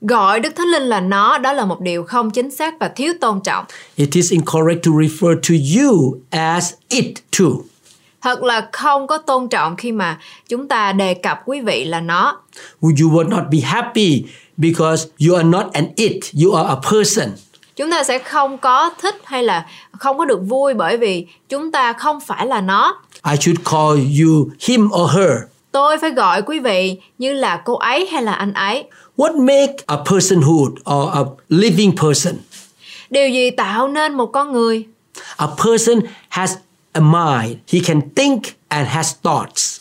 Gọi 0.00 0.40
Đức 0.40 0.56
Thánh 0.56 0.66
Linh 0.66 0.82
là 0.82 1.00
nó, 1.00 1.38
đó 1.38 1.52
là 1.52 1.64
một 1.64 1.80
điều 1.80 2.04
không 2.04 2.30
chính 2.30 2.50
xác 2.50 2.74
và 2.80 2.88
thiếu 2.88 3.12
tôn 3.20 3.40
trọng. 3.40 3.64
It 3.96 4.08
is 4.12 4.32
incorrect 4.32 4.82
to 4.84 4.90
refer 4.90 5.34
to 5.34 5.82
you 5.82 6.16
as 6.30 6.72
it 6.88 7.14
too. 7.38 7.48
Thật 8.20 8.42
là 8.42 8.68
không 8.72 9.06
có 9.06 9.18
tôn 9.18 9.48
trọng 9.48 9.76
khi 9.76 9.92
mà 9.92 10.18
chúng 10.48 10.68
ta 10.68 10.92
đề 10.92 11.14
cập 11.14 11.38
quý 11.46 11.60
vị 11.60 11.84
là 11.84 12.00
nó. 12.00 12.40
You 12.82 12.90
will 12.92 13.28
not 13.28 13.42
be 13.52 13.58
happy 13.60 14.24
because 14.56 15.08
you 15.26 15.36
are 15.36 15.48
not 15.48 15.72
an 15.72 15.86
it, 15.96 16.16
you 16.44 16.52
are 16.54 16.68
a 16.68 16.90
person. 16.90 17.28
Chúng 17.76 17.90
ta 17.90 18.04
sẽ 18.04 18.18
không 18.18 18.58
có 18.58 18.90
thích 19.02 19.14
hay 19.24 19.42
là 19.42 19.66
không 19.98 20.18
có 20.18 20.24
được 20.24 20.40
vui 20.48 20.74
bởi 20.74 20.96
vì 20.96 21.26
chúng 21.48 21.72
ta 21.72 21.92
không 21.92 22.20
phải 22.20 22.46
là 22.46 22.60
nó. 22.60 23.00
I 23.30 23.36
should 23.40 23.60
call 23.64 24.22
you 24.22 24.50
him 24.60 24.90
or 25.02 25.10
her. 25.14 25.30
Tôi 25.72 25.98
phải 25.98 26.10
gọi 26.10 26.42
quý 26.42 26.58
vị 26.58 26.96
như 27.18 27.32
là 27.32 27.62
cô 27.64 27.74
ấy 27.74 28.06
hay 28.12 28.22
là 28.22 28.32
anh 28.32 28.52
ấy. 28.52 28.84
What 29.16 29.40
make 29.46 29.76
a 29.86 29.96
personhood 30.10 30.72
or 30.94 31.14
a 31.14 31.20
living 31.48 31.96
person? 31.96 32.34
Điều 33.10 33.28
gì 33.28 33.50
tạo 33.50 33.88
nên 33.88 34.14
một 34.14 34.26
con 34.26 34.52
người? 34.52 34.86
A 35.36 35.46
person 35.46 36.00
has 36.28 36.54
a 36.92 37.00
mind. 37.00 37.56
He 37.72 37.80
can 37.86 38.00
think 38.16 38.42
and 38.68 38.88
has 38.88 39.14
thoughts. 39.22 39.80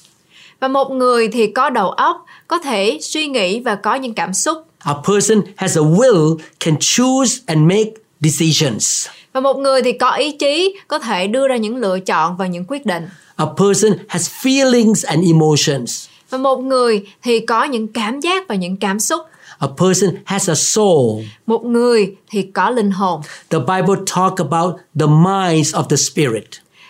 Và 0.59 0.67
một 0.67 0.91
người 0.91 1.27
thì 1.27 1.47
có 1.47 1.69
đầu 1.69 1.89
óc, 1.89 2.25
có 2.47 2.59
thể 2.59 2.97
suy 3.01 3.27
nghĩ 3.27 3.59
và 3.59 3.75
có 3.75 3.95
những 3.95 4.13
cảm 4.13 4.33
xúc. 4.33 4.57
A 4.83 4.93
person 4.93 5.41
has 5.55 5.77
a 5.77 5.81
will, 5.81 6.37
can 6.59 6.75
choose 6.79 7.41
and 7.45 7.59
make 7.59 7.91
decisions. 8.19 9.07
Và 9.33 9.39
một 9.39 9.57
người 9.57 9.81
thì 9.81 9.91
có 9.91 10.11
ý 10.11 10.31
chí, 10.31 10.75
có 10.87 10.99
thể 10.99 11.27
đưa 11.27 11.47
ra 11.47 11.57
những 11.57 11.77
lựa 11.77 11.99
chọn 11.99 12.37
và 12.37 12.47
những 12.47 12.65
quyết 12.67 12.85
định. 12.85 13.07
A 13.35 13.45
person 13.45 13.97
has 14.07 14.29
feelings 14.41 15.07
and 15.07 15.25
emotions. 15.25 16.07
Và 16.29 16.37
một 16.37 16.57
người 16.57 17.07
thì 17.23 17.39
có 17.39 17.63
những 17.63 17.87
cảm 17.87 18.19
giác 18.19 18.47
và 18.47 18.55
những 18.55 18.77
cảm 18.77 18.99
xúc. 18.99 19.21
A 19.59 19.67
person 19.77 20.15
has 20.25 20.49
a 20.49 20.55
soul. 20.55 21.23
Một 21.45 21.65
người 21.65 22.15
thì 22.29 22.41
có 22.41 22.69
linh 22.69 22.91
hồn. 22.91 23.21
The 23.49 23.59
Bible 23.59 23.95
talk 24.15 24.37
about 24.37 24.75
the 24.99 25.07
minds 25.07 25.75
of 25.75 25.83
the 25.83 25.95
spirit. 25.97 26.47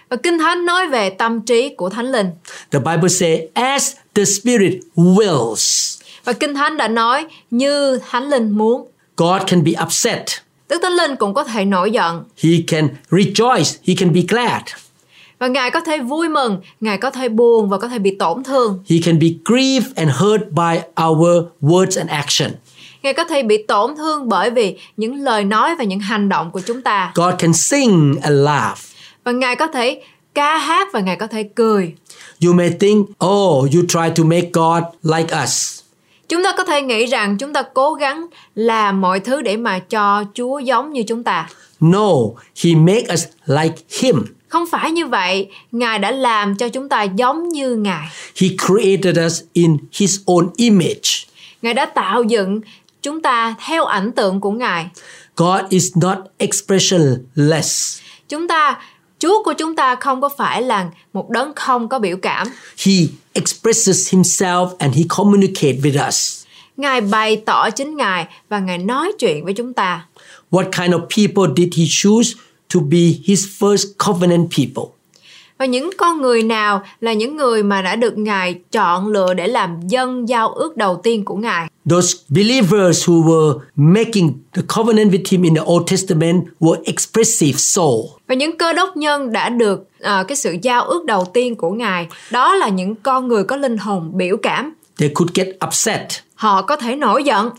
Và 0.09 0.17
Kinh 0.17 0.39
Thánh 0.39 0.65
nói 0.65 0.87
về 0.87 1.09
tâm 1.09 1.41
trí 1.41 1.69
của 1.69 1.89
Thánh 1.89 2.11
Linh. 2.11 2.27
The 2.71 2.79
Bible 2.79 3.09
say 3.09 3.47
as 3.53 3.93
the 4.15 4.25
spirit 4.25 4.73
wills. 4.95 6.00
Và 6.23 6.33
Kinh 6.33 6.53
Thánh 6.53 6.77
đã 6.77 6.87
nói 6.87 7.25
như 7.51 7.99
Thánh 8.09 8.29
Linh 8.29 8.49
muốn. 8.49 8.87
God 9.17 9.41
can 9.47 9.63
be 9.63 9.71
upset. 9.83 10.25
Đức 10.69 10.79
Thánh 10.81 10.93
Linh 10.93 11.15
cũng 11.15 11.33
có 11.33 11.43
thể 11.43 11.65
nổi 11.65 11.91
giận. 11.91 12.23
He 12.43 12.49
can 12.67 12.89
rejoice. 13.09 13.77
He 13.87 13.93
can 13.97 14.13
be 14.13 14.21
glad. 14.27 14.61
Và 15.39 15.47
Ngài 15.47 15.71
có 15.71 15.79
thể 15.79 15.99
vui 15.99 16.29
mừng, 16.29 16.61
Ngài 16.81 16.97
có 16.97 17.09
thể 17.09 17.29
buồn 17.29 17.69
và 17.69 17.77
có 17.77 17.87
thể 17.87 17.99
bị 17.99 18.15
tổn 18.15 18.43
thương. 18.43 18.83
He 18.89 18.97
can 19.05 19.19
be 19.19 19.27
grieved 19.45 19.95
and 19.95 20.09
hurt 20.11 20.41
by 20.49 21.03
our 21.03 21.43
words 21.61 21.97
and 21.97 22.09
action. 22.09 22.51
Ngài 23.03 23.13
có 23.13 23.23
thể 23.23 23.43
bị 23.43 23.63
tổn 23.67 23.95
thương 23.95 24.29
bởi 24.29 24.49
vì 24.49 24.77
những 24.97 25.15
lời 25.15 25.43
nói 25.43 25.75
và 25.75 25.83
những 25.83 25.99
hành 25.99 26.29
động 26.29 26.51
của 26.51 26.61
chúng 26.65 26.81
ta. 26.81 27.11
God 27.15 27.33
can 27.39 27.53
sing 27.53 28.15
and 28.21 28.35
laugh. 28.35 28.77
Và 29.23 29.31
Ngài 29.31 29.55
có 29.55 29.67
thể 29.67 30.01
ca 30.33 30.57
hát 30.57 30.87
và 30.93 30.99
Ngài 30.99 31.15
có 31.15 31.27
thể 31.27 31.43
cười. 31.43 31.93
You 32.45 32.53
may 32.53 32.69
think, 32.79 33.09
oh, 33.25 33.73
you 33.73 33.81
try 33.87 34.09
to 34.15 34.23
make 34.23 34.49
God 34.53 34.83
like 35.03 35.43
us. 35.43 35.80
Chúng 36.31 36.43
ta 36.43 36.53
có 36.57 36.63
thể 36.63 36.81
nghĩ 36.81 37.05
rằng 37.05 37.37
chúng 37.37 37.53
ta 37.53 37.63
cố 37.73 37.93
gắng 37.93 38.25
làm 38.55 39.01
mọi 39.01 39.19
thứ 39.19 39.41
để 39.41 39.57
mà 39.57 39.79
cho 39.79 40.23
Chúa 40.33 40.59
giống 40.59 40.93
như 40.93 41.03
chúng 41.07 41.23
ta. 41.23 41.49
No, 41.79 42.09
He 42.63 42.75
make 42.75 43.13
us 43.13 43.23
like 43.45 43.75
Him. 44.01 44.15
Không 44.47 44.65
phải 44.71 44.91
như 44.91 45.07
vậy, 45.07 45.49
Ngài 45.71 45.99
đã 45.99 46.11
làm 46.11 46.55
cho 46.55 46.69
chúng 46.69 46.89
ta 46.89 47.03
giống 47.03 47.49
như 47.49 47.75
Ngài. 47.75 48.07
He 48.41 48.47
created 48.67 49.25
us 49.25 49.41
in 49.53 49.77
His 49.93 50.19
own 50.25 50.49
image. 50.55 51.09
Ngài 51.61 51.73
đã 51.73 51.85
tạo 51.85 52.23
dựng 52.23 52.61
chúng 53.01 53.21
ta 53.21 53.55
theo 53.67 53.85
ảnh 53.85 54.11
tượng 54.11 54.41
của 54.41 54.51
Ngài. 54.51 54.87
God 55.35 55.61
is 55.69 55.91
not 55.97 56.17
expressionless. 56.37 57.99
Chúng 58.29 58.47
ta, 58.47 58.81
Chúa 59.19 59.43
của 59.43 59.53
chúng 59.53 59.75
ta 59.75 59.95
không 59.95 60.21
có 60.21 60.29
phải 60.29 60.61
là 60.61 60.89
một 61.13 61.29
đấng 61.29 61.53
không 61.55 61.89
có 61.89 61.99
biểu 61.99 62.17
cảm. 62.21 62.47
He 62.85 62.93
expresses 63.33 64.13
Himself 64.13 64.77
and 64.79 64.95
He 64.95 65.03
communicates 65.09 65.83
with 65.83 66.07
us. 66.07 66.45
Ngài 66.77 67.01
bày 67.01 67.41
tỏ 67.45 67.69
chính 67.69 67.97
Ngài 67.97 68.25
và 68.49 68.59
Ngài 68.59 68.77
nói 68.77 69.11
chuyện 69.19 69.45
với 69.45 69.53
chúng 69.53 69.73
ta. 69.73 70.07
What 70.51 70.71
kind 70.71 70.93
of 70.93 70.99
people 70.99 71.53
did 71.57 71.73
He 71.77 71.85
choose 71.89 72.33
to 72.73 72.79
be 72.79 73.13
His 73.25 73.45
first 73.59 73.87
covenant 74.05 74.49
people? 74.57 75.00
Và 75.61 75.65
những 75.65 75.89
con 75.97 76.21
người 76.21 76.43
nào 76.43 76.81
là 77.01 77.13
những 77.13 77.37
người 77.37 77.63
mà 77.63 77.81
đã 77.81 77.95
được 77.95 78.17
Ngài 78.17 78.55
chọn 78.71 79.07
lựa 79.07 79.33
để 79.33 79.47
làm 79.47 79.79
dân 79.87 80.29
giao 80.29 80.49
ước 80.53 80.77
đầu 80.77 80.99
tiên 81.03 81.25
của 81.25 81.35
Ngài? 81.35 81.67
Those 81.89 82.17
believers 82.29 83.09
who 83.09 83.23
were 83.23 83.59
making 83.75 84.27
the 84.53 84.61
covenant 84.75 85.11
with 85.11 85.23
Him 85.29 85.41
in 85.41 85.55
the 85.55 85.61
Old 85.61 85.91
Testament 85.91 86.43
were 86.59 86.83
expressive 86.83 87.57
soul. 87.57 88.05
Và 88.27 88.35
những 88.35 88.57
cơ 88.57 88.73
đốc 88.73 88.97
nhân 88.97 89.31
đã 89.31 89.49
được 89.49 89.87
ờ, 89.99 90.23
cái 90.23 90.35
sự 90.35 90.55
giao 90.61 90.83
ước 90.83 91.05
đầu 91.05 91.25
tiên 91.33 91.55
của 91.55 91.71
Ngài, 91.71 92.07
đó 92.31 92.55
là 92.55 92.69
những 92.69 92.95
con 92.95 93.27
người 93.27 93.43
có 93.43 93.55
linh 93.55 93.77
hồn 93.77 94.11
biểu 94.13 94.37
cảm. 94.37 94.73
They 94.99 95.09
could 95.09 95.33
get 95.33 95.47
upset. 95.67 96.07
Họ 96.35 96.61
có 96.61 96.75
thể 96.75 96.95
nổi 96.95 97.23
giận, 97.23 97.49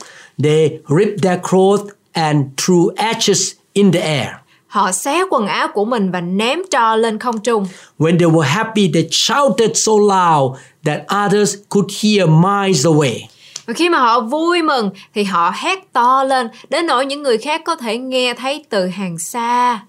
They 0.42 0.78
ripped 0.98 1.22
their 1.22 1.40
clothes 1.50 1.92
and 2.12 2.46
threw 2.56 2.88
ashes 2.96 3.52
in 3.72 3.92
the 3.92 4.00
air. 4.00 4.41
Họ 4.72 4.92
xé 4.92 5.24
quần 5.30 5.46
áo 5.46 5.68
của 5.74 5.84
mình 5.84 6.10
và 6.10 6.20
ném 6.20 6.58
tro 6.70 6.96
lên 6.96 7.18
không 7.18 7.40
trung. 7.40 7.66
When 7.98 8.18
they 8.18 8.28
were 8.28 8.48
happy, 8.48 8.90
they 8.94 9.08
shouted 9.10 9.70
so 9.74 9.92
loud 9.92 10.58
that 10.84 11.00
others 11.26 11.54
could 11.68 11.92
hear 12.02 12.28
miles 12.28 12.86
away. 12.86 13.20
Và 13.66 13.74
khi 13.74 13.88
mà 13.88 13.98
họ 13.98 14.20
vui 14.20 14.62
mừng 14.62 14.90
thì 15.14 15.24
họ 15.24 15.52
hét 15.54 15.78
to 15.92 16.24
lên 16.24 16.48
đến 16.70 16.86
nỗi 16.86 17.06
những 17.06 17.22
người 17.22 17.38
khác 17.38 17.62
có 17.64 17.76
thể 17.76 17.98
nghe 17.98 18.34
thấy 18.34 18.64
từ 18.68 18.86
hàng 18.86 19.18
xa. 19.18 19.80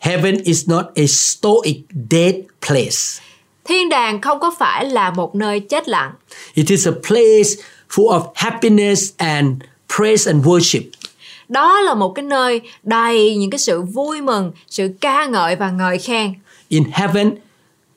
Heaven 0.00 0.42
is 0.44 0.68
not 0.68 0.84
a 0.94 1.04
stoic, 1.06 1.76
dead 2.10 2.34
place. 2.66 3.22
Thiên 3.64 3.88
đàng 3.88 4.20
không 4.20 4.40
có 4.40 4.54
phải 4.58 4.84
là 4.84 5.10
một 5.10 5.34
nơi 5.34 5.60
chết 5.60 5.88
lặng. 5.88 6.12
It 6.54 6.66
is 6.68 6.88
a 6.88 6.92
place 7.08 7.50
full 7.90 8.20
of 8.20 8.22
happiness 8.34 9.02
and 9.16 9.62
praise 9.96 10.30
and 10.32 10.46
worship. 10.46 10.82
Đó 11.48 11.80
là 11.80 11.94
một 11.94 12.12
cái 12.14 12.22
nơi 12.22 12.60
đầy 12.82 13.36
những 13.36 13.50
cái 13.50 13.58
sự 13.58 13.82
vui 13.82 14.20
mừng, 14.20 14.52
sự 14.68 14.90
ca 15.00 15.26
ngợi 15.26 15.56
và 15.56 15.70
ngợi 15.70 15.98
khen. 15.98 16.34
In 16.68 16.84
heaven, 16.92 17.34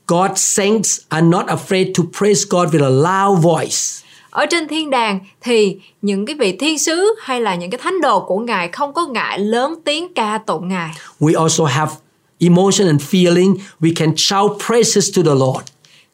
God's 0.07 0.35
saints 0.35 0.99
are 1.09 1.27
not 1.27 1.45
afraid 1.45 1.87
to 1.97 2.03
praise 2.19 2.41
God 2.49 2.75
with 2.75 2.83
a 2.83 2.89
loud 2.89 3.43
voice. 3.43 4.05
Ở 4.29 4.45
trên 4.45 4.67
thiên 4.67 4.89
đàng 4.89 5.19
thì 5.41 5.77
những 6.01 6.25
cái 6.25 6.35
vị 6.35 6.57
thiên 6.59 6.79
sứ 6.79 7.15
hay 7.21 7.41
là 7.41 7.55
những 7.55 7.71
cái 7.71 7.79
thánh 7.83 8.01
đồ 8.01 8.19
của 8.19 8.39
Ngài 8.39 8.67
không 8.67 8.93
có 8.93 9.05
ngại 9.05 9.39
lớn 9.39 9.75
tiếng 9.85 10.13
ca 10.13 10.39
tụng 10.47 10.67
Ngài. 10.67 10.91
We 11.19 11.41
also 11.41 11.65
have 11.65 11.91
emotion 12.39 12.87
and 12.87 13.01
feeling. 13.01 13.55
We 13.81 13.93
can 13.95 14.13
shout 14.17 14.51
praises 14.67 15.17
to 15.17 15.21
the 15.23 15.35
Lord. 15.35 15.63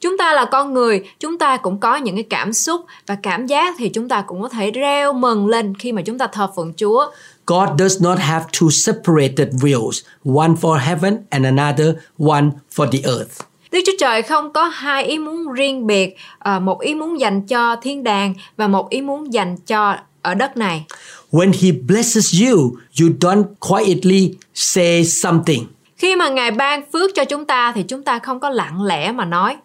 Chúng 0.06 0.18
ta 0.18 0.34
là 0.34 0.46
con 0.46 0.74
người, 0.74 1.02
chúng 1.20 1.38
ta 1.38 1.58
cũng 1.58 1.80
có 1.80 1.96
những 1.96 2.16
cái 2.16 2.26
cảm 2.30 2.54
xúc 2.54 2.82
và 3.08 3.18
cảm 3.24 3.48
giác 3.48 3.76
thì 3.78 3.90
chúng 3.90 4.10
ta 4.10 4.22
cũng 4.22 4.42
có 4.42 4.50
thể 4.50 4.72
reo 4.72 5.14
mừng 5.14 5.48
lên 5.48 5.76
khi 5.76 5.92
mà 5.92 6.02
chúng 6.02 6.18
ta 6.18 6.28
thờ 6.28 6.48
phượng 6.56 6.74
Chúa. 6.78 7.06
God 7.48 7.70
does 7.80 8.02
not 8.02 8.20
have 8.20 8.46
two 8.52 8.70
separated 8.70 9.48
wills, 9.62 10.06
one 10.36 10.52
for 10.62 10.74
heaven 10.74 11.18
and 11.30 11.46
another 11.46 11.88
one 12.20 12.46
for 12.76 12.92
the 12.92 13.00
earth. 13.04 13.42
Đức 13.72 13.80
Chúa 13.86 13.92
Trời 14.00 14.22
không 14.22 14.54
có 14.54 14.64
hai 14.64 15.04
ý 15.04 15.18
muốn 15.18 15.54
riêng 15.54 15.88
biệt, 15.88 16.16
à, 16.40 16.60
một 16.60 16.82
ý 16.82 16.96
muốn 16.96 17.20
dành 17.20 17.42
cho 17.42 17.76
thiên 17.76 18.04
đàng 18.04 18.34
và 18.58 18.68
một 18.68 18.90
ý 18.90 19.02
muốn 19.02 19.34
dành 19.34 19.58
cho 19.58 19.96
ở 20.22 20.34
đất 20.34 20.58
này. 20.58 20.86
When 21.32 21.52
He 21.62 21.72
blesses 21.88 22.42
you, 22.42 22.58
you 23.02 23.10
don't 23.20 23.44
quietly 23.60 24.36
say 24.54 25.06
something. 25.06 25.66
Khi 25.98 26.16
mà 26.16 26.30
Ngài 26.30 26.52
ban 26.52 26.84
phước 26.94 27.12
cho 27.16 27.26
chúng 27.26 27.46
ta 27.46 27.72
thì 27.76 27.84
chúng 27.84 28.04
ta 28.04 28.20
không 28.20 28.40
có 28.40 28.50
lặng 28.50 28.84
lẽ 28.84 29.12
mà 29.12 29.26
nói. 29.26 29.58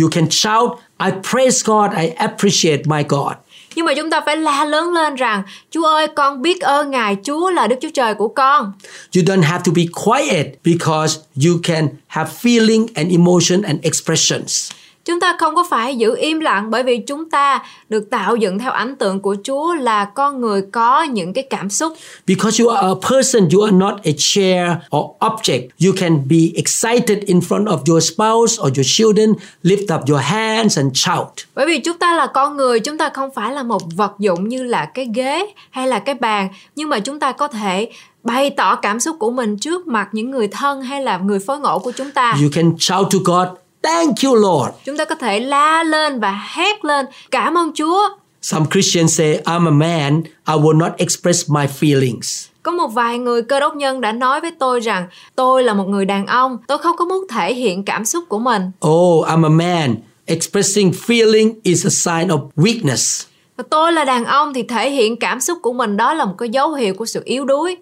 You 0.00 0.08
can 0.10 0.30
shout, 0.30 0.70
I 1.04 1.10
praise 1.30 1.62
God, 1.64 1.90
I 1.98 2.08
appreciate 2.08 2.82
my 2.86 3.02
God. 3.08 3.32
Nhưng 3.74 3.86
mà 3.86 3.94
chúng 3.94 4.10
ta 4.10 4.20
phải 4.26 4.36
la 4.36 4.64
lớn 4.64 4.92
lên 4.92 5.14
rằng 5.14 5.42
Chúa 5.70 5.86
ơi 5.86 6.06
con 6.16 6.42
biết 6.42 6.60
ơn 6.60 6.90
Ngài 6.90 7.16
Chúa 7.24 7.50
là 7.50 7.66
Đức 7.66 7.76
Chúa 7.82 7.88
Trời 7.94 8.14
của 8.14 8.28
con. 8.28 8.72
You 9.16 9.22
don't 9.22 9.42
have 9.42 9.62
to 9.66 9.72
be 9.76 9.82
quiet 10.04 10.46
because 10.64 11.20
you 11.46 11.54
can 11.62 11.88
have 12.06 12.30
feeling 12.42 12.86
and 12.94 13.10
emotion 13.10 13.62
and 13.62 13.80
expressions. 13.82 14.70
Chúng 15.04 15.20
ta 15.20 15.36
không 15.38 15.54
có 15.54 15.66
phải 15.70 15.96
giữ 15.96 16.16
im 16.16 16.40
lặng 16.40 16.70
bởi 16.70 16.82
vì 16.82 16.98
chúng 16.98 17.30
ta 17.30 17.62
được 17.88 18.10
tạo 18.10 18.36
dựng 18.36 18.58
theo 18.58 18.72
ảnh 18.72 18.96
tượng 18.96 19.20
của 19.20 19.36
Chúa 19.44 19.74
là 19.74 20.04
con 20.04 20.40
người 20.40 20.62
có 20.72 21.02
những 21.02 21.32
cái 21.32 21.44
cảm 21.50 21.70
xúc. 21.70 21.92
Because 22.26 22.64
you 22.64 22.70
are 22.70 22.88
a 22.88 23.08
person, 23.10 23.48
you 23.54 23.62
are 23.62 23.76
not 23.76 23.94
a 24.04 24.10
chair 24.18 24.70
or 24.96 25.04
object. 25.20 25.68
You 25.86 25.92
can 25.96 26.28
be 26.28 26.36
excited 26.54 27.18
in 27.26 27.40
front 27.40 27.64
of 27.64 27.78
your 27.86 28.12
spouse 28.12 28.62
or 28.62 28.78
your 28.78 28.86
children, 28.86 29.32
lift 29.62 29.96
up 29.96 30.08
your 30.08 30.22
hands 30.22 30.78
and 30.78 30.90
shout. 30.94 31.28
Bởi 31.54 31.66
vì 31.66 31.78
chúng 31.78 31.98
ta 31.98 32.14
là 32.14 32.26
con 32.26 32.56
người, 32.56 32.80
chúng 32.80 32.98
ta 32.98 33.08
không 33.08 33.30
phải 33.34 33.52
là 33.52 33.62
một 33.62 33.82
vật 33.96 34.12
dụng 34.18 34.48
như 34.48 34.62
là 34.62 34.84
cái 34.84 35.08
ghế 35.14 35.46
hay 35.70 35.88
là 35.88 35.98
cái 35.98 36.14
bàn, 36.14 36.48
nhưng 36.76 36.88
mà 36.88 37.00
chúng 37.00 37.20
ta 37.20 37.32
có 37.32 37.48
thể 37.48 37.90
bày 38.22 38.50
tỏ 38.50 38.76
cảm 38.76 39.00
xúc 39.00 39.16
của 39.18 39.30
mình 39.30 39.58
trước 39.58 39.86
mặt 39.86 40.08
những 40.12 40.30
người 40.30 40.48
thân 40.48 40.82
hay 40.82 41.02
là 41.02 41.18
người 41.18 41.38
phối 41.38 41.60
ngẫu 41.60 41.78
của 41.78 41.92
chúng 41.92 42.10
ta. 42.10 42.36
You 42.42 42.48
can 42.52 42.72
shout 42.78 43.06
to 43.12 43.18
God, 43.24 43.48
Thank 43.84 44.16
you, 44.24 44.34
Lord. 44.34 44.74
Chúng 44.84 44.96
ta 44.96 45.04
có 45.04 45.14
thể 45.14 45.40
la 45.40 45.82
lên 45.82 46.20
và 46.20 46.48
hét 46.54 46.84
lên 46.84 47.06
cảm 47.30 47.58
ơn 47.58 47.72
Chúa. 47.74 48.08
Some 48.42 48.66
Christians 48.72 49.18
say, 49.18 49.40
I'm 49.44 49.66
a 49.66 49.70
man, 49.70 50.22
I 50.48 50.54
will 50.54 50.78
not 50.78 50.92
express 50.96 51.50
my 51.50 51.66
feelings. 51.80 52.48
Có 52.62 52.72
một 52.72 52.88
vài 52.88 53.18
người 53.18 53.42
cơ 53.42 53.60
đốc 53.60 53.76
nhân 53.76 54.00
đã 54.00 54.12
nói 54.12 54.40
với 54.40 54.50
tôi 54.58 54.80
rằng 54.80 55.06
tôi 55.36 55.64
là 55.64 55.74
một 55.74 55.88
người 55.88 56.04
đàn 56.04 56.26
ông, 56.26 56.58
tôi 56.66 56.78
không 56.78 56.96
có 56.96 57.04
muốn 57.04 57.26
thể 57.30 57.54
hiện 57.54 57.84
cảm 57.84 58.04
xúc 58.04 58.24
của 58.28 58.38
mình. 58.38 58.62
Oh, 58.86 59.26
I'm 59.26 59.46
a 59.46 59.48
man. 59.48 59.94
Expressing 60.26 60.90
feeling 60.90 61.52
is 61.62 61.86
a 61.86 61.90
sign 61.90 62.28
of 62.28 62.48
weakness. 62.56 63.24
Tôi 63.70 63.92
là 63.92 64.04
đàn 64.04 64.24
ông 64.24 64.54
thì 64.54 64.62
thể 64.62 64.90
hiện 64.90 65.16
cảm 65.16 65.40
xúc 65.40 65.58
của 65.62 65.72
mình 65.72 65.96
đó 65.96 66.14
là 66.14 66.24
một 66.24 66.34
cái 66.38 66.48
dấu 66.48 66.72
hiệu 66.72 66.94
của 66.94 67.06
sự 67.06 67.22
yếu 67.24 67.44
đuối. 67.44 67.76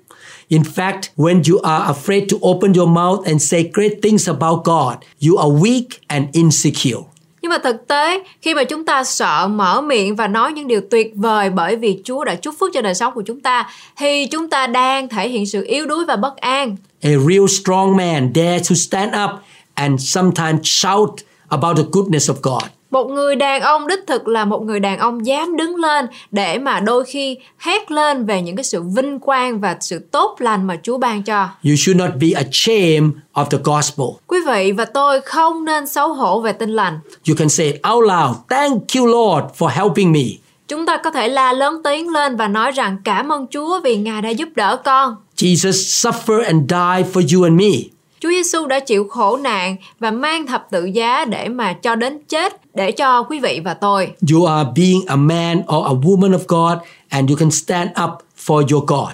In 0.53 0.65
fact, 0.65 1.09
when 1.17 1.43
you 1.49 1.61
are 1.63 1.87
afraid 1.87 2.29
to 2.29 2.37
open 2.43 2.75
your 2.75 2.89
mouth 2.89 3.27
and 3.27 3.41
say 3.41 3.71
great 3.73 4.03
things 4.03 4.29
about 4.29 4.65
God, 4.65 4.97
you 5.19 5.39
are 5.39 5.49
weak 5.49 5.89
and 6.09 6.27
insecure. 6.33 7.05
Nhưng 7.43 7.51
mà 7.51 7.59
thực 7.59 7.87
tế, 7.89 8.25
khi 8.43 8.55
mà 8.55 8.65
chúng 8.65 8.85
ta 8.85 9.05
sợ 9.05 9.49
mở 9.49 9.81
miệng 9.81 10.17
và 10.17 10.29
nói 10.29 10.53
những 10.53 10.69
điều 10.69 10.81
tuyệt 10.91 11.13
vời 11.17 11.51
bởi 11.51 11.77
vì 11.77 12.01
Chúa 12.05 12.25
đã 12.25 12.35
chúc 12.35 12.55
phước 12.61 12.71
cho 12.75 12.83
đời 12.83 12.95
sống 12.95 13.15
của 13.15 13.23
chúng 13.23 13.41
ta, 13.41 13.71
thì 13.97 14.27
chúng 14.27 14.51
ta 14.51 14.67
đang 14.67 15.09
thể 15.09 15.29
hiện 15.29 15.47
sự 15.47 15.65
yếu 15.67 15.87
đuối 15.87 16.05
và 16.05 16.17
bất 16.17 16.37
an. 16.37 16.77
A 17.03 17.11
real 17.11 17.47
strong 17.63 17.97
man 17.97 18.33
dare 18.35 18.59
to 18.59 18.75
stand 18.75 19.13
up 19.25 19.31
and 19.75 20.15
sometimes 20.15 20.61
shout 20.63 21.11
about 21.49 21.77
the 21.77 21.85
goodness 21.93 22.31
of 22.31 22.35
God. 22.43 22.71
Một 22.93 23.05
người 23.05 23.37
đàn 23.37 23.61
ông 23.61 23.87
đích 23.87 24.07
thực 24.07 24.29
là 24.29 24.45
một 24.45 24.63
người 24.63 24.81
đàn 24.81 24.99
ông 24.99 25.27
dám 25.27 25.57
đứng 25.57 25.77
lên 25.77 26.07
để 26.31 26.59
mà 26.59 26.81
đôi 26.81 27.05
khi 27.05 27.39
hét 27.59 27.91
lên 27.91 28.25
về 28.27 28.43
những 28.43 28.57
cái 28.57 28.65
sự 28.65 28.83
vinh 28.83 29.19
quang 29.19 29.61
và 29.61 29.77
sự 29.81 29.99
tốt 29.99 30.37
lành 30.39 30.67
mà 30.67 30.77
Chúa 30.83 30.99
ban 30.99 31.23
cho. 31.23 31.49
You 31.65 31.75
should 31.77 32.01
not 32.01 32.11
be 32.21 32.29
ashamed 32.31 33.11
of 33.35 33.45
the 33.45 33.59
gospel. 33.65 34.07
Quý 34.27 34.39
vị 34.47 34.73
và 34.73 34.85
tôi 34.85 35.21
không 35.21 35.65
nên 35.65 35.87
xấu 35.87 36.13
hổ 36.13 36.41
về 36.41 36.53
tin 36.53 36.71
lành. 36.71 36.99
You 37.29 37.37
can 37.39 37.49
say 37.49 37.81
out 37.93 38.05
loud, 38.05 38.37
Thank 38.49 38.83
you, 38.97 39.07
Lord, 39.07 39.47
for 39.59 39.69
helping 39.69 40.13
me. 40.13 40.25
Chúng 40.69 40.87
ta 40.87 40.97
có 40.97 41.11
thể 41.11 41.29
la 41.29 41.53
lớn 41.53 41.81
tiếng 41.85 42.09
lên 42.09 42.37
và 42.37 42.49
nói 42.49 42.73
rằng 42.73 42.97
cảm 43.05 43.33
ơn 43.33 43.47
Chúa 43.51 43.81
vì 43.85 43.97
Ngài 43.97 44.23
đã 44.23 44.31
giúp 44.31 44.49
đỡ 44.55 44.77
con. 44.85 45.17
Jesus 45.37 46.11
suffered 46.11 46.45
and 46.45 46.63
died 46.71 47.17
for 47.17 47.37
you 47.37 47.45
and 47.45 47.61
me. 47.61 47.92
Chúa 48.23 48.31
Giêsu 48.31 48.67
đã 48.67 48.81
chịu 48.81 49.07
khổ 49.09 49.37
nạn 49.37 49.77
và 49.99 50.11
mang 50.11 50.47
thập 50.47 50.67
tự 50.71 50.85
giá 50.85 51.25
để 51.25 51.49
mà 51.49 51.73
cho 51.73 51.95
đến 51.95 52.19
chết 52.29 52.75
để 52.75 52.93
cho 52.93 53.23
quý 53.23 53.41
vị 53.41 53.61
và 53.65 53.75
tôi. 53.75 54.09
You 54.33 54.45
are 54.45 54.71
being 54.77 55.01
a 55.07 55.17
man 55.17 55.59
or 55.59 55.87
a 55.87 55.95
woman 56.03 56.39
of 56.39 56.39
God 56.49 56.79
and 57.09 57.31
you 57.31 57.37
can 57.37 57.51
stand 57.51 57.91
up 58.05 58.11
for 58.47 58.57
your 58.73 58.85
God. 58.87 59.09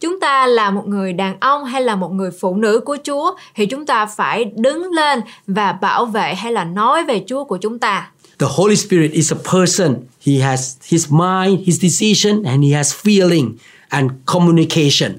Chúng 0.00 0.20
ta 0.20 0.46
là 0.46 0.70
một 0.70 0.86
người 0.86 1.12
đàn 1.12 1.40
ông 1.40 1.64
hay 1.64 1.82
là 1.82 1.96
một 1.96 2.12
người 2.12 2.30
phụ 2.40 2.56
nữ 2.56 2.80
của 2.84 2.96
Chúa 3.04 3.34
thì 3.54 3.66
chúng 3.66 3.86
ta 3.86 4.06
phải 4.06 4.44
đứng 4.44 4.92
lên 4.92 5.20
và 5.46 5.72
bảo 5.72 6.04
vệ 6.04 6.34
hay 6.34 6.52
là 6.52 6.64
nói 6.64 7.04
về 7.04 7.24
Chúa 7.26 7.44
của 7.44 7.56
chúng 7.56 7.78
ta. 7.78 8.10
The 8.38 8.46
Holy 8.50 8.76
Spirit 8.76 9.12
is 9.12 9.32
a 9.32 9.52
person. 9.52 9.94
He 10.26 10.34
has 10.34 10.76
his 10.88 11.10
mind, 11.10 11.60
his 11.66 11.82
decision, 11.82 12.42
and 12.42 12.64
he 12.64 12.76
has 12.76 12.94
feeling 13.04 13.52
and 13.88 14.10
communication. 14.26 15.12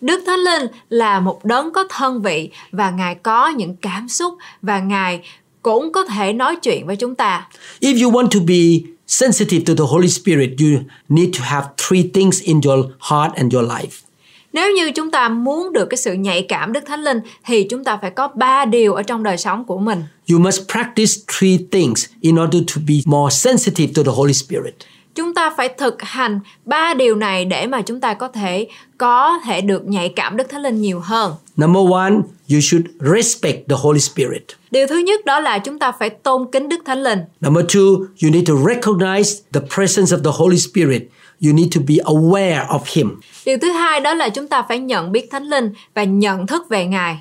Đức 0.00 0.22
Thánh 0.26 0.40
Linh 0.40 0.66
là 0.88 1.20
một 1.20 1.44
đấng 1.44 1.72
có 1.72 1.84
thân 1.90 2.22
vị 2.22 2.50
và 2.72 2.90
Ngài 2.90 3.14
có 3.14 3.48
những 3.48 3.76
cảm 3.76 4.08
xúc 4.08 4.34
và 4.62 4.80
Ngài 4.80 5.22
cũng 5.62 5.92
có 5.92 6.04
thể 6.04 6.32
nói 6.32 6.56
chuyện 6.56 6.86
với 6.86 6.96
chúng 6.96 7.14
ta. 7.14 7.48
If 7.80 8.04
you 8.04 8.12
want 8.12 8.28
to 8.28 8.40
be 8.46 8.90
sensitive 9.06 9.64
to 9.66 9.84
the 9.84 9.88
Holy 9.88 10.08
Spirit, 10.08 10.50
you 10.60 10.80
need 11.08 11.38
to 11.38 11.44
have 11.44 11.66
three 11.88 12.02
things 12.14 12.42
in 12.42 12.60
your 12.64 12.86
heart 13.10 13.34
and 13.34 13.54
your 13.54 13.70
life. 13.70 14.04
Nếu 14.52 14.72
như 14.72 14.90
chúng 14.90 15.10
ta 15.10 15.28
muốn 15.28 15.72
được 15.72 15.86
cái 15.90 15.98
sự 15.98 16.12
nhạy 16.12 16.46
cảm 16.48 16.72
Đức 16.72 16.80
Thánh 16.86 17.04
Linh 17.04 17.20
thì 17.44 17.66
chúng 17.70 17.84
ta 17.84 17.96
phải 17.96 18.10
có 18.10 18.28
ba 18.34 18.64
điều 18.64 18.94
ở 18.94 19.02
trong 19.02 19.22
đời 19.22 19.36
sống 19.36 19.64
của 19.64 19.78
mình. 19.78 20.02
You 20.30 20.38
must 20.38 20.60
practice 20.72 21.12
three 21.38 21.58
things 21.72 22.06
in 22.20 22.42
order 22.42 22.62
to 22.74 22.82
be 22.88 22.94
more 23.04 23.34
sensitive 23.34 23.92
to 23.96 24.02
the 24.02 24.16
Holy 24.16 24.32
Spirit. 24.32 24.74
Chúng 25.20 25.34
ta 25.34 25.50
phải 25.56 25.68
thực 25.68 26.02
hành 26.02 26.40
ba 26.64 26.94
điều 26.94 27.16
này 27.16 27.44
để 27.44 27.66
mà 27.66 27.82
chúng 27.82 28.00
ta 28.00 28.14
có 28.14 28.28
thể 28.28 28.68
có 28.98 29.38
thể 29.44 29.60
được 29.60 29.86
nhạy 29.86 30.08
cảm 30.08 30.36
Đức 30.36 30.48
Thánh 30.50 30.62
Linh 30.62 30.80
nhiều 30.80 31.00
hơn. 31.00 31.34
Number 31.56 31.92
one, 31.92 32.12
you 32.52 32.60
should 32.60 32.86
respect 33.00 33.68
the 33.68 33.76
Holy 33.78 34.00
Spirit. 34.00 34.42
Điều 34.70 34.86
thứ 34.86 34.98
nhất 34.98 35.24
đó 35.24 35.40
là 35.40 35.58
chúng 35.58 35.78
ta 35.78 35.92
phải 35.92 36.10
tôn 36.10 36.46
kính 36.52 36.68
Đức 36.68 36.80
Thánh 36.84 37.02
Linh. 37.02 37.18
Number 37.40 37.64
two, 37.64 37.96
you 37.96 38.30
need 38.30 38.48
to 38.48 38.54
recognize 38.54 39.42
the 39.52 39.60
presence 39.76 40.16
of 40.16 40.22
the 40.24 40.30
Holy 40.34 40.58
Spirit. 40.58 41.02
You 41.46 41.52
need 41.52 41.68
to 41.74 41.80
be 41.88 41.94
aware 41.94 42.66
of 42.66 42.80
Him. 42.86 43.20
Điều 43.46 43.58
thứ 43.58 43.70
hai 43.70 44.00
đó 44.00 44.14
là 44.14 44.28
chúng 44.28 44.48
ta 44.48 44.62
phải 44.68 44.78
nhận 44.78 45.12
biết 45.12 45.28
Thánh 45.30 45.44
Linh 45.44 45.72
và 45.94 46.04
nhận 46.04 46.46
thức 46.46 46.68
về 46.68 46.86
Ngài. 46.86 47.18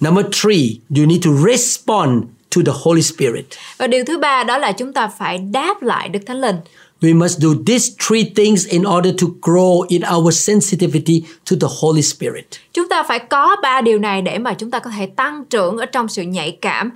Number 0.00 0.26
three, 0.42 0.66
you 0.96 1.06
need 1.06 1.24
to 1.24 1.30
respond 1.48 2.22
to 2.56 2.62
the 2.66 2.72
Holy 2.82 3.02
Spirit. 3.02 3.44
Và 3.78 3.86
điều 3.86 4.04
thứ 4.04 4.18
ba 4.18 4.44
đó 4.44 4.58
là 4.58 4.72
chúng 4.72 4.92
ta 4.92 5.08
phải 5.08 5.38
đáp 5.38 5.82
lại 5.82 6.08
Đức 6.08 6.20
Thánh 6.26 6.40
Linh. 6.40 6.56
We 7.02 7.18
must 7.18 7.38
do 7.38 7.54
these 7.66 7.92
three 8.08 8.24
things 8.36 8.68
in 8.68 8.82
order 8.82 9.12
to 9.20 9.26
grow 9.42 9.86
in 9.88 10.02
our 10.16 10.34
sensitivity 10.34 11.22
to 11.50 11.56
the 11.60 11.68
Holy 11.80 12.02
Spirit. 12.02 12.46
Chúng 12.72 12.88
ta 12.88 13.02
phải 13.02 13.18
có 13.18 13.56
ba 13.62 13.80
điều 13.80 13.98
này 13.98 14.22
để 14.22 14.38
mà 14.38 14.54
chúng 14.54 14.70
ta 14.70 14.78
có 14.78 14.90
thể 14.90 15.06
tăng 15.06 15.44
trưởng 15.50 15.76
ở 15.76 15.86
trong 15.86 16.08
sự 16.08 16.22
nhạy 16.22 16.58
cảm 16.60 16.90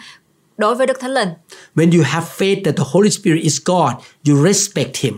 đối 0.56 0.74
với 0.74 0.86
Đức 0.86 1.00
Thánh 1.00 1.14
Linh. 1.14 1.28
When 1.74 1.98
you 1.98 2.04
have 2.04 2.26
faith 2.38 2.64
that 2.64 2.76
the 2.76 2.84
Holy 2.86 3.10
Spirit 3.10 3.42
is 3.42 3.60
God, 3.64 3.92
you 4.28 4.44
respect 4.46 4.96
Him. 4.96 5.14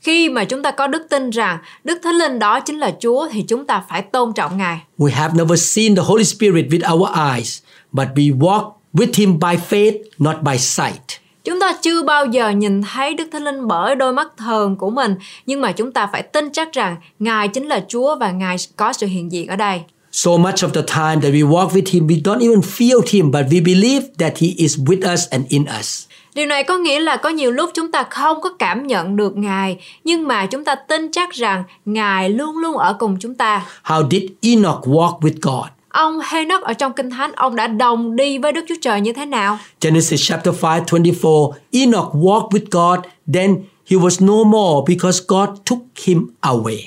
Khi 0.00 0.28
mà 0.28 0.44
chúng 0.44 0.62
ta 0.62 0.70
có 0.70 0.86
đức 0.86 1.02
tin 1.10 1.30
rằng 1.30 1.58
Đức 1.84 1.98
Thánh 2.02 2.14
Linh 2.14 2.38
đó 2.38 2.60
chính 2.60 2.78
là 2.78 2.96
Chúa 3.00 3.28
thì 3.32 3.42
chúng 3.42 3.66
ta 3.66 3.82
phải 3.88 4.02
tôn 4.02 4.32
trọng 4.32 4.58
Ngài. 4.58 4.80
We 4.98 5.10
have 5.10 5.34
never 5.34 5.76
seen 5.76 5.96
the 5.96 6.02
Holy 6.02 6.24
Spirit 6.24 6.66
with 6.66 6.94
our 6.94 7.08
eyes, 7.34 7.58
but 7.92 8.08
we 8.14 8.38
walk 8.38 8.72
with 8.94 9.12
Him 9.14 9.38
by 9.38 9.56
faith, 9.70 9.94
not 10.18 10.36
by 10.42 10.58
sight. 10.58 11.20
Chúng 11.48 11.60
ta 11.60 11.72
chưa 11.82 12.02
bao 12.02 12.26
giờ 12.26 12.50
nhìn 12.50 12.82
thấy 12.82 13.14
Đức 13.14 13.28
Thánh 13.32 13.44
Linh 13.44 13.68
bởi 13.68 13.94
đôi 13.94 14.12
mắt 14.12 14.28
thường 14.36 14.76
của 14.76 14.90
mình, 14.90 15.14
nhưng 15.46 15.60
mà 15.60 15.72
chúng 15.72 15.92
ta 15.92 16.08
phải 16.12 16.22
tin 16.22 16.50
chắc 16.52 16.72
rằng 16.72 16.96
Ngài 17.18 17.48
chính 17.48 17.66
là 17.66 17.84
Chúa 17.88 18.16
và 18.16 18.30
Ngài 18.30 18.56
có 18.76 18.92
sự 18.92 19.06
hiện 19.06 19.32
diện 19.32 19.48
ở 19.48 19.56
đây. 19.56 19.80
So 20.12 20.30
much 20.30 20.54
of 20.54 20.68
the 20.68 20.82
time 20.82 21.20
that 21.22 21.32
we 21.32 21.50
walk 21.50 21.68
with 21.68 21.92
Him, 21.92 22.06
we 22.06 22.22
don't 22.22 22.40
even 22.40 22.60
feel 22.60 23.00
Him, 23.10 23.30
but 23.30 23.46
we 23.50 23.64
believe 23.64 24.06
that 24.18 24.38
He 24.38 24.48
is 24.56 24.78
with 24.78 25.12
us 25.12 25.28
and 25.30 25.44
in 25.48 25.64
us. 25.80 26.06
Điều 26.34 26.46
này 26.46 26.64
có 26.64 26.78
nghĩa 26.78 27.00
là 27.00 27.16
có 27.16 27.28
nhiều 27.28 27.50
lúc 27.50 27.70
chúng 27.74 27.92
ta 27.92 28.02
không 28.10 28.40
có 28.40 28.50
cảm 28.58 28.86
nhận 28.86 29.16
được 29.16 29.36
Ngài, 29.36 29.76
nhưng 30.04 30.28
mà 30.28 30.46
chúng 30.46 30.64
ta 30.64 30.74
tin 30.74 31.10
chắc 31.12 31.30
rằng 31.30 31.64
Ngài 31.84 32.30
luôn 32.30 32.58
luôn 32.58 32.76
ở 32.76 32.92
cùng 32.98 33.16
chúng 33.20 33.34
ta. 33.34 33.66
How 33.84 34.08
did 34.10 34.22
Enoch 34.42 34.80
walk 34.84 35.20
with 35.20 35.36
God? 35.42 35.77
Ông 35.88 36.18
Henoch 36.30 36.62
ở 36.62 36.72
trong 36.72 36.92
Kinh 36.92 37.10
Thánh, 37.10 37.32
ông 37.32 37.56
đã 37.56 37.66
đồng 37.66 38.16
đi 38.16 38.38
với 38.38 38.52
Đức 38.52 38.64
Chúa 38.68 38.74
Trời 38.80 39.00
như 39.00 39.12
thế 39.12 39.26
nào? 39.26 39.58
Genesis 39.80 40.20
chapter 40.28 40.54
5, 40.62 40.82
24. 40.90 41.52
Enoch 41.72 42.14
walked 42.14 42.48
with 42.48 42.66
God, 42.70 43.06
then 43.34 43.56
he 43.90 43.96
was 43.96 44.26
no 44.26 44.44
more 44.44 44.84
because 44.86 45.20
God 45.28 45.48
took 45.70 45.80
him 46.04 46.26
away. 46.40 46.78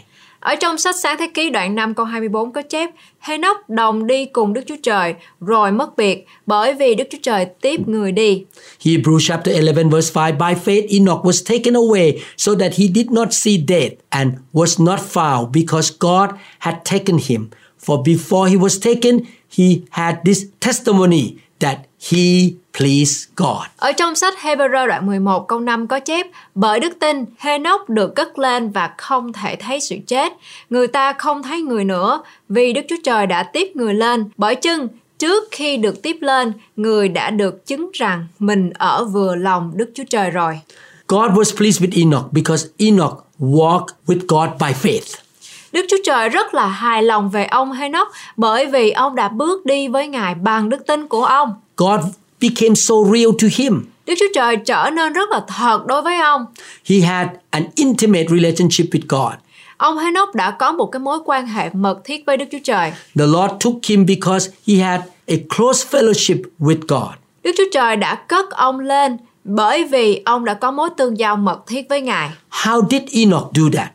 Ở 0.41 0.55
trong 0.55 0.77
sách 0.77 0.95
Sáng 1.03 1.17
Thế 1.19 1.27
Ký 1.33 1.49
đoạn 1.49 1.75
5 1.75 1.93
câu 1.93 2.05
24 2.05 2.51
có 2.51 2.61
chép 2.61 2.89
Henoch 3.19 3.69
đồng 3.69 4.07
đi 4.07 4.25
cùng 4.25 4.53
Đức 4.53 4.61
Chúa 4.67 4.75
Trời 4.83 5.13
rồi 5.41 5.71
mất 5.71 5.97
biệt 5.97 6.25
bởi 6.45 6.73
vì 6.73 6.95
Đức 6.95 7.03
Chúa 7.11 7.17
Trời 7.21 7.45
tiếp 7.45 7.87
người 7.87 8.11
đi. 8.11 8.43
Hebrews 8.83 9.19
chapter 9.27 9.55
11 9.55 9.83
verse 9.91 10.21
5 10.31 10.37
By 10.37 10.61
faith 10.65 10.99
Enoch 10.99 11.25
was 11.25 11.55
taken 11.55 11.73
away 11.73 12.19
so 12.37 12.51
that 12.55 12.71
he 12.73 12.85
did 12.95 13.11
not 13.11 13.27
see 13.31 13.57
death 13.67 13.93
and 14.09 14.31
was 14.53 14.85
not 14.85 14.99
found 15.13 15.47
because 15.53 15.93
God 15.99 16.29
had 16.59 16.75
taken 16.91 17.17
him. 17.27 17.49
For 17.85 18.03
before 18.03 18.49
he 18.49 18.55
was 18.55 18.83
taken, 18.83 19.19
he 19.57 19.65
had 19.89 20.15
this 20.25 20.43
testimony 20.59 21.33
that 21.59 21.77
he 22.11 22.53
pleased 22.79 23.29
God. 23.35 23.67
Ở 23.77 23.91
trong 23.91 24.15
sách 24.15 24.33
Hebrew 24.41 24.87
đoạn 24.87 25.05
11 25.05 25.47
câu 25.47 25.59
5 25.59 25.87
có 25.87 25.99
chép 25.99 26.27
Bởi 26.55 26.79
đức 26.79 26.99
tin, 26.99 27.25
Henoch 27.37 27.89
được 27.89 28.15
cất 28.15 28.39
lên 28.39 28.69
và 28.69 28.93
không 28.97 29.33
thể 29.33 29.55
thấy 29.55 29.79
sự 29.79 29.95
chết. 30.07 30.33
Người 30.69 30.87
ta 30.87 31.13
không 31.13 31.43
thấy 31.43 31.61
người 31.61 31.83
nữa 31.83 32.21
vì 32.49 32.73
Đức 32.73 32.81
Chúa 32.89 32.95
Trời 33.03 33.27
đã 33.27 33.43
tiếp 33.43 33.71
người 33.75 33.93
lên. 33.93 34.25
Bởi 34.37 34.55
chưng, 34.55 34.87
trước 35.19 35.43
khi 35.51 35.77
được 35.77 36.01
tiếp 36.01 36.17
lên, 36.21 36.53
người 36.75 37.09
đã 37.09 37.29
được 37.29 37.65
chứng 37.67 37.89
rằng 37.93 38.27
mình 38.39 38.69
ở 38.73 39.05
vừa 39.05 39.35
lòng 39.35 39.71
Đức 39.75 39.91
Chúa 39.95 40.03
Trời 40.09 40.29
rồi. 40.29 40.59
God 41.07 41.31
was 41.31 41.57
pleased 41.57 41.81
with 41.83 42.05
Enoch 42.05 42.33
because 42.33 42.67
Enoch 42.77 43.25
walked 43.39 43.93
with 44.07 44.19
God 44.27 44.49
by 44.59 44.73
faith. 44.83 45.30
Đức 45.71 45.85
Chúa 45.89 45.97
Trời 46.03 46.29
rất 46.29 46.53
là 46.53 46.67
hài 46.67 47.03
lòng 47.03 47.29
về 47.29 47.45
ông 47.45 47.71
Henoch 47.71 48.07
bởi 48.37 48.65
vì 48.65 48.91
ông 48.91 49.15
đã 49.15 49.27
bước 49.27 49.65
đi 49.65 49.87
với 49.87 50.07
Ngài 50.07 50.35
bằng 50.35 50.69
đức 50.69 50.87
tin 50.87 51.07
của 51.07 51.25
ông. 51.25 51.53
God 51.77 51.99
became 52.41 52.75
so 52.75 52.95
real 53.13 53.29
to 53.41 53.47
him. 53.55 53.85
Đức 54.05 54.13
Chúa 54.19 54.25
Trời 54.35 54.57
trở 54.57 54.89
nên 54.93 55.13
rất 55.13 55.29
là 55.29 55.41
thật 55.47 55.85
đối 55.85 56.01
với 56.01 56.17
ông. 56.17 56.45
He 56.85 56.99
had 56.99 57.27
an 57.49 57.63
intimate 57.75 58.25
relationship 58.29 58.85
with 58.91 59.01
God. 59.09 59.33
Ông 59.77 59.97
Henoch 59.97 60.35
đã 60.35 60.51
có 60.51 60.71
một 60.71 60.85
cái 60.85 60.99
mối 60.99 61.19
quan 61.25 61.47
hệ 61.47 61.69
mật 61.73 62.01
thiết 62.03 62.23
với 62.25 62.37
Đức 62.37 62.45
Chúa 62.51 62.59
Trời. 62.63 62.91
The 62.91 63.25
Lord 63.25 63.53
took 63.59 63.75
him 63.87 64.05
because 64.05 64.51
he 64.67 64.75
had 64.75 65.01
a 65.27 65.35
close 65.57 65.87
fellowship 65.91 66.41
with 66.59 66.81
God. 66.87 67.15
Đức 67.43 67.51
Chúa 67.57 67.69
Trời 67.71 67.95
đã 67.95 68.15
cất 68.15 68.51
ông 68.51 68.79
lên 68.79 69.17
bởi 69.43 69.83
vì 69.83 70.21
ông 70.25 70.45
đã 70.45 70.53
có 70.53 70.71
mối 70.71 70.89
tương 70.97 71.17
giao 71.19 71.35
mật 71.35 71.67
thiết 71.67 71.89
với 71.89 72.01
Ngài. 72.01 72.29
How 72.51 72.87
did 72.89 73.01
Enoch 73.11 73.51
do 73.53 73.63
that? 73.73 73.91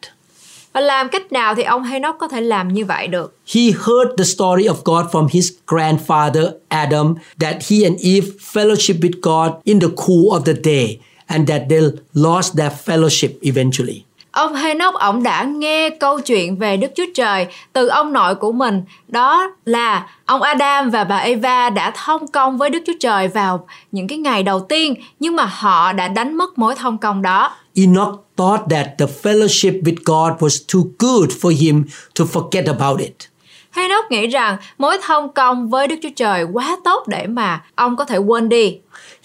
Và 0.77 0.83
làm 0.83 1.09
cách 1.09 1.33
nào 1.33 1.55
thì 1.55 1.63
ông 1.63 1.83
Henoch 1.83 2.19
có 2.19 2.29
thể 2.29 2.41
làm 2.41 2.69
như 2.69 2.85
vậy 2.85 3.07
được? 3.07 3.39
He 3.55 3.63
heard 3.63 4.11
the 4.19 4.25
story 4.25 4.65
of 4.65 4.75
God 4.85 5.07
from 5.13 5.27
his 5.31 5.53
grandfather 5.67 6.49
Adam 6.69 7.15
that 7.41 7.55
he 7.55 7.77
and 7.85 8.01
Eve 8.03 8.27
fellowship 8.53 9.01
with 9.01 9.13
God 9.23 9.53
in 9.65 9.81
the 9.81 9.87
cool 9.97 10.41
of 10.41 10.41
the 10.41 10.53
day 10.65 10.99
and 11.27 11.49
that 11.51 11.63
they 11.71 11.81
lost 12.13 12.57
their 12.57 12.73
fellowship 12.85 13.29
eventually. 13.43 14.03
Ông 14.31 14.55
Henoch 14.55 14.95
ông 14.95 15.23
đã 15.23 15.45
nghe 15.45 15.91
câu 15.91 16.21
chuyện 16.21 16.57
về 16.57 16.77
Đức 16.77 16.91
Chúa 16.97 17.07
Trời 17.15 17.47
từ 17.73 17.87
ông 17.87 18.13
nội 18.13 18.35
của 18.35 18.53
mình, 18.53 18.83
đó 19.09 19.51
là 19.65 20.07
ông 20.27 20.43
Adam 20.43 20.91
và 20.91 21.05
bà 21.05 21.17
Eva 21.17 21.71
đã 21.71 21.93
thông 22.05 22.27
công 22.27 22.59
với 22.59 22.71
Đức 22.71 22.81
Chúa 22.87 22.97
Trời 23.01 23.29
vào 23.29 23.67
những 23.93 24.09
cái 24.09 24.19
ngày 24.19 24.43
đầu 24.43 24.61
tiên, 24.61 24.95
nhưng 25.21 25.37
mà 25.37 25.45
họ 25.45 25.93
đã 25.93 26.09
đánh 26.09 26.37
mất 26.37 26.59
mối 26.59 26.75
thông 26.75 26.99
công 26.99 27.23
đó. 27.23 27.53
Enoch 27.75 28.26
thought 28.37 28.69
that 28.71 28.87
the 28.99 29.07
fellowship 29.07 29.83
with 29.83 30.05
God 30.05 30.41
was 30.41 30.67
too 30.73 30.83
good 30.99 31.31
for 31.41 31.53
him 31.65 31.85
to 32.15 32.25
forget 32.25 32.67
about 32.67 33.01
it. 33.01 33.15
Henoch 33.71 34.11
nghĩ 34.11 34.27
rằng 34.27 34.57
mối 34.79 34.99
thông 35.07 35.33
công 35.33 35.69
với 35.69 35.89
Đức 35.89 35.97
Chúa 36.03 36.09
Trời 36.17 36.45
quá 36.53 36.77
tốt 36.85 37.05
để 37.09 37.27
mà 37.27 37.65
ông 37.75 37.97
có 37.97 38.05
thể 38.05 38.17
quên 38.17 38.49
đi. 38.49 38.79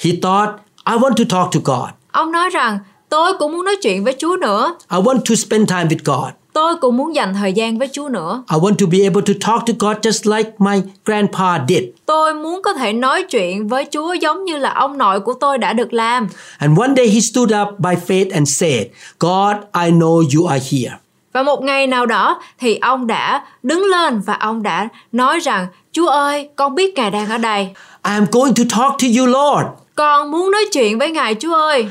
He 0.03 0.11
thought, 0.21 0.49
I 0.85 0.93
want 0.93 1.13
to 1.15 1.23
talk 1.29 1.51
to 1.53 1.59
God. 1.63 1.89
Ông 2.11 2.31
nói 2.31 2.49
rằng 2.49 2.79
tôi 3.09 3.33
cũng 3.39 3.51
muốn 3.51 3.65
nói 3.65 3.75
chuyện 3.81 4.03
với 4.03 4.15
Chúa 4.19 4.35
nữa. 4.41 4.75
I 4.91 4.97
want 4.97 5.19
to 5.29 5.35
spend 5.35 5.69
time 5.69 5.85
with 5.85 5.99
God. 6.05 6.33
Tôi 6.53 6.75
cũng 6.75 6.97
muốn 6.97 7.15
dành 7.15 7.33
thời 7.33 7.53
gian 7.53 7.77
với 7.77 7.89
Chúa 7.91 8.09
nữa. 8.09 8.43
I 8.51 8.57
want 8.57 8.75
to 8.75 8.85
be 8.91 8.97
able 9.03 9.21
to 9.27 9.33
talk 9.47 9.65
to 9.67 9.73
God 9.79 9.97
just 9.97 10.37
like 10.37 10.49
my 10.57 10.81
grandpa 11.05 11.65
did. 11.67 11.83
Tôi 12.05 12.33
muốn 12.33 12.61
có 12.61 12.73
thể 12.73 12.93
nói 12.93 13.23
chuyện 13.23 13.67
với 13.67 13.85
Chúa 13.91 14.13
giống 14.13 14.45
như 14.45 14.57
là 14.57 14.69
ông 14.69 14.97
nội 14.97 15.19
của 15.19 15.33
tôi 15.33 15.57
đã 15.57 15.73
được 15.73 15.93
làm. 15.93 16.27
And 16.57 16.79
one 16.79 16.93
day 16.97 17.07
he 17.07 17.19
stood 17.19 17.51
up 17.61 17.79
by 17.79 17.95
faith 18.07 18.33
and 18.33 18.57
said, 18.57 18.87
God, 19.19 19.55
I 19.85 19.91
know 19.91 20.23
you 20.35 20.45
are 20.45 20.65
here. 20.71 20.97
Và 21.33 21.43
một 21.43 21.63
ngày 21.63 21.87
nào 21.87 22.05
đó 22.05 22.41
thì 22.59 22.77
ông 22.77 23.07
đã 23.07 23.45
đứng 23.63 23.83
lên 23.83 24.21
và 24.25 24.33
ông 24.33 24.63
đã 24.63 24.87
nói 25.11 25.39
rằng 25.39 25.67
Chúa 25.91 26.07
ơi, 26.07 26.49
con 26.55 26.75
biết 26.75 26.93
Ngài 26.95 27.11
đang 27.11 27.29
ở 27.29 27.37
đây. 27.37 27.63
I 27.63 28.11
am 28.11 28.25
going 28.31 28.53
to 28.53 28.63
talk 28.69 28.91
to 29.01 29.07
you, 29.17 29.27
Lord. 29.27 29.67
Con 29.95 30.31
muốn 30.31 30.51
nói 30.51 30.65
chuyện 30.71 30.99
với 30.99 31.11
Ngài 31.11 31.35
Chúa 31.35 31.53
ơi. 31.55 31.89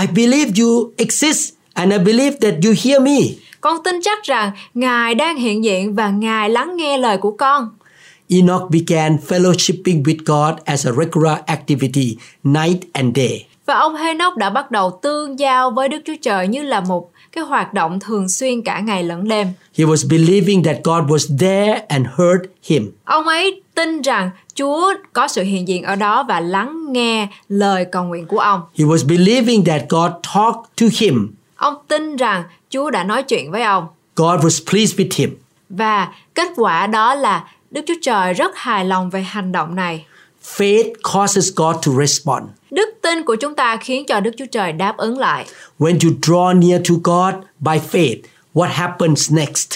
I 0.00 0.06
believe 0.06 0.50
you 0.62 0.92
exist 0.96 1.52
and 1.74 1.92
I 1.92 1.98
believe 1.98 2.36
that 2.40 2.54
you 2.64 2.74
hear 2.84 3.02
me. 3.02 3.20
Con 3.62 3.82
tin 3.84 4.00
chắc 4.02 4.22
rằng 4.22 4.50
Ngài 4.74 5.14
đang 5.14 5.36
hiện 5.36 5.64
diện 5.64 5.94
và 5.94 6.10
Ngài 6.10 6.50
lắng 6.50 6.76
nghe 6.76 6.98
lời 6.98 7.16
của 7.16 7.30
con. 7.30 7.68
Enoch 8.28 8.70
began 8.70 9.16
fellowshipping 9.28 10.02
with 10.02 10.16
God 10.26 10.60
as 10.64 10.86
a 10.86 10.92
regular 10.92 11.38
activity, 11.46 12.16
night 12.44 12.80
and 12.92 13.16
day. 13.16 13.46
Và 13.66 13.74
ông 13.74 13.94
Henoch 13.94 14.36
đã 14.36 14.50
bắt 14.50 14.70
đầu 14.70 14.98
tương 15.02 15.38
giao 15.38 15.70
với 15.70 15.88
Đức 15.88 15.98
Chúa 16.04 16.14
Trời 16.22 16.48
như 16.48 16.62
là 16.62 16.80
một 16.80 17.10
cái 17.32 17.44
hoạt 17.44 17.74
động 17.74 18.00
thường 18.00 18.28
xuyên 18.28 18.62
cả 18.62 18.80
ngày 18.80 19.04
lẫn 19.04 19.28
đêm. 19.28 19.46
He 19.78 19.84
was 19.84 20.10
believing 20.10 20.64
that 20.64 20.76
God 20.84 21.04
was 21.04 21.38
there 21.38 21.84
and 21.88 22.06
heard 22.18 22.42
him. 22.62 22.90
Ông 23.04 23.28
ấy 23.28 23.62
tin 23.74 24.02
rằng 24.02 24.30
Chúa 24.54 24.94
có 25.12 25.28
sự 25.28 25.42
hiện 25.42 25.68
diện 25.68 25.82
ở 25.82 25.96
đó 25.96 26.24
và 26.28 26.40
lắng 26.40 26.92
nghe 26.92 27.28
lời 27.48 27.84
cầu 27.92 28.04
nguyện 28.04 28.26
của 28.26 28.38
ông. 28.38 28.60
He 28.78 28.84
was 28.84 29.08
believing 29.08 29.64
that 29.64 29.82
God 29.88 30.10
talked 30.34 30.70
to 30.80 30.86
him. 31.00 31.34
Ông 31.56 31.74
tin 31.88 32.16
rằng 32.16 32.42
Chúa 32.72 32.90
đã 32.90 33.04
nói 33.04 33.22
chuyện 33.22 33.50
với 33.50 33.62
ông 33.62 33.86
God 34.16 34.40
was 34.40 34.70
pleased 34.70 35.00
with 35.00 35.08
him. 35.16 35.36
và 35.68 36.08
kết 36.34 36.48
quả 36.56 36.86
đó 36.86 37.14
là 37.14 37.44
Đức 37.70 37.80
Chúa 37.86 37.94
Trời 38.02 38.32
rất 38.34 38.50
hài 38.56 38.84
lòng 38.84 39.10
về 39.10 39.22
hành 39.22 39.52
động 39.52 39.74
này. 39.74 40.04
Faith 40.56 40.92
causes 41.12 41.48
God 41.56 41.76
to 41.86 41.92
respond. 42.00 42.44
Đức 42.70 42.88
tin 43.02 43.22
của 43.24 43.36
chúng 43.36 43.54
ta 43.54 43.76
khiến 43.76 44.06
cho 44.06 44.20
Đức 44.20 44.30
Chúa 44.38 44.46
Trời 44.52 44.72
đáp 44.72 44.96
ứng 44.96 45.18
lại. 45.18 45.46
When 45.78 45.98
you 46.04 46.12
draw 46.22 46.58
near 46.58 46.80
to 46.88 46.94
God 47.04 47.34
by 47.60 47.78
faith, 47.92 48.16
what 48.54 48.68
happens 48.72 49.32
next? 49.32 49.68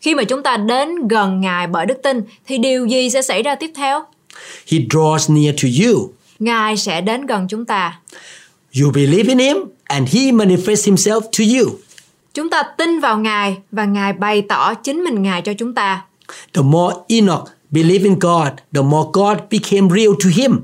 Khi 0.00 0.14
mà 0.14 0.24
chúng 0.24 0.42
ta 0.42 0.56
đến 0.56 1.08
gần 1.08 1.40
Ngài 1.40 1.66
bởi 1.66 1.86
đức 1.86 1.98
tin 2.02 2.22
thì 2.46 2.58
điều 2.58 2.86
gì 2.86 3.10
sẽ 3.10 3.22
xảy 3.22 3.42
ra 3.42 3.54
tiếp 3.54 3.70
theo? 3.74 4.04
He 4.72 4.78
draws 4.78 5.34
near 5.34 5.54
to 5.62 5.68
you. 5.84 6.10
Ngài 6.38 6.76
sẽ 6.76 7.00
đến 7.00 7.26
gần 7.26 7.48
chúng 7.48 7.64
ta. 7.64 8.00
You 8.82 8.90
believe 8.90 9.28
in 9.28 9.38
him 9.38 9.56
and 9.84 10.14
he 10.14 10.20
manifests 10.20 10.94
himself 10.94 11.20
to 11.20 11.44
you. 11.58 11.78
Chúng 12.34 12.50
ta 12.50 12.62
tin 12.62 13.00
vào 13.00 13.18
Ngài 13.18 13.56
và 13.72 13.84
Ngài 13.84 14.12
bày 14.12 14.42
tỏ 14.42 14.74
chính 14.74 15.04
mình 15.04 15.22
Ngài 15.22 15.42
cho 15.42 15.52
chúng 15.58 15.74
ta. 15.74 16.04
The 16.54 16.62
more 16.62 16.96
Enoch 17.08 17.48
believed 17.70 18.04
in 18.04 18.18
God, 18.18 18.48
the 18.74 18.82
more 18.82 19.08
God 19.12 19.38
became 19.50 19.88
real 19.90 20.12
to 20.24 20.30
him. 20.34 20.60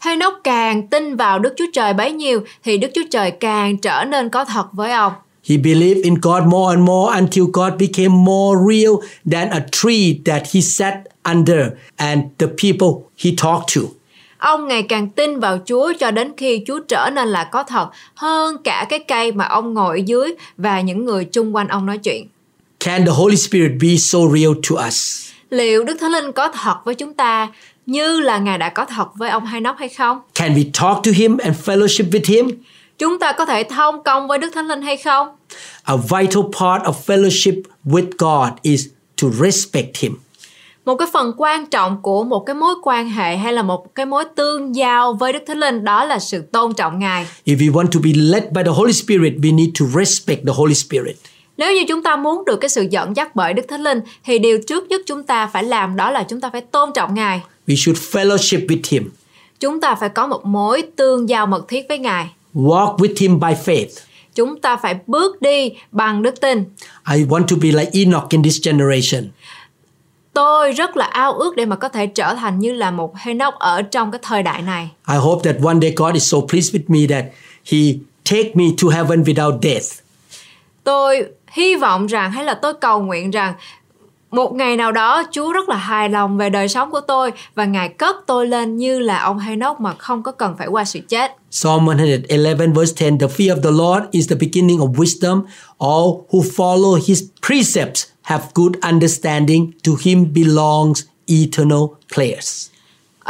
Henoch 0.00 0.34
càng 0.44 0.88
tin 0.88 1.16
vào 1.16 1.38
Đức 1.38 1.54
Chúa 1.56 1.64
Trời 1.72 1.94
bấy 1.94 2.12
nhiêu 2.12 2.40
thì 2.64 2.78
Đức 2.78 2.88
Chúa 2.94 3.04
Trời 3.10 3.30
càng 3.30 3.78
trở 3.78 4.04
nên 4.04 4.28
có 4.28 4.44
thật 4.44 4.66
với 4.72 4.92
ông. 4.92 5.12
He 5.48 5.56
believed 5.56 6.04
in 6.04 6.14
God 6.22 6.42
more 6.46 6.76
and 6.76 6.88
more 6.88 7.14
until 7.14 7.44
God 7.52 7.72
became 7.78 8.08
more 8.08 8.60
real 8.68 8.92
than 9.32 9.50
a 9.50 9.66
tree 9.72 10.14
that 10.24 10.42
he 10.54 10.60
sat 10.60 10.94
under 11.34 11.66
and 11.96 12.22
the 12.38 12.46
people 12.46 12.88
he 13.24 13.30
talked 13.42 13.74
to. 13.74 13.99
Ông 14.40 14.68
ngày 14.68 14.82
càng 14.82 15.08
tin 15.08 15.40
vào 15.40 15.58
Chúa 15.66 15.92
cho 16.00 16.10
đến 16.10 16.32
khi 16.36 16.62
Chúa 16.66 16.80
trở 16.88 17.10
nên 17.14 17.28
là 17.28 17.44
có 17.44 17.62
thật 17.62 17.88
hơn 18.14 18.56
cả 18.64 18.86
cái 18.88 18.98
cây 18.98 19.32
mà 19.32 19.44
ông 19.44 19.74
ngồi 19.74 19.98
ở 19.98 20.02
dưới 20.06 20.34
và 20.56 20.80
những 20.80 21.04
người 21.04 21.24
chung 21.24 21.56
quanh 21.56 21.68
ông 21.68 21.86
nói 21.86 21.98
chuyện. 21.98 22.28
Can 22.80 23.06
the 23.06 23.12
Holy 23.12 23.36
Spirit 23.36 23.72
be 23.82 23.96
so 23.96 24.18
real 24.34 24.52
to 24.70 24.86
us? 24.86 25.28
Liệu 25.50 25.84
Đức 25.84 25.96
Thánh 26.00 26.12
Linh 26.12 26.32
có 26.32 26.48
thật 26.48 26.76
với 26.84 26.94
chúng 26.94 27.14
ta 27.14 27.48
như 27.86 28.20
là 28.20 28.38
Ngài 28.38 28.58
đã 28.58 28.68
có 28.68 28.84
thật 28.84 29.06
với 29.14 29.30
ông 29.30 29.46
Henoch 29.46 29.78
hay 29.78 29.88
không? 29.88 30.20
Can 30.34 30.54
we 30.54 30.64
talk 30.64 31.04
to 31.04 31.10
him 31.14 31.36
and 31.36 31.56
fellowship 31.68 32.10
with 32.10 32.34
him? 32.34 32.50
Chúng 32.98 33.18
ta 33.18 33.32
có 33.32 33.44
thể 33.44 33.62
thông 33.62 34.02
công 34.02 34.28
với 34.28 34.38
Đức 34.38 34.50
Thánh 34.54 34.68
Linh 34.68 34.82
hay 34.82 34.96
không? 34.96 35.28
A 35.82 35.96
vital 35.96 36.42
part 36.60 36.82
of 36.82 36.92
fellowship 37.06 37.62
with 37.84 38.10
God 38.18 38.48
is 38.62 38.86
to 39.22 39.28
respect 39.40 39.96
him. 39.98 40.12
Một 40.90 40.96
cái 40.96 41.08
phần 41.12 41.32
quan 41.36 41.66
trọng 41.66 42.02
của 42.02 42.24
một 42.24 42.40
cái 42.46 42.54
mối 42.54 42.74
quan 42.82 43.10
hệ 43.10 43.36
hay 43.36 43.52
là 43.52 43.62
một 43.62 43.94
cái 43.94 44.06
mối 44.06 44.24
tương 44.36 44.76
giao 44.76 45.12
với 45.12 45.32
Đức 45.32 45.38
Thánh 45.46 45.58
Linh 45.58 45.84
đó 45.84 46.04
là 46.04 46.18
sự 46.18 46.42
tôn 46.52 46.74
trọng 46.74 46.98
Ngài. 46.98 47.26
If 47.46 47.56
we 47.56 47.72
want 47.72 47.86
to 47.86 48.00
be 48.04 48.10
led 48.14 48.42
by 48.52 48.62
the 48.64 48.70
Holy 48.70 48.92
Spirit, 48.92 49.32
we 49.32 49.54
need 49.54 49.68
to 49.80 49.86
respect 50.00 50.46
the 50.46 50.52
Holy 50.56 50.74
Spirit. 50.74 51.16
Nếu 51.56 51.72
như 51.72 51.84
chúng 51.88 52.02
ta 52.02 52.16
muốn 52.16 52.44
được 52.44 52.56
cái 52.56 52.68
sự 52.68 52.86
dẫn 52.90 53.16
dắt 53.16 53.36
bởi 53.36 53.52
Đức 53.52 53.62
Thánh 53.68 53.82
Linh 53.82 54.00
thì 54.24 54.38
điều 54.38 54.58
trước 54.68 54.88
nhất 54.88 55.00
chúng 55.06 55.22
ta 55.22 55.46
phải 55.46 55.64
làm 55.64 55.96
đó 55.96 56.10
là 56.10 56.22
chúng 56.22 56.40
ta 56.40 56.50
phải 56.52 56.60
tôn 56.60 56.90
trọng 56.94 57.14
Ngài. 57.14 57.40
We 57.66 57.74
should 57.76 58.00
fellowship 58.16 58.66
with 58.66 58.82
him, 58.88 59.10
Chúng 59.60 59.80
ta 59.80 59.94
phải 59.94 60.08
có 60.08 60.26
một 60.26 60.44
mối 60.44 60.82
tương 60.96 61.28
giao 61.28 61.46
mật 61.46 61.68
thiết 61.68 61.86
với 61.88 61.98
Ngài. 61.98 62.28
walk 62.54 62.96
with 62.96 63.14
him 63.18 63.40
by 63.40 63.52
faith. 63.64 63.88
Chúng 64.34 64.60
ta 64.60 64.76
phải 64.76 64.94
bước 65.06 65.42
đi 65.42 65.72
bằng 65.92 66.22
đức 66.22 66.40
tin. 66.40 66.64
I 67.14 67.24
want 67.24 67.46
to 67.46 67.56
be 67.62 67.68
like 67.68 67.90
Enoch 67.92 68.26
in 68.30 68.42
this 68.42 68.66
generation. 68.66 69.28
Tôi 70.32 70.72
rất 70.72 70.96
là 70.96 71.04
ao 71.04 71.32
ước 71.32 71.56
để 71.56 71.66
mà 71.66 71.76
có 71.76 71.88
thể 71.88 72.06
trở 72.06 72.34
thành 72.34 72.58
như 72.58 72.72
là 72.72 72.90
một 72.90 73.16
Henoch 73.16 73.54
ở 73.54 73.82
trong 73.82 74.10
cái 74.10 74.18
thời 74.22 74.42
đại 74.42 74.62
này. 74.62 74.90
I 75.08 75.16
hope 75.16 75.52
that 75.52 75.62
one 75.64 75.78
day 75.82 75.92
God 75.96 76.14
is 76.14 76.32
so 76.32 76.38
pleased 76.48 76.74
with 76.74 76.84
me 76.88 77.16
that 77.16 77.24
he 77.72 77.78
take 78.24 78.50
me 78.54 78.64
to 78.82 78.88
heaven 78.88 79.22
without 79.22 79.60
death. 79.62 79.86
Tôi 80.84 81.24
hy 81.50 81.76
vọng 81.76 82.06
rằng 82.06 82.32
hay 82.32 82.44
là 82.44 82.54
tôi 82.54 82.74
cầu 82.74 83.00
nguyện 83.00 83.30
rằng 83.30 83.54
một 84.30 84.54
ngày 84.54 84.76
nào 84.76 84.92
đó, 84.92 85.22
Chúa 85.32 85.52
rất 85.52 85.68
là 85.68 85.76
hài 85.76 86.08
lòng 86.08 86.36
về 86.36 86.50
đời 86.50 86.68
sống 86.68 86.90
của 86.90 87.00
tôi 87.00 87.32
và 87.54 87.64
Ngài 87.64 87.88
cất 87.88 88.16
tôi 88.26 88.46
lên 88.46 88.76
như 88.76 88.98
là 88.98 89.22
ông 89.22 89.38
Henoch 89.38 89.80
mà 89.80 89.94
không 89.94 90.22
có 90.22 90.32
cần 90.32 90.54
phải 90.58 90.66
qua 90.66 90.84
sự 90.84 91.00
chết. 91.08 91.36
Psalm 91.50 91.84
111 91.84 92.80
verse 92.80 93.10
10 93.10 93.18
The 93.18 93.26
fear 93.26 93.54
of 93.56 93.62
the 93.62 93.70
Lord 93.70 94.04
is 94.10 94.30
the 94.30 94.36
beginning 94.36 94.78
of 94.78 94.92
wisdom. 94.92 95.42
All 95.78 96.26
who 96.30 96.42
follow 96.56 97.00
his 97.06 97.22
precepts 97.48 98.06
have 98.22 98.44
good 98.54 98.72
understanding. 98.92 99.72
To 99.84 99.92
him 100.04 100.32
belongs 100.34 101.02
eternal 101.26 101.82
place. 102.14 102.69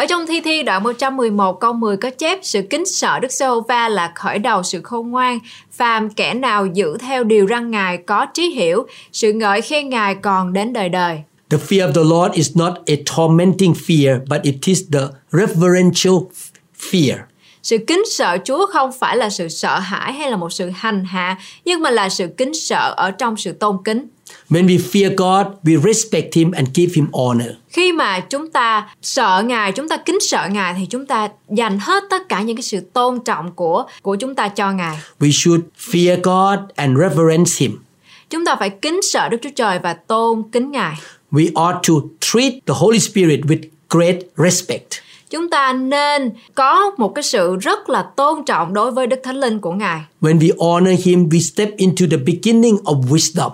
Ở 0.01 0.07
trong 0.07 0.27
thi 0.27 0.41
thiên 0.41 0.65
đoạn 0.65 0.83
111 0.83 1.61
câu 1.61 1.73
10 1.73 1.97
có 1.97 2.11
chép 2.11 2.39
sự 2.43 2.63
kính 2.71 2.87
sợ 2.87 3.19
Đức 3.19 3.33
Giê-hô-va 3.33 3.89
là 3.89 4.13
khởi 4.15 4.39
đầu 4.39 4.63
sự 4.63 4.81
khôn 4.83 5.11
ngoan. 5.11 5.39
Phàm 5.73 6.11
kẻ 6.11 6.35
nào 6.35 6.67
giữ 6.67 6.97
theo 6.99 7.25
điều 7.25 7.47
răn 7.47 7.71
Ngài 7.71 7.97
có 7.97 8.27
trí 8.35 8.51
hiểu, 8.51 8.87
sự 9.13 9.33
ngợi 9.33 9.61
khen 9.61 9.89
Ngài 9.89 10.15
còn 10.15 10.53
đến 10.53 10.73
đời 10.73 10.89
đời. 10.89 11.23
The 11.51 11.59
fear 11.69 11.89
of 11.89 11.93
the 11.93 12.03
Lord 12.05 12.35
is 12.35 12.57
not 12.57 12.73
a 12.87 12.95
tormenting 13.17 13.73
fear, 13.73 14.19
but 14.31 14.43
it 14.43 14.55
is 14.67 14.83
the 14.93 15.01
reverential 15.33 16.15
fear. 16.91 17.17
Sự 17.63 17.79
kính 17.87 18.03
sợ 18.11 18.39
Chúa 18.45 18.67
không 18.67 18.91
phải 18.93 19.17
là 19.17 19.31
sự 19.31 19.49
sợ 19.49 19.79
hãi 19.79 20.13
hay 20.13 20.31
là 20.31 20.37
một 20.37 20.53
sự 20.53 20.71
hành 20.75 21.05
hạ, 21.05 21.39
nhưng 21.65 21.83
mà 21.83 21.91
là 21.91 22.09
sự 22.09 22.29
kính 22.37 22.55
sợ 22.55 22.95
ở 22.97 23.11
trong 23.11 23.37
sự 23.37 23.53
tôn 23.53 23.77
kính. 23.85 24.07
When 24.51 24.67
we 24.67 24.79
fear 24.79 25.11
God, 25.17 25.47
we 25.65 25.83
respect 25.83 26.35
him 26.35 26.53
and 26.53 26.69
give 26.75 26.93
him 26.95 27.07
honor. 27.13 27.51
Khi 27.69 27.93
mà 27.93 28.21
chúng 28.21 28.51
ta 28.51 28.89
sợ 29.03 29.43
Ngài, 29.47 29.73
chúng 29.73 29.89
ta 29.89 29.97
kính 29.97 30.19
sợ 30.21 30.49
Ngài 30.51 30.75
thì 30.79 30.87
chúng 30.87 31.07
ta 31.07 31.29
dành 31.49 31.79
hết 31.79 32.05
tất 32.11 32.29
cả 32.29 32.43
những 32.43 32.57
cái 32.57 32.63
sự 32.63 32.81
tôn 32.81 33.21
trọng 33.25 33.53
của 33.53 33.85
của 34.03 34.17
chúng 34.17 34.35
ta 34.35 34.49
cho 34.49 34.73
Ngài. 34.73 34.99
We 35.21 35.31
should 35.31 35.65
fear 35.91 36.17
God 36.23 36.71
and 36.77 36.99
reverence 36.99 37.51
him. 37.59 37.79
Chúng 38.31 38.45
ta 38.45 38.57
phải 38.57 38.71
kính 38.71 39.01
sợ 39.03 39.29
Đức 39.29 39.39
Chúa 39.43 39.51
Trời 39.57 39.79
và 39.79 39.95
tôn 39.95 40.43
kính 40.53 40.71
Ngài. 40.71 40.95
We 41.33 41.47
ought 41.55 41.83
to 41.89 41.95
treat 42.21 42.53
the 42.67 42.75
Holy 42.77 42.99
Spirit 42.99 43.41
with 43.41 43.63
great 43.91 44.17
respect. 44.37 44.93
Chúng 45.31 45.51
ta 45.51 45.73
nên 45.73 46.31
có 46.55 46.91
một 46.97 47.13
cái 47.15 47.23
sự 47.23 47.57
rất 47.57 47.91
là 47.91 48.03
tôn 48.17 48.45
trọng 48.45 48.75
đối 48.75 48.91
với 48.91 49.07
Đức 49.07 49.21
Thánh 49.23 49.41
Linh 49.41 49.59
của 49.59 49.73
Ngài. 49.73 50.01
When 50.21 50.39
we 50.39 50.71
honor 50.71 51.07
him, 51.07 51.29
we 51.29 51.41
step 51.41 51.69
into 51.77 52.07
the 52.11 52.17
beginning 52.17 52.77
of 52.77 53.03
wisdom. 53.03 53.51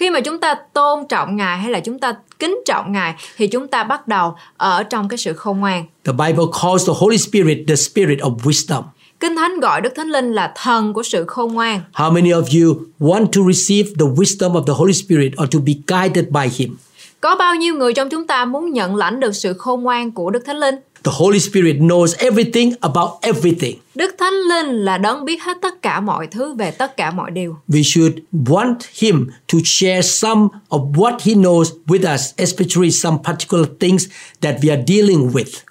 Khi 0.00 0.10
mà 0.10 0.20
chúng 0.20 0.40
ta 0.40 0.54
tôn 0.72 1.08
trọng 1.08 1.36
Ngài 1.36 1.58
hay 1.58 1.70
là 1.70 1.80
chúng 1.80 1.98
ta 1.98 2.14
kính 2.38 2.58
trọng 2.66 2.92
Ngài 2.92 3.14
thì 3.36 3.46
chúng 3.46 3.68
ta 3.68 3.84
bắt 3.84 4.08
đầu 4.08 4.34
ở 4.56 4.82
trong 4.82 5.08
cái 5.08 5.18
sự 5.18 5.32
khôn 5.32 5.60
ngoan. 5.60 5.84
The 6.04 6.12
Bible 6.12 6.44
calls 6.62 6.86
the 6.86 6.92
Holy 6.96 7.18
Spirit 7.18 7.58
the 7.68 7.76
spirit 7.76 8.18
of 8.18 8.36
wisdom. 8.36 8.82
Kinh 9.20 9.36
Thánh 9.36 9.60
gọi 9.60 9.80
Đức 9.80 9.92
Thánh 9.96 10.08
Linh 10.08 10.32
là 10.32 10.52
thần 10.56 10.92
của 10.92 11.02
sự 11.02 11.24
khôn 11.26 11.54
ngoan. 11.54 11.80
How 11.92 12.12
many 12.12 12.30
of 12.30 12.42
you 12.42 12.76
want 13.00 13.26
to 13.26 13.52
receive 13.52 13.90
the 13.98 14.06
wisdom 14.06 14.52
of 14.52 14.64
the 14.66 14.72
Holy 14.76 14.92
Spirit 14.92 15.32
or 15.42 15.54
to 15.54 15.58
be 15.66 15.72
guided 15.86 16.24
by 16.28 16.64
him? 16.64 16.76
Có 17.20 17.36
bao 17.36 17.54
nhiêu 17.54 17.74
người 17.74 17.92
trong 17.92 18.08
chúng 18.08 18.26
ta 18.26 18.44
muốn 18.44 18.72
nhận 18.72 18.96
lãnh 18.96 19.20
được 19.20 19.32
sự 19.32 19.52
khôn 19.52 19.82
ngoan 19.82 20.12
của 20.12 20.30
Đức 20.30 20.42
Thánh 20.46 20.56
Linh? 20.56 20.74
The 21.04 21.12
Holy 21.14 21.38
Spirit 21.38 21.76
knows 21.76 22.14
everything 22.18 22.72
about 22.80 23.10
everything. 23.22 23.78
Đức 23.94 24.14
Thánh 24.18 24.34
Linh 24.34 24.66
là 24.66 24.98
đấng 24.98 25.24
biết 25.24 25.42
hết 25.42 25.56
tất 25.62 25.82
cả 25.82 26.00
mọi 26.00 26.26
thứ 26.26 26.54
về 26.54 26.70
tất 26.70 26.96
cả 26.96 27.10
mọi 27.10 27.30
điều. 27.30 27.56
We 27.68 27.82
should 27.82 28.12
want 28.32 28.74
him 28.98 29.26
to 29.52 29.58
share 29.64 30.02
some 30.02 30.48
of 30.68 30.92
what 30.92 31.18
he 31.24 31.34
knows 31.34 31.64
with 31.86 32.14
us, 32.14 32.22
especially 32.36 32.90
some 32.90 33.16
particular 33.24 33.66
things 33.80 34.06
that 34.40 34.54
we 34.60 34.70
are 34.70 34.82
dealing 34.86 35.28
with. 35.28 35.62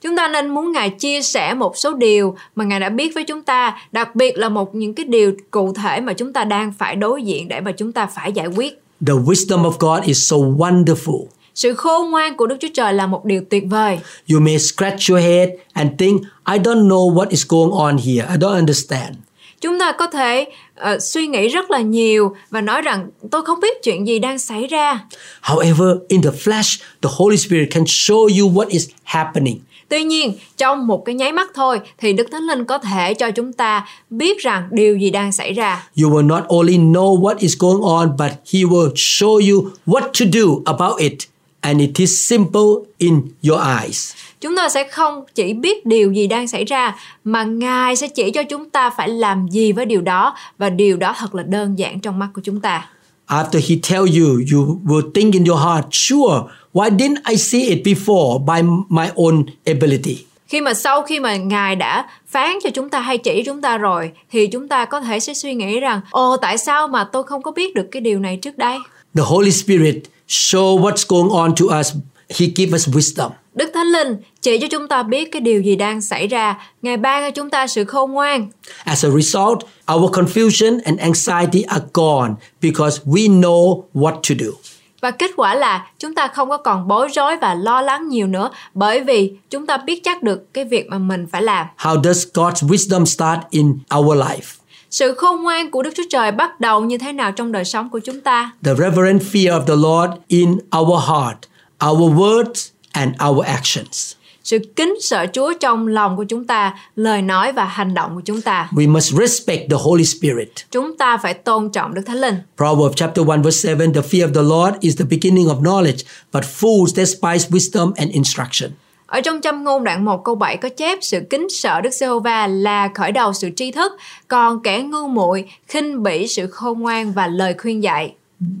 Chúng 0.00 0.16
ta 0.16 0.28
nên 0.28 0.48
muốn 0.48 0.72
Ngài 0.72 0.90
chia 0.90 1.22
sẻ 1.22 1.54
một 1.54 1.76
số 1.76 1.94
điều 1.94 2.36
mà 2.56 2.64
Ngài 2.64 2.80
đã 2.80 2.88
biết 2.88 3.14
với 3.14 3.24
chúng 3.24 3.42
ta, 3.42 3.76
đặc 3.92 4.14
biệt 4.14 4.38
là 4.38 4.48
một 4.48 4.74
những 4.74 4.94
cái 4.94 5.06
điều 5.06 5.32
cụ 5.50 5.72
thể 5.72 6.00
mà 6.00 6.12
chúng 6.12 6.32
ta 6.32 6.44
đang 6.44 6.72
phải 6.78 6.96
đối 6.96 7.22
diện 7.22 7.48
để 7.48 7.60
mà 7.60 7.72
chúng 7.72 7.92
ta 7.92 8.06
phải 8.06 8.32
giải 8.32 8.46
quyết. 8.46 8.82
The 9.06 9.14
wisdom 9.14 9.70
of 9.70 9.72
God 9.78 10.04
is 10.04 10.30
so 10.30 10.36
wonderful. 10.36 11.26
Sự 11.58 11.74
khôn 11.74 12.10
ngoan 12.10 12.36
của 12.36 12.46
Đức 12.46 12.56
Chúa 12.60 12.68
Trời 12.74 12.92
là 12.92 13.06
một 13.06 13.24
điều 13.24 13.42
tuyệt 13.50 13.64
vời. 13.70 13.98
You 14.32 14.40
may 14.40 14.58
scratch 14.58 15.10
your 15.10 15.22
head 15.22 15.48
and 15.72 15.90
think, 15.98 16.22
I 16.52 16.58
don't 16.58 16.88
know 16.88 17.14
what 17.14 17.26
is 17.28 17.46
going 17.48 17.70
on 17.70 17.96
here. 17.96 18.26
I 18.30 18.36
don't 18.36 18.54
understand. 18.54 19.16
Chúng 19.60 19.78
ta 19.78 19.92
có 19.92 20.06
thể 20.06 20.46
ờ, 20.74 20.98
suy 20.98 21.26
nghĩ 21.26 21.48
rất 21.48 21.70
là 21.70 21.80
nhiều 21.80 22.34
và 22.50 22.60
nói 22.60 22.82
rằng 22.82 23.08
tôi 23.30 23.42
không 23.44 23.60
biết 23.60 23.82
chuyện 23.82 24.06
gì 24.06 24.18
đang 24.18 24.38
xảy 24.38 24.66
ra. 24.66 25.04
However, 25.42 25.98
in 26.08 26.22
the 26.22 26.30
flesh, 26.30 26.82
the 27.02 27.10
Holy 27.12 27.36
Spirit 27.36 27.68
can 27.70 27.84
show 27.84 28.40
you 28.40 28.50
what 28.50 28.66
is 28.68 28.88
happening. 29.02 29.58
Tuy 29.88 30.04
nhiên, 30.04 30.32
trong 30.56 30.86
một 30.86 31.04
cái 31.04 31.14
nháy 31.14 31.32
mắt 31.32 31.50
thôi 31.54 31.80
thì 31.98 32.12
Đức 32.12 32.28
Thánh 32.32 32.42
Linh 32.42 32.64
có 32.64 32.78
thể 32.78 33.14
cho 33.14 33.30
chúng 33.30 33.52
ta 33.52 33.86
biết 34.10 34.38
rằng 34.38 34.68
điều 34.70 34.96
gì 34.96 35.10
đang 35.10 35.32
xảy 35.32 35.52
ra. 35.52 35.88
You 36.02 36.10
will 36.10 36.26
not 36.26 36.44
only 36.48 36.76
know 36.76 37.20
what 37.20 37.34
is 37.38 37.54
going 37.58 37.82
on, 37.82 38.08
but 38.18 38.30
He 38.52 38.60
will 38.60 38.92
show 38.94 39.52
you 39.52 39.70
what 39.86 40.02
to 40.02 40.26
do 40.32 40.72
about 40.76 40.98
it. 40.98 41.14
And 41.60 41.80
it 41.80 41.90
is 41.96 42.28
simple 42.28 42.70
in 42.98 43.20
your 43.48 43.60
eyes. 43.82 44.12
chúng 44.40 44.56
ta 44.56 44.68
sẽ 44.68 44.88
không 44.88 45.24
chỉ 45.34 45.52
biết 45.54 45.86
điều 45.86 46.12
gì 46.12 46.26
đang 46.26 46.48
xảy 46.48 46.64
ra 46.64 46.96
mà 47.24 47.44
Ngài 47.44 47.96
sẽ 47.96 48.08
chỉ 48.08 48.30
cho 48.30 48.42
chúng 48.42 48.70
ta 48.70 48.90
phải 48.90 49.08
làm 49.08 49.48
gì 49.48 49.72
với 49.72 49.84
điều 49.84 50.00
đó 50.00 50.36
và 50.58 50.70
điều 50.70 50.96
đó 50.96 51.14
thật 51.18 51.34
là 51.34 51.42
đơn 51.42 51.78
giản 51.78 52.00
trong 52.00 52.18
mắt 52.18 52.28
của 52.34 52.40
chúng 52.44 52.60
ta. 52.60 52.86
After 53.28 53.60
he 53.68 53.76
tell 53.90 54.20
you, 54.20 54.40
you 54.52 54.80
will 54.84 55.10
think 55.14 55.34
in 55.34 55.44
your 55.44 55.60
heart, 55.60 55.86
sure, 55.92 56.34
why 56.72 56.90
didn't 56.90 57.20
I 57.30 57.36
see 57.36 57.62
it 57.62 57.86
before 57.86 58.38
by 58.44 58.68
my 58.88 59.06
own 59.14 59.44
ability? 59.66 60.24
Khi 60.46 60.60
mà 60.60 60.74
sau 60.74 61.02
khi 61.02 61.20
mà 61.20 61.36
Ngài 61.36 61.76
đã 61.76 62.06
phán 62.28 62.58
cho 62.62 62.70
chúng 62.70 62.88
ta 62.88 63.00
hay 63.00 63.18
chỉ 63.18 63.42
chúng 63.46 63.60
ta 63.60 63.78
rồi 63.78 64.12
thì 64.30 64.46
chúng 64.46 64.68
ta 64.68 64.84
có 64.84 65.00
thể 65.00 65.20
sẽ 65.20 65.34
suy 65.34 65.54
nghĩ 65.54 65.80
rằng 65.80 66.00
ồ 66.10 66.36
tại 66.36 66.58
sao 66.58 66.88
mà 66.88 67.04
tôi 67.12 67.22
không 67.22 67.42
có 67.42 67.50
biết 67.50 67.74
được 67.74 67.88
cái 67.90 68.00
điều 68.00 68.18
này 68.18 68.36
trước 68.36 68.58
đây? 68.58 68.78
The 69.14 69.22
Holy 69.26 69.50
Spirit 69.50 70.02
show 70.28 70.80
what's 70.80 71.04
going 71.08 71.30
on 71.30 71.54
to 71.56 71.78
us. 71.80 71.92
He 72.30 72.46
give 72.56 72.74
us 72.74 72.88
wisdom. 72.88 73.30
Đức 73.54 73.70
Thánh 73.74 73.86
Linh 73.86 74.16
chỉ 74.42 74.58
cho 74.58 74.66
chúng 74.70 74.88
ta 74.88 75.02
biết 75.02 75.32
cái 75.32 75.40
điều 75.40 75.60
gì 75.60 75.76
đang 75.76 76.00
xảy 76.00 76.26
ra. 76.26 76.58
Ngài 76.82 76.96
ban 76.96 77.22
cho 77.22 77.30
chúng 77.30 77.50
ta 77.50 77.66
sự 77.66 77.84
khôn 77.84 78.12
ngoan. 78.12 78.48
As 78.84 79.04
a 79.04 79.10
result, 79.10 79.58
our 79.94 80.10
confusion 80.10 80.80
and 80.84 81.00
anxiety 81.00 81.62
are 81.62 81.84
gone 81.94 82.30
because 82.62 83.00
we 83.04 83.40
know 83.40 83.82
what 83.94 84.12
to 84.12 84.34
do. 84.38 84.52
Và 85.00 85.10
kết 85.10 85.30
quả 85.36 85.54
là 85.54 85.86
chúng 85.98 86.14
ta 86.14 86.26
không 86.26 86.48
có 86.48 86.56
còn 86.56 86.88
bối 86.88 87.08
rối 87.08 87.36
và 87.36 87.54
lo 87.54 87.82
lắng 87.82 88.08
nhiều 88.08 88.26
nữa 88.26 88.50
bởi 88.74 89.00
vì 89.00 89.32
chúng 89.50 89.66
ta 89.66 89.76
biết 89.76 90.00
chắc 90.04 90.22
được 90.22 90.54
cái 90.54 90.64
việc 90.64 90.86
mà 90.88 90.98
mình 90.98 91.26
phải 91.30 91.42
làm. 91.42 91.66
How 91.78 92.02
does 92.02 92.26
God's 92.34 92.68
wisdom 92.68 93.04
start 93.04 93.40
in 93.50 93.78
our 93.98 94.18
life? 94.18 94.57
Sự 94.90 95.14
khôn 95.14 95.42
ngoan 95.42 95.70
của 95.70 95.82
Đức 95.82 95.90
Chúa 95.96 96.02
Trời 96.10 96.32
bắt 96.32 96.60
đầu 96.60 96.84
như 96.84 96.98
thế 96.98 97.12
nào 97.12 97.32
trong 97.32 97.52
đời 97.52 97.64
sống 97.64 97.90
của 97.90 97.98
chúng 97.98 98.20
ta? 98.20 98.52
The 98.64 98.74
reverent 98.74 99.22
fear 99.22 99.50
of 99.50 99.64
the 99.66 99.76
Lord 99.76 100.12
in 100.28 100.58
our 100.78 101.04
heart, 101.08 101.38
our 101.86 102.12
words, 102.12 102.70
and 102.92 103.12
our 103.28 103.46
actions. 103.46 104.14
Sự 104.44 104.58
kính 104.76 104.94
sợ 105.00 105.26
Chúa 105.32 105.52
trong 105.60 105.86
lòng 105.86 106.16
của 106.16 106.24
chúng 106.24 106.44
ta, 106.44 106.74
lời 106.96 107.22
nói 107.22 107.52
và 107.52 107.64
hành 107.64 107.94
động 107.94 108.14
của 108.14 108.20
chúng 108.24 108.40
ta. 108.40 108.68
We 108.72 108.92
must 108.92 109.14
respect 109.14 109.70
the 109.70 109.76
Holy 109.80 110.04
Spirit. 110.04 110.48
Chúng 110.70 110.96
ta 110.96 111.16
phải 111.22 111.34
tôn 111.34 111.70
trọng 111.70 111.94
Đức 111.94 112.02
Thánh 112.06 112.20
Linh. 112.20 112.34
Proverbs 112.56 112.96
chapter 112.96 113.26
1 113.26 113.36
verse 113.44 113.74
7 113.74 113.86
The 113.94 114.00
fear 114.00 114.26
of 114.26 114.34
the 114.34 114.42
Lord 114.42 114.74
is 114.80 114.98
the 114.98 115.04
beginning 115.04 115.46
of 115.46 115.60
knowledge, 115.62 116.04
but 116.32 116.44
fools 116.44 117.04
despise 117.04 117.48
wisdom 117.50 117.92
and 117.96 118.10
instruction. 118.10 118.70
Ở 119.08 119.20
trong 119.20 119.40
châm 119.40 119.64
ngôn 119.64 119.84
đoạn 119.84 120.04
1 120.04 120.24
câu 120.24 120.34
7 120.34 120.56
có 120.56 120.68
chép 120.68 120.98
sự 121.02 121.20
kính 121.30 121.46
sợ 121.50 121.80
Đức 121.80 121.90
Giê-hô-va 121.90 122.46
là 122.46 122.88
khởi 122.94 123.12
đầu 123.12 123.32
sự 123.32 123.48
tri 123.56 123.70
thức, 123.70 123.92
còn 124.28 124.62
kẻ 124.62 124.82
ngu 124.82 125.08
muội 125.08 125.44
khinh 125.68 126.02
bỉ 126.02 126.26
sự 126.26 126.46
khôn 126.46 126.80
ngoan 126.80 127.12
và 127.12 127.26
lời 127.26 127.54
khuyên 127.58 127.82
dạy. 127.82 128.14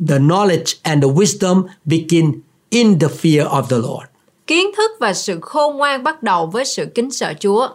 The 0.08 0.18
knowledge 0.18 0.74
and 0.82 1.04
the 1.04 1.10
wisdom 1.10 1.62
begin 1.84 2.40
in 2.70 2.98
the 2.98 3.06
fear 3.06 3.48
of 3.48 3.62
the 3.62 3.76
Lord. 3.76 4.04
Kiến 4.46 4.66
thức 4.76 4.90
và 5.00 5.14
sự 5.14 5.38
khôn 5.42 5.76
ngoan 5.76 6.02
bắt 6.04 6.22
đầu 6.22 6.46
với 6.46 6.64
sự 6.64 6.86
kính 6.94 7.10
sợ 7.10 7.34
Chúa. 7.40 7.68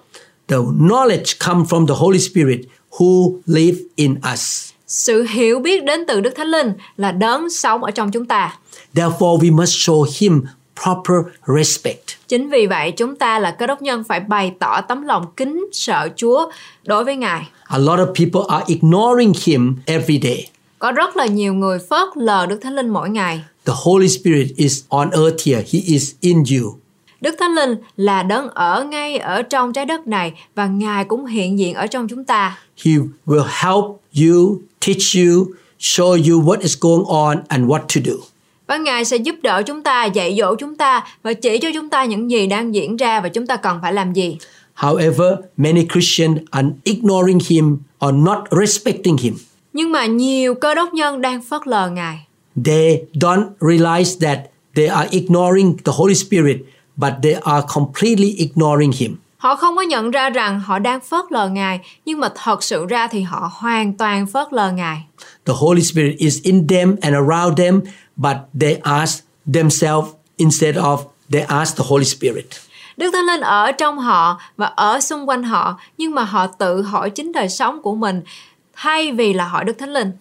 The 0.48 0.58
knowledge 0.58 1.48
comes 1.48 1.70
from 1.70 1.88
the 1.88 1.96
Holy 1.98 2.20
Spirit 2.20 2.60
who 2.92 3.40
live 3.46 3.78
in 3.96 4.16
us. 4.34 4.70
Sự 4.88 5.26
hiểu 5.30 5.60
biết 5.60 5.84
đến 5.84 6.06
từ 6.08 6.22
Đức 6.22 6.34
Thánh 6.36 6.48
Linh 6.48 6.74
là 6.98 7.12
đấng 7.12 7.50
sống 7.50 7.84
ở 7.84 7.92
trong 7.92 8.12
chúng 8.12 8.26
ta. 8.26 8.58
Therefore, 8.96 9.40
we 9.40 9.56
must 9.56 9.90
show 9.90 10.06
him 10.20 10.42
proper 10.84 11.18
respect. 11.58 12.04
Chính 12.28 12.50
vì 12.50 12.68
vậy 12.68 12.92
chúng 12.92 13.16
ta 13.16 13.40
là 13.40 13.52
cơ 13.52 13.68
đốc 13.68 13.82
nhân 13.82 14.04
phải 14.04 14.20
bày 14.20 14.54
tỏ 14.60 14.82
tấm 14.82 15.02
lòng 15.02 15.26
kính 15.38 15.66
sợ 15.72 16.10
Chúa 16.16 16.52
đối 16.86 17.04
với 17.04 17.16
Ngài. 17.16 17.48
A 17.64 17.78
lot 17.78 18.00
of 18.00 18.06
people 18.06 18.42
are 18.58 18.66
ignoring 18.68 19.34
him 19.46 19.76
every 19.86 20.20
day. 20.24 20.50
Có 20.80 20.92
rất 20.92 21.18
là 21.18 21.26
nhiều 21.26 21.54
người 21.54 21.80
phớt 21.90 22.08
lờ 22.16 22.46
Đức 22.46 22.60
Thánh 22.62 22.76
Linh 22.76 22.90
mỗi 22.90 23.10
ngày. 23.10 23.44
The 23.66 23.74
Holy 23.76 24.08
Spirit 24.08 24.48
is 24.56 24.84
on 24.90 25.10
earth 25.12 25.48
here. 25.48 25.64
He 25.74 25.80
is 25.86 26.12
in 26.20 26.38
you. 26.38 26.76
Đức 27.22 27.36
Thánh 27.40 27.56
Linh 27.56 27.76
là 27.98 28.24
đấng 28.24 28.50
ở 28.50 28.84
ngay 28.84 29.18
ở 29.18 29.42
trong 29.42 29.74
trái 29.74 29.86
đất 29.86 30.08
này 30.08 30.34
và 30.56 30.68
Ngài 30.68 31.06
cũng 31.06 31.26
hiện 31.26 31.60
diện 31.60 31.74
ở 31.74 31.88
trong 31.88 32.08
chúng 32.08 32.24
ta. 32.24 32.58
He 32.86 32.92
will 33.26 33.48
help 33.48 33.86
you, 34.22 34.58
teach 34.86 35.16
you, 35.16 35.48
show 35.80 36.12
you 36.12 36.44
what 36.44 36.60
is 36.62 36.78
going 36.80 37.04
on 37.08 37.44
and 37.48 37.66
what 37.66 37.80
to 37.80 38.02
do. 38.06 38.14
Và 38.68 38.78
Ngài 38.78 39.06
sẽ 39.06 39.18
giúp 39.18 39.36
đỡ 39.42 39.64
chúng 39.66 39.84
ta, 39.84 40.06
dạy 40.06 40.36
dỗ 40.40 40.56
chúng 40.56 40.76
ta 40.76 41.04
và 41.24 41.34
chỉ 41.34 41.58
cho 41.58 41.70
chúng 41.74 41.90
ta 41.90 42.06
những 42.06 42.32
gì 42.32 42.48
đang 42.48 42.76
diễn 42.76 42.98
ra 42.98 43.22
và 43.22 43.30
chúng 43.30 43.48
ta 43.48 43.56
cần 43.56 43.80
phải 43.82 43.94
làm 43.94 44.14
gì. 44.14 44.38
However, 44.76 45.36
many 45.58 45.88
Christians 45.94 46.40
are 46.52 46.68
ignoring 46.84 47.40
him 47.48 47.78
or 48.06 48.14
not 48.14 48.38
respecting 48.52 49.18
him. 49.18 49.34
Nhưng 49.74 49.92
mà 49.92 50.06
nhiều 50.06 50.56
cơ 50.56 50.76
đốc 50.76 50.94
nhân 50.94 51.22
đang 51.22 51.42
phớt 51.42 51.68
lờ 51.68 51.90
Ngài. 51.90 52.26
They 52.66 53.02
don't 53.14 53.46
realize 53.60 54.28
that 54.28 54.40
they 54.76 54.88
are 54.88 55.08
ignoring 55.12 55.78
the 55.86 55.92
Holy 55.96 56.16
Spirit, 56.16 56.58
but 56.96 57.14
they 57.24 57.34
are 57.34 57.66
completely 57.74 58.36
ignoring 58.38 58.92
him. 58.92 59.16
Họ 59.38 59.56
không 59.56 59.76
có 59.76 59.82
nhận 59.82 60.12
ra 60.12 60.30
rằng 60.30 60.60
họ 60.60 60.80
đang 60.80 61.00
phớt 61.00 61.26
lờ 61.30 61.50
Ngài, 61.50 61.80
nhưng 62.06 62.20
mà 62.20 62.30
thật 62.44 62.64
sự 62.64 62.86
ra 62.86 63.08
thì 63.08 63.22
họ 63.22 63.52
hoàn 63.54 63.94
toàn 63.94 64.28
phớt 64.28 64.54
lờ 64.54 64.72
Ngài. 64.72 65.04
The 65.46 65.54
Holy 65.58 65.82
Spirit 65.82 66.18
is 66.18 66.42
in 66.44 66.68
them 66.68 66.96
and 67.02 67.16
around 67.16 67.58
them, 67.58 67.82
but 68.16 68.36
they 68.60 68.80
ask 68.84 69.24
themselves 69.54 70.10
instead 70.38 70.76
of 70.76 70.98
they 71.32 71.42
ask 71.42 71.78
the 71.78 71.84
Holy 71.88 72.06
Spirit. 72.06 72.46
Đức 72.98 73.12
Thánh 73.14 73.26
Linh 73.26 73.42
ở 73.42 73.72
trong 73.72 74.00
họ 74.00 74.42
và 74.58 74.66
ở 74.66 75.00
xung 75.00 75.30
quanh 75.30 75.44
họ, 75.44 75.80
nhưng 75.98 76.16
mà 76.16 76.24
họ 76.24 76.48
tự 76.48 76.82
hỏi 76.82 77.10
chính 77.10 77.32
đời 77.32 77.50
sống 77.50 77.82
của 77.82 77.96
mình 77.96 78.22
thay 78.76 79.12
vì 79.12 79.34
là 79.34 79.46
hỏi 79.46 79.64
Đức 79.64 79.74
Thánh 79.80 79.94
Linh. 79.94 80.12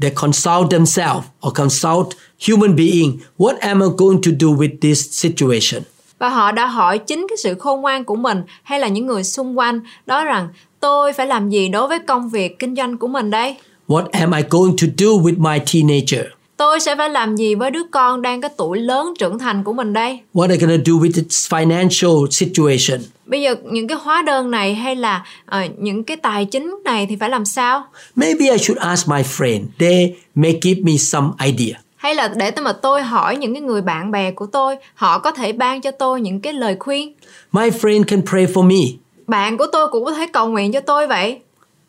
They 0.00 0.10
consult 0.10 0.70
themselves 0.70 1.24
or 1.46 1.54
consult 1.54 2.08
human 2.48 2.76
being. 2.76 3.18
What 3.38 3.54
am 3.60 3.80
I 3.80 3.86
going 3.96 4.22
to 4.22 4.30
do 4.40 4.48
with 4.48 4.76
this 4.80 5.10
situation? 5.10 5.82
Và 6.18 6.28
họ 6.28 6.52
đã 6.52 6.66
hỏi 6.66 6.98
chính 6.98 7.26
cái 7.28 7.36
sự 7.36 7.54
khôn 7.54 7.80
ngoan 7.80 8.04
của 8.04 8.16
mình 8.16 8.42
hay 8.62 8.80
là 8.80 8.88
những 8.88 9.06
người 9.06 9.24
xung 9.24 9.58
quanh 9.58 9.80
đó 10.06 10.24
rằng 10.24 10.48
tôi 10.80 11.12
phải 11.12 11.26
làm 11.26 11.50
gì 11.50 11.68
đối 11.68 11.88
với 11.88 11.98
công 11.98 12.28
việc 12.28 12.58
kinh 12.58 12.76
doanh 12.76 12.98
của 12.98 13.08
mình 13.08 13.30
đây? 13.30 13.56
What 13.88 14.04
am 14.12 14.32
I 14.32 14.42
going 14.50 14.76
to 14.76 14.86
do 14.98 15.06
with 15.06 15.38
my 15.38 15.58
teenager? 15.72 16.26
Tôi 16.56 16.80
sẽ 16.80 16.96
phải 16.96 17.10
làm 17.10 17.36
gì 17.36 17.54
với 17.54 17.70
đứa 17.70 17.82
con 17.90 18.22
đang 18.22 18.40
cái 18.40 18.50
tuổi 18.56 18.78
lớn 18.78 19.14
trưởng 19.18 19.38
thành 19.38 19.64
của 19.64 19.72
mình 19.72 19.92
đây? 19.92 20.20
What 20.34 20.48
are 20.48 20.56
going 20.56 20.78
to 20.78 20.82
do 20.86 20.92
with 20.92 21.12
its 21.14 21.52
financial 21.52 22.26
situation? 22.30 23.00
Bây 23.26 23.42
giờ 23.42 23.54
những 23.64 23.88
cái 23.88 23.98
hóa 24.02 24.22
đơn 24.22 24.50
này 24.50 24.74
hay 24.74 24.96
là 24.96 25.24
ờ, 25.46 25.60
những 25.78 26.04
cái 26.04 26.16
tài 26.16 26.44
chính 26.44 26.76
này 26.84 27.06
thì 27.06 27.16
phải 27.16 27.30
làm 27.30 27.44
sao? 27.44 27.84
Maybe 28.16 28.50
I 28.50 28.58
should 28.58 28.82
ask 28.82 29.08
my 29.08 29.22
friend. 29.22 29.60
They 29.78 30.14
may 30.34 30.58
give 30.62 30.80
me 30.80 30.96
some 30.96 31.28
idea. 31.44 31.80
Hay 31.96 32.14
là 32.14 32.28
để 32.28 32.50
tôi 32.50 32.64
mà 32.64 32.72
tôi 32.72 33.02
hỏi 33.02 33.36
những 33.36 33.54
cái 33.54 33.62
người 33.62 33.82
bạn 33.82 34.10
bè 34.10 34.30
của 34.30 34.46
tôi, 34.46 34.76
họ 34.94 35.18
có 35.18 35.30
thể 35.30 35.52
ban 35.52 35.80
cho 35.80 35.90
tôi 35.90 36.20
những 36.20 36.40
cái 36.40 36.52
lời 36.52 36.76
khuyên. 36.80 37.12
My 37.52 37.70
friend 37.70 38.04
can 38.04 38.22
pray 38.30 38.46
for 38.46 38.62
me. 38.62 38.98
Bạn 39.26 39.58
của 39.58 39.66
tôi 39.72 39.88
cũng 39.88 40.04
có 40.04 40.12
thể 40.12 40.26
cầu 40.32 40.48
nguyện 40.48 40.72
cho 40.72 40.80
tôi 40.80 41.06
vậy. 41.06 41.40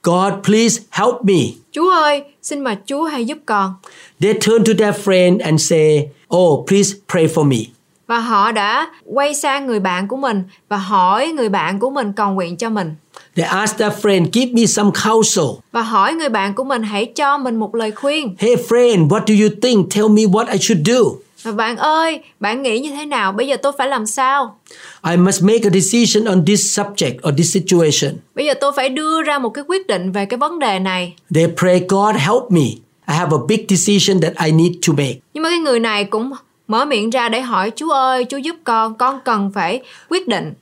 God, 0.04 0.34
please 0.44 0.82
help 0.90 1.24
me. 1.24 1.40
Chúa 1.72 1.90
ơi, 1.90 2.24
xin 2.42 2.60
mà 2.60 2.78
Chúa 2.86 3.04
hãy 3.04 3.26
giúp 3.26 3.38
con. 3.46 3.74
They 4.22 4.34
turn 4.34 4.64
to 4.66 4.74
their 4.78 4.96
friend 5.08 5.40
and 5.44 5.70
say, 5.70 6.08
Oh, 6.36 6.68
please 6.68 6.96
pray 7.12 7.28
for 7.28 7.44
me. 7.44 7.58
Và 8.08 8.20
họ 8.20 8.52
đã 8.52 8.88
quay 9.06 9.36
sang 9.36 9.68
người 9.68 9.80
bạn 9.80 10.08
của 10.08 10.18
mình 10.18 10.44
và 10.70 10.78
hỏi 10.78 11.28
người 11.28 11.50
bạn 11.50 11.80
của 11.80 11.90
mình 11.90 12.14
cầu 12.14 12.32
nguyện 12.32 12.58
cho 12.58 12.70
mình. 12.70 12.96
They 13.36 13.46
ask 13.46 13.78
their 13.78 13.94
friend, 13.94 14.26
Give 14.34 14.52
me 14.52 14.66
some 14.66 14.92
counsel. 15.06 15.46
Và 15.72 15.82
hỏi 15.82 16.14
người 16.14 16.30
bạn 16.30 16.54
của 16.54 16.64
mình 16.64 16.84
hãy 16.84 17.06
cho 17.16 17.38
mình 17.38 17.56
một 17.56 17.76
lời 17.76 17.92
khuyên. 17.92 18.36
Hey, 18.40 18.56
friend, 18.56 19.08
what 19.08 19.22
do 19.28 19.44
you 19.44 19.50
think? 19.62 19.94
Tell 19.96 20.08
me 20.08 20.22
what 20.22 20.46
I 20.52 20.58
should 20.58 20.88
do. 20.88 21.00
Bạn 21.52 21.78
ơi, 21.78 22.20
bạn 22.40 22.62
nghĩ 22.62 22.80
như 22.80 22.90
thế 22.90 23.06
nào? 23.06 23.32
Bây 23.32 23.48
giờ 23.48 23.58
tôi 23.58 23.72
phải 23.78 23.88
làm 23.88 24.06
sao? 24.06 24.60
I 25.10 25.18
must 25.18 25.44
make 25.44 25.60
a 25.64 25.70
decision 25.70 26.26
on 26.26 26.46
this 26.46 26.80
subject 26.80 27.30
or 27.30 27.36
this 27.38 27.54
situation. 27.54 28.14
Bây 28.36 28.46
giờ 28.46 28.54
tôi 28.62 28.72
phải 28.76 28.90
đưa 28.90 29.22
ra 29.22 29.40
một 29.40 29.50
cái 29.50 29.64
quyết 29.68 29.88
định 29.88 30.12
về 30.12 30.26
cái 30.26 30.38
vấn 30.38 30.60
đề 30.60 30.80
này. 30.80 31.14
They 31.36 31.48
pray, 31.58 31.82
God, 31.90 32.16
help 32.16 32.44
me. 32.50 32.62
I 33.08 33.16
have 33.16 33.32
a 33.32 33.42
big 33.48 33.66
decision 33.70 34.22
that 34.22 34.34
I 34.46 34.52
need 34.52 34.72
to 34.88 34.94
make. 34.94 35.16
Nhưng 35.34 35.44
mà 35.44 35.50
cái 35.50 35.60
người 35.60 35.80
này 35.80 36.04
cũng 36.04 36.32
mở 36.68 36.86
miệng 36.86 37.10
ra 37.10 37.30
để 37.30 37.42
hỏi 37.42 37.72
Chúa 37.76 37.92
ơi, 37.92 38.26
Chúa 38.30 38.38
giúp 38.38 38.56
con, 38.64 38.96
con 38.96 39.20
cần 39.26 39.52
phải 39.56 39.82
quyết 40.10 40.28
định. 40.28 40.54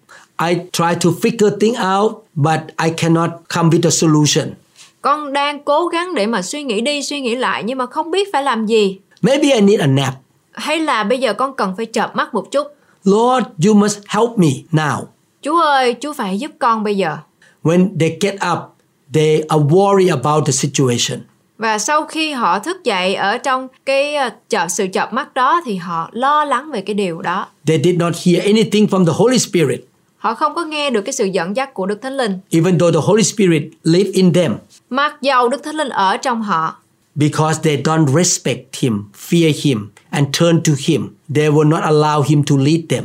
I 0.48 0.54
try 0.54 0.96
to 1.04 1.10
figure 1.22 1.58
things 1.60 1.80
out, 1.96 2.12
but 2.36 2.60
I 2.86 2.90
cannot 2.98 3.30
come 3.56 3.70
with 3.70 3.88
a 3.88 3.92
solution. 3.92 4.54
Con 5.02 5.34
đang 5.34 5.64
cố 5.64 5.88
gắng 5.88 6.16
để 6.16 6.28
mà 6.28 6.42
suy 6.42 6.64
nghĩ 6.64 6.82
đi, 6.82 7.04
suy 7.04 7.22
nghĩ 7.22 7.36
lại 7.36 7.64
nhưng 7.64 7.78
mà 7.78 7.86
không 7.86 8.12
biết 8.12 8.28
phải 8.34 8.44
làm 8.44 8.66
gì. 8.66 8.98
Maybe 9.22 9.54
I 9.54 9.62
need 9.62 9.80
a 9.80 9.88
nap. 9.88 10.14
Hay 10.54 10.80
là 10.80 11.04
bây 11.04 11.20
giờ 11.20 11.34
con 11.34 11.56
cần 11.56 11.74
phải 11.78 11.86
chợp 11.86 12.16
mắt 12.16 12.34
một 12.34 12.52
chút. 12.52 12.68
Lord, 13.04 13.46
you 13.68 13.74
must 13.76 14.00
help 14.08 14.30
me 14.38 14.48
now. 14.72 15.04
Chúa 15.42 15.62
ơi, 15.62 15.96
Chúa 16.02 16.14
phải 16.14 16.40
giúp 16.40 16.52
con 16.60 16.84
bây 16.84 16.98
giờ. 16.98 17.18
When 17.64 17.88
they 18.00 18.18
get 18.22 18.34
up, 18.54 18.60
they 19.14 19.42
are 19.50 19.64
worried 19.64 20.10
about 20.22 20.46
the 20.46 20.52
situation. 20.52 21.20
Và 21.58 21.78
sau 21.80 22.06
khi 22.06 22.32
họ 22.32 22.60
thức 22.60 22.84
dậy 22.84 23.16
ở 23.16 23.38
trong 23.38 23.68
cái 23.86 24.16
ờ, 24.16 24.30
chợp 24.50 24.68
sự 24.70 24.88
chợp 24.94 25.14
mắt 25.14 25.34
đó 25.34 25.62
thì 25.66 25.76
họ 25.76 26.10
lo 26.12 26.46
lắng 26.46 26.72
về 26.72 26.82
cái 26.82 26.94
điều 26.94 27.22
đó. 27.22 27.48
They 27.68 27.82
did 27.84 27.96
not 27.98 28.14
hear 28.26 28.44
anything 28.46 28.86
from 28.86 29.06
the 29.06 29.12
Holy 29.16 29.40
Spirit, 29.40 29.80
Họ 30.18 30.34
không 30.34 30.56
có 30.56 30.64
nghe 30.66 30.90
được 30.90 31.02
cái 31.02 31.14
sự 31.14 31.26
dẫn 31.26 31.56
dắt 31.56 31.74
của 31.74 31.86
Đức 31.86 32.02
Thánh 32.02 32.18
Linh. 32.18 32.40
even 32.50 32.80
though 32.80 32.94
the 32.94 33.00
Holy 33.04 33.24
Spirit 33.24 33.64
live 33.84 34.10
in 34.14 34.34
them, 34.34 34.56
Mặc 34.90 35.16
dầu 35.22 35.50
Đức 35.50 35.64
Thánh 35.64 35.76
Linh 35.76 35.90
ở 35.90 36.18
trong 36.18 36.42
họ, 36.42 36.76
because 37.16 37.60
they 37.64 37.78
don't 37.84 38.08
respect 38.18 38.76
Him, 38.80 39.04
fear 39.30 39.54
Him, 39.64 39.90
and 40.12 40.28
turn 40.40 40.62
to 40.64 40.74
Him. 40.88 41.10
They 41.36 41.50
will 41.50 41.70
not 41.70 41.82
allow 41.84 42.22
Him 42.22 42.44
to 42.44 42.56
lead 42.58 42.80
them. 42.90 43.04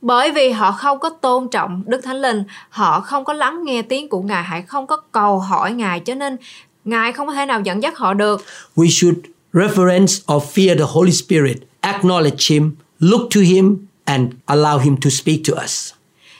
bởi 0.00 0.32
vì 0.32 0.50
họ 0.50 0.72
không 0.72 0.98
có 0.98 1.10
tôn 1.10 1.48
trọng 1.48 1.82
Đức 1.86 2.00
Thánh 2.04 2.16
Linh, 2.16 2.44
họ 2.68 3.00
không 3.00 3.24
có 3.24 3.32
lắng 3.32 3.64
nghe 3.64 3.82
tiếng 3.82 4.08
của 4.08 4.22
Ngài, 4.22 4.44
họ 4.44 4.56
không 4.68 4.86
có 4.86 4.96
cầu 5.12 5.38
hỏi 5.38 5.72
Ngài 5.72 6.00
cho 6.00 6.14
nên 6.14 6.36
Ngài 6.84 7.12
không 7.12 7.26
có 7.26 7.34
thể 7.34 7.46
nào 7.46 7.60
dẫn 7.60 7.82
dắt 7.82 7.98
họ 7.98 8.14
được. 8.14 8.44
We 8.76 8.88
should 8.90 9.18
reverence 9.52 10.12
or 10.34 10.42
fear 10.54 10.78
the 10.78 10.84
Holy 10.88 11.12
Spirit, 11.12 11.56
acknowledge 11.82 12.54
Him, 12.54 12.76
look 13.00 13.22
to 13.34 13.40
Him, 13.40 13.76
and 14.04 14.32
allow 14.46 14.78
Him 14.78 14.96
to 14.96 15.10
speak 15.10 15.40
to 15.48 15.62
us. 15.64 15.92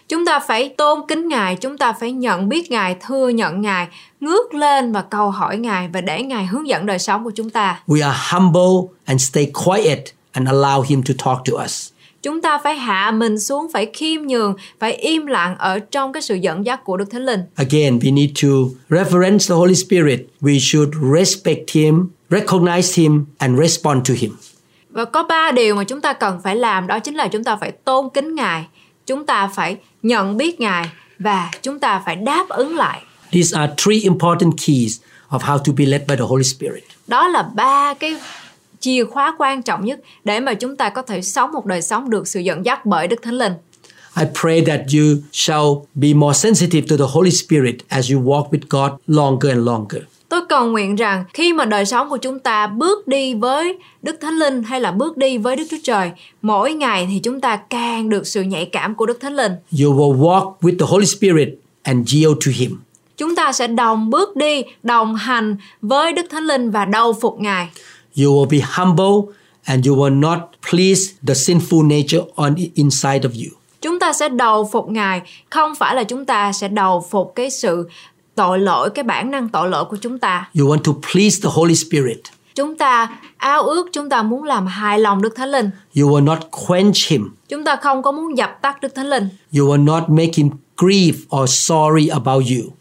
Chúng 0.08 0.24
ta 0.24 0.38
phải 0.38 0.68
tôn 0.68 1.00
kính 1.08 1.28
Ngài, 1.28 1.56
chúng 1.56 1.78
ta 1.78 1.92
phải 1.92 2.12
nhận 2.12 2.48
biết 2.48 2.70
Ngài, 2.70 2.96
thừa 3.06 3.28
nhận 3.28 3.60
Ngài, 3.60 3.88
ngước 4.20 4.54
lên 4.54 4.92
và 4.92 5.02
cầu 5.02 5.30
hỏi 5.30 5.56
Ngài 5.56 5.88
và 5.88 6.00
để 6.00 6.22
Ngài 6.22 6.46
hướng 6.46 6.68
dẫn 6.68 6.86
đời 6.86 6.98
sống 6.98 7.24
của 7.24 7.30
chúng 7.30 7.50
ta. 7.50 7.82
We 7.86 8.08
are 8.08 8.18
humble 8.30 8.96
and 9.04 9.22
stay 9.22 9.52
quiet 9.64 10.04
and 10.32 10.48
allow 10.48 10.82
Him 10.82 11.02
to 11.02 11.14
talk 11.24 11.38
to 11.44 11.64
us. 11.64 11.90
Chúng 12.22 12.42
ta 12.42 12.58
phải 12.64 12.74
hạ 12.74 13.10
mình 13.10 13.38
xuống, 13.38 13.66
phải 13.72 13.86
khiêm 13.92 14.22
nhường, 14.22 14.54
phải 14.80 14.92
im 14.92 15.26
lặng 15.26 15.56
ở 15.58 15.78
trong 15.78 16.12
cái 16.12 16.22
sự 16.22 16.34
dẫn 16.34 16.66
dắt 16.66 16.84
của 16.84 16.96
Đức 16.96 17.10
Thánh 17.10 17.26
Linh. 17.26 17.40
Again, 17.54 17.98
we 17.98 18.14
need 18.14 18.30
to 18.42 18.48
reverence 18.90 19.46
the 19.48 19.54
Holy 19.54 19.74
Spirit. 19.74 20.20
We 20.40 20.58
should 20.58 20.94
respect 21.18 21.70
Him, 21.70 22.08
recognize 22.30 23.02
Him, 23.02 23.24
and 23.38 23.60
respond 23.60 24.08
to 24.08 24.14
Him. 24.18 24.30
Và 24.90 25.04
có 25.04 25.22
ba 25.22 25.50
điều 25.52 25.74
mà 25.74 25.84
chúng 25.84 26.00
ta 26.00 26.12
cần 26.12 26.40
phải 26.44 26.56
làm 26.56 26.86
đó 26.86 26.98
chính 26.98 27.14
là 27.14 27.28
chúng 27.28 27.44
ta 27.44 27.56
phải 27.56 27.72
tôn 27.72 28.08
kính 28.14 28.34
Ngài, 28.34 28.66
chúng 29.06 29.26
ta 29.26 29.50
phải 29.54 29.76
nhận 30.02 30.36
biết 30.36 30.60
Ngài 30.60 30.86
và 31.18 31.50
chúng 31.62 31.78
ta 31.78 32.02
phải 32.04 32.16
đáp 32.16 32.48
ứng 32.48 32.76
lại. 32.76 33.02
These 33.32 33.58
are 33.58 33.72
three 33.76 34.00
important 34.02 34.54
keys 34.66 35.00
of 35.30 35.38
how 35.38 35.58
to 35.58 35.72
be 35.76 35.84
led 35.86 36.02
by 36.08 36.16
the 36.16 36.24
Holy 36.28 36.44
Spirit. 36.44 36.84
Đó 37.06 37.28
là 37.28 37.42
ba 37.42 37.94
cái 37.94 38.16
chìa 38.80 39.04
khóa 39.04 39.34
quan 39.38 39.62
trọng 39.62 39.84
nhất 39.84 40.00
để 40.24 40.40
mà 40.40 40.54
chúng 40.54 40.76
ta 40.76 40.88
có 40.88 41.02
thể 41.02 41.22
sống 41.22 41.52
một 41.52 41.66
đời 41.66 41.82
sống 41.82 42.10
được 42.10 42.28
sự 42.28 42.40
dẫn 42.40 42.64
dắt 42.64 42.86
bởi 42.86 43.08
Đức 43.08 43.22
Thánh 43.22 43.34
Linh. 43.34 43.52
I 44.16 44.24
pray 44.40 44.64
that 44.66 44.80
you 44.94 45.22
shall 45.32 45.64
be 45.94 46.14
more 46.14 46.38
sensitive 46.38 46.86
to 46.88 46.96
the 46.96 47.12
Holy 47.12 47.30
Spirit 47.30 47.74
as 47.88 48.12
you 48.12 48.20
walk 48.20 48.50
with 48.50 48.60
God 48.68 48.92
longer 49.06 49.52
and 49.52 49.66
longer. 49.66 50.00
Tôi 50.28 50.40
cầu 50.48 50.66
nguyện 50.66 50.96
rằng 50.96 51.24
khi 51.34 51.52
mà 51.52 51.64
đời 51.64 51.86
sống 51.86 52.10
của 52.10 52.16
chúng 52.16 52.38
ta 52.38 52.66
bước 52.66 53.08
đi 53.08 53.34
với 53.34 53.78
Đức 54.02 54.16
Thánh 54.20 54.38
Linh 54.38 54.62
hay 54.62 54.80
là 54.80 54.90
bước 54.90 55.16
đi 55.16 55.38
với 55.38 55.56
Đức 55.56 55.64
Chúa 55.70 55.76
Trời, 55.82 56.10
mỗi 56.42 56.72
ngày 56.72 57.08
thì 57.10 57.18
chúng 57.18 57.40
ta 57.40 57.56
càng 57.56 58.08
được 58.08 58.26
sự 58.26 58.42
nhạy 58.42 58.64
cảm 58.64 58.94
của 58.94 59.06
Đức 59.06 59.20
Thánh 59.20 59.36
Linh. 59.36 59.52
You 59.52 59.92
will 59.94 60.18
walk 60.18 60.52
with 60.60 60.78
the 60.78 60.86
Holy 60.88 61.06
Spirit 61.06 61.48
and 61.82 62.14
yield 62.14 62.36
to 62.46 62.52
Him. 62.54 62.80
Chúng 63.16 63.34
ta 63.34 63.52
sẽ 63.52 63.66
đồng 63.66 64.10
bước 64.10 64.36
đi, 64.36 64.62
đồng 64.82 65.14
hành 65.14 65.56
với 65.82 66.12
Đức 66.12 66.26
Thánh 66.30 66.44
Linh 66.44 66.70
và 66.70 66.84
đầu 66.84 67.12
phục 67.12 67.40
Ngài. 67.40 67.68
You 68.18 68.26
will 68.26 68.48
be 68.50 68.58
humble 68.76 69.34
and 69.64 69.88
you 69.88 69.96
will 69.96 70.20
not 70.20 70.38
please 70.70 71.02
the 71.26 71.34
sinful 71.34 71.88
nature 71.88 72.24
on 72.34 72.54
inside 72.74 73.18
of 73.18 73.30
you. 73.30 73.58
Chúng 73.82 73.98
ta 73.98 74.12
sẽ 74.12 74.28
đầu 74.28 74.68
phục 74.72 74.88
Ngài, 74.88 75.20
không 75.50 75.74
phải 75.74 75.94
là 75.94 76.04
chúng 76.04 76.24
ta 76.24 76.52
sẽ 76.52 76.68
đầu 76.68 77.06
phục 77.10 77.32
cái 77.34 77.50
sự 77.50 77.88
tội 78.36 78.58
lỗi, 78.58 78.90
cái 78.90 79.02
bản 79.02 79.30
năng 79.30 79.48
tội 79.48 79.68
lỗi 79.68 79.84
của 79.84 79.96
chúng 80.00 80.18
ta. 80.18 80.48
You 80.60 80.66
want 80.66 80.78
to 80.78 80.92
please 81.12 81.38
the 81.42 81.48
Holy 81.52 81.74
Spirit. 81.74 82.20
Chúng 82.54 82.76
ta 82.76 83.16
ao 83.36 83.62
ước, 83.62 83.88
chúng 83.92 84.08
ta 84.08 84.22
muốn 84.22 84.44
làm 84.44 84.66
hài 84.66 84.98
lòng 84.98 85.22
Đức 85.22 85.36
Thánh 85.36 85.50
Linh. 85.50 85.70
You 85.96 86.08
will 86.08 86.24
not 86.24 86.38
quench 86.66 86.96
Him. 87.08 87.30
Chúng 87.48 87.64
ta 87.64 87.76
không 87.76 88.02
có 88.02 88.12
muốn 88.12 88.38
dập 88.38 88.58
tắt 88.62 88.80
Đức 88.80 88.94
Thánh 88.94 89.06
Linh. 89.06 89.28
You 89.58 89.66
will 89.66 89.84
not 89.84 90.02
make 90.08 90.32
Him 90.36 90.50
grieve 90.76 91.18
or 91.36 91.50
sorry 91.50 92.08
about 92.08 92.44
you. 92.44 92.72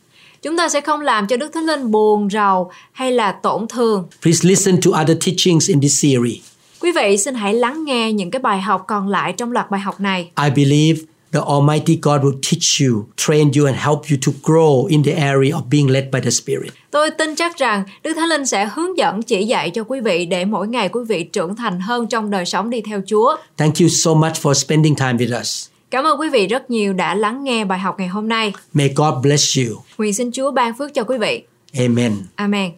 Chúng 0.42 0.58
ta 0.58 0.70
sẽ 0.70 0.82
không 0.82 1.02
làm 1.02 1.28
cho 1.28 1.38
Đức 1.38 1.54
Thánh 1.54 1.66
Linh 1.66 1.92
buồn 1.92 2.30
rầu 2.30 2.72
hay 2.92 3.12
là 3.12 3.32
tổn 3.32 3.68
thương. 3.68 4.08
Please 4.22 4.50
listen 4.50 4.82
to 4.82 5.02
other 5.02 5.18
teachings 5.26 5.70
in 5.70 5.82
this 5.82 6.02
series. 6.02 6.38
Quý 6.80 6.92
vị 6.92 7.18
xin 7.18 7.36
hãy 7.36 7.54
lắng 7.54 7.84
nghe 7.86 8.14
những 8.14 8.32
cái 8.32 8.40
bài 8.40 8.62
học 8.62 8.84
còn 8.88 9.08
lại 9.08 9.34
trong 9.38 9.52
loạt 9.52 9.72
bài 9.72 9.82
học 9.82 10.00
này. 10.00 10.32
I 10.44 10.50
believe 10.50 11.00
the 11.36 11.42
Almighty 11.42 12.00
God 12.02 12.24
will 12.24 12.40
teach 12.42 12.82
you, 12.82 13.06
train 13.18 13.52
you, 13.58 13.66
and 13.68 13.78
help 13.78 14.02
you 14.12 14.18
to 14.26 14.32
grow 14.44 14.88
in 14.90 15.04
the 15.04 15.12
area 15.12 15.56
of 15.56 15.62
being 15.70 15.90
led 15.90 16.04
by 16.12 16.20
the 16.22 16.32
Spirit. 16.32 16.72
Tôi 16.92 17.10
tin 17.12 17.36
chắc 17.36 17.58
rằng 17.58 17.84
Đức 18.04 18.14
Thánh 18.14 18.30
Linh 18.30 18.46
sẽ 18.46 18.70
hướng 18.74 18.98
dẫn 18.98 19.22
chỉ 19.22 19.46
dạy 19.46 19.70
cho 19.70 19.84
quý 19.84 20.00
vị 20.00 20.26
để 20.26 20.46
mỗi 20.46 20.68
ngày 20.68 20.90
quý 20.90 21.02
vị 21.08 21.24
trưởng 21.24 21.56
thành 21.56 21.80
hơn 21.80 22.08
trong 22.08 22.30
đời 22.30 22.46
sống 22.46 22.70
đi 22.70 22.82
theo 22.82 23.02
Chúa. 23.08 23.38
Thank 23.58 23.76
you 23.82 23.88
so 23.88 24.14
much 24.14 24.34
for 24.42 24.54
spending 24.54 24.96
time 24.96 25.14
with 25.14 25.40
us. 25.40 25.68
Cảm 25.92 26.04
ơn 26.04 26.20
quý 26.20 26.30
vị 26.30 26.48
rất 26.48 26.70
nhiều 26.70 26.94
đã 26.94 27.16
lắng 27.16 27.44
nghe 27.44 27.66
bài 27.66 27.80
học 27.80 27.96
ngày 27.98 28.08
hôm 28.08 28.28
nay. 28.28 28.54
May 28.74 28.94
God 28.96 29.14
bless 29.24 29.58
you. 29.58 29.82
Nguyện 29.98 30.14
xin 30.14 30.32
Chúa 30.32 30.52
ban 30.52 30.78
phước 30.78 30.94
cho 30.94 31.04
quý 31.04 31.18
vị. 31.18 31.44
Amen. 31.78 32.14
Amen. 32.36 32.72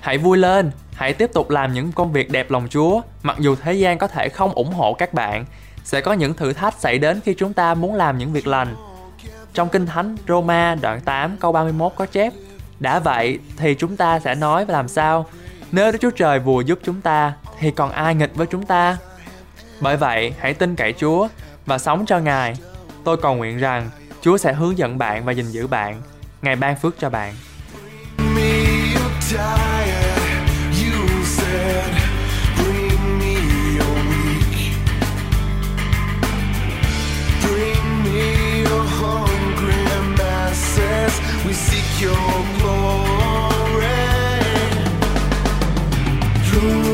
Hãy 0.00 0.18
vui 0.18 0.38
lên, 0.38 0.70
hãy 0.94 1.12
tiếp 1.12 1.30
tục 1.34 1.50
làm 1.50 1.72
những 1.72 1.92
công 1.92 2.12
việc 2.12 2.30
đẹp 2.30 2.50
lòng 2.50 2.68
Chúa, 2.70 3.00
mặc 3.22 3.36
dù 3.40 3.56
thế 3.62 3.72
gian 3.72 3.98
có 3.98 4.08
thể 4.08 4.28
không 4.28 4.52
ủng 4.52 4.72
hộ 4.72 4.94
các 4.94 5.14
bạn. 5.14 5.44
Sẽ 5.84 6.00
có 6.00 6.12
những 6.12 6.34
thử 6.34 6.52
thách 6.52 6.74
xảy 6.74 6.98
đến 6.98 7.20
khi 7.24 7.34
chúng 7.38 7.52
ta 7.52 7.74
muốn 7.74 7.94
làm 7.94 8.18
những 8.18 8.32
việc 8.32 8.46
lành. 8.46 8.76
Trong 9.54 9.68
Kinh 9.68 9.86
Thánh 9.86 10.16
Roma 10.28 10.74
đoạn 10.74 11.00
8 11.00 11.36
câu 11.36 11.52
31 11.52 11.92
có 11.96 12.06
chép 12.06 12.32
Đã 12.80 12.98
vậy 12.98 13.38
thì 13.56 13.74
chúng 13.74 13.96
ta 13.96 14.20
sẽ 14.20 14.34
nói 14.34 14.64
và 14.64 14.72
làm 14.72 14.88
sao? 14.88 15.26
Nếu 15.72 15.92
Đức 15.92 15.98
Chúa 16.00 16.10
Trời 16.10 16.38
vừa 16.38 16.60
giúp 16.60 16.78
chúng 16.84 17.00
ta 17.00 17.32
thì 17.58 17.70
còn 17.70 17.90
ai 17.90 18.14
nghịch 18.14 18.34
với 18.34 18.46
chúng 18.46 18.66
ta? 18.66 18.96
Bởi 19.80 19.96
vậy, 19.96 20.34
hãy 20.38 20.54
tin 20.54 20.76
cậy 20.76 20.92
Chúa 20.92 21.28
và 21.66 21.78
sống 21.78 22.06
cho 22.06 22.18
Ngài. 22.18 22.54
Tôi 23.04 23.16
cầu 23.16 23.34
nguyện 23.34 23.58
rằng 23.58 23.90
Chúa 24.20 24.36
sẽ 24.36 24.52
hướng 24.52 24.78
dẫn 24.78 24.98
bạn 24.98 25.24
và 25.24 25.32
gìn 25.32 25.46
giữ 25.46 25.66
bạn. 25.66 26.02
Ngài 26.42 26.56
ban 26.56 26.76
phước 26.76 26.94
cho 26.98 27.10
bạn. 27.10 27.34
me 28.18 30.13
hungry 40.54 40.64
masses. 40.78 41.20
We 41.46 41.52
seek 41.52 42.00
your 42.00 42.14
glory. 42.58 43.04
Lord, 46.52 46.93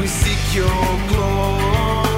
We 0.00 0.06
seek 0.06 0.54
your 0.54 0.66
glory. 1.08 2.09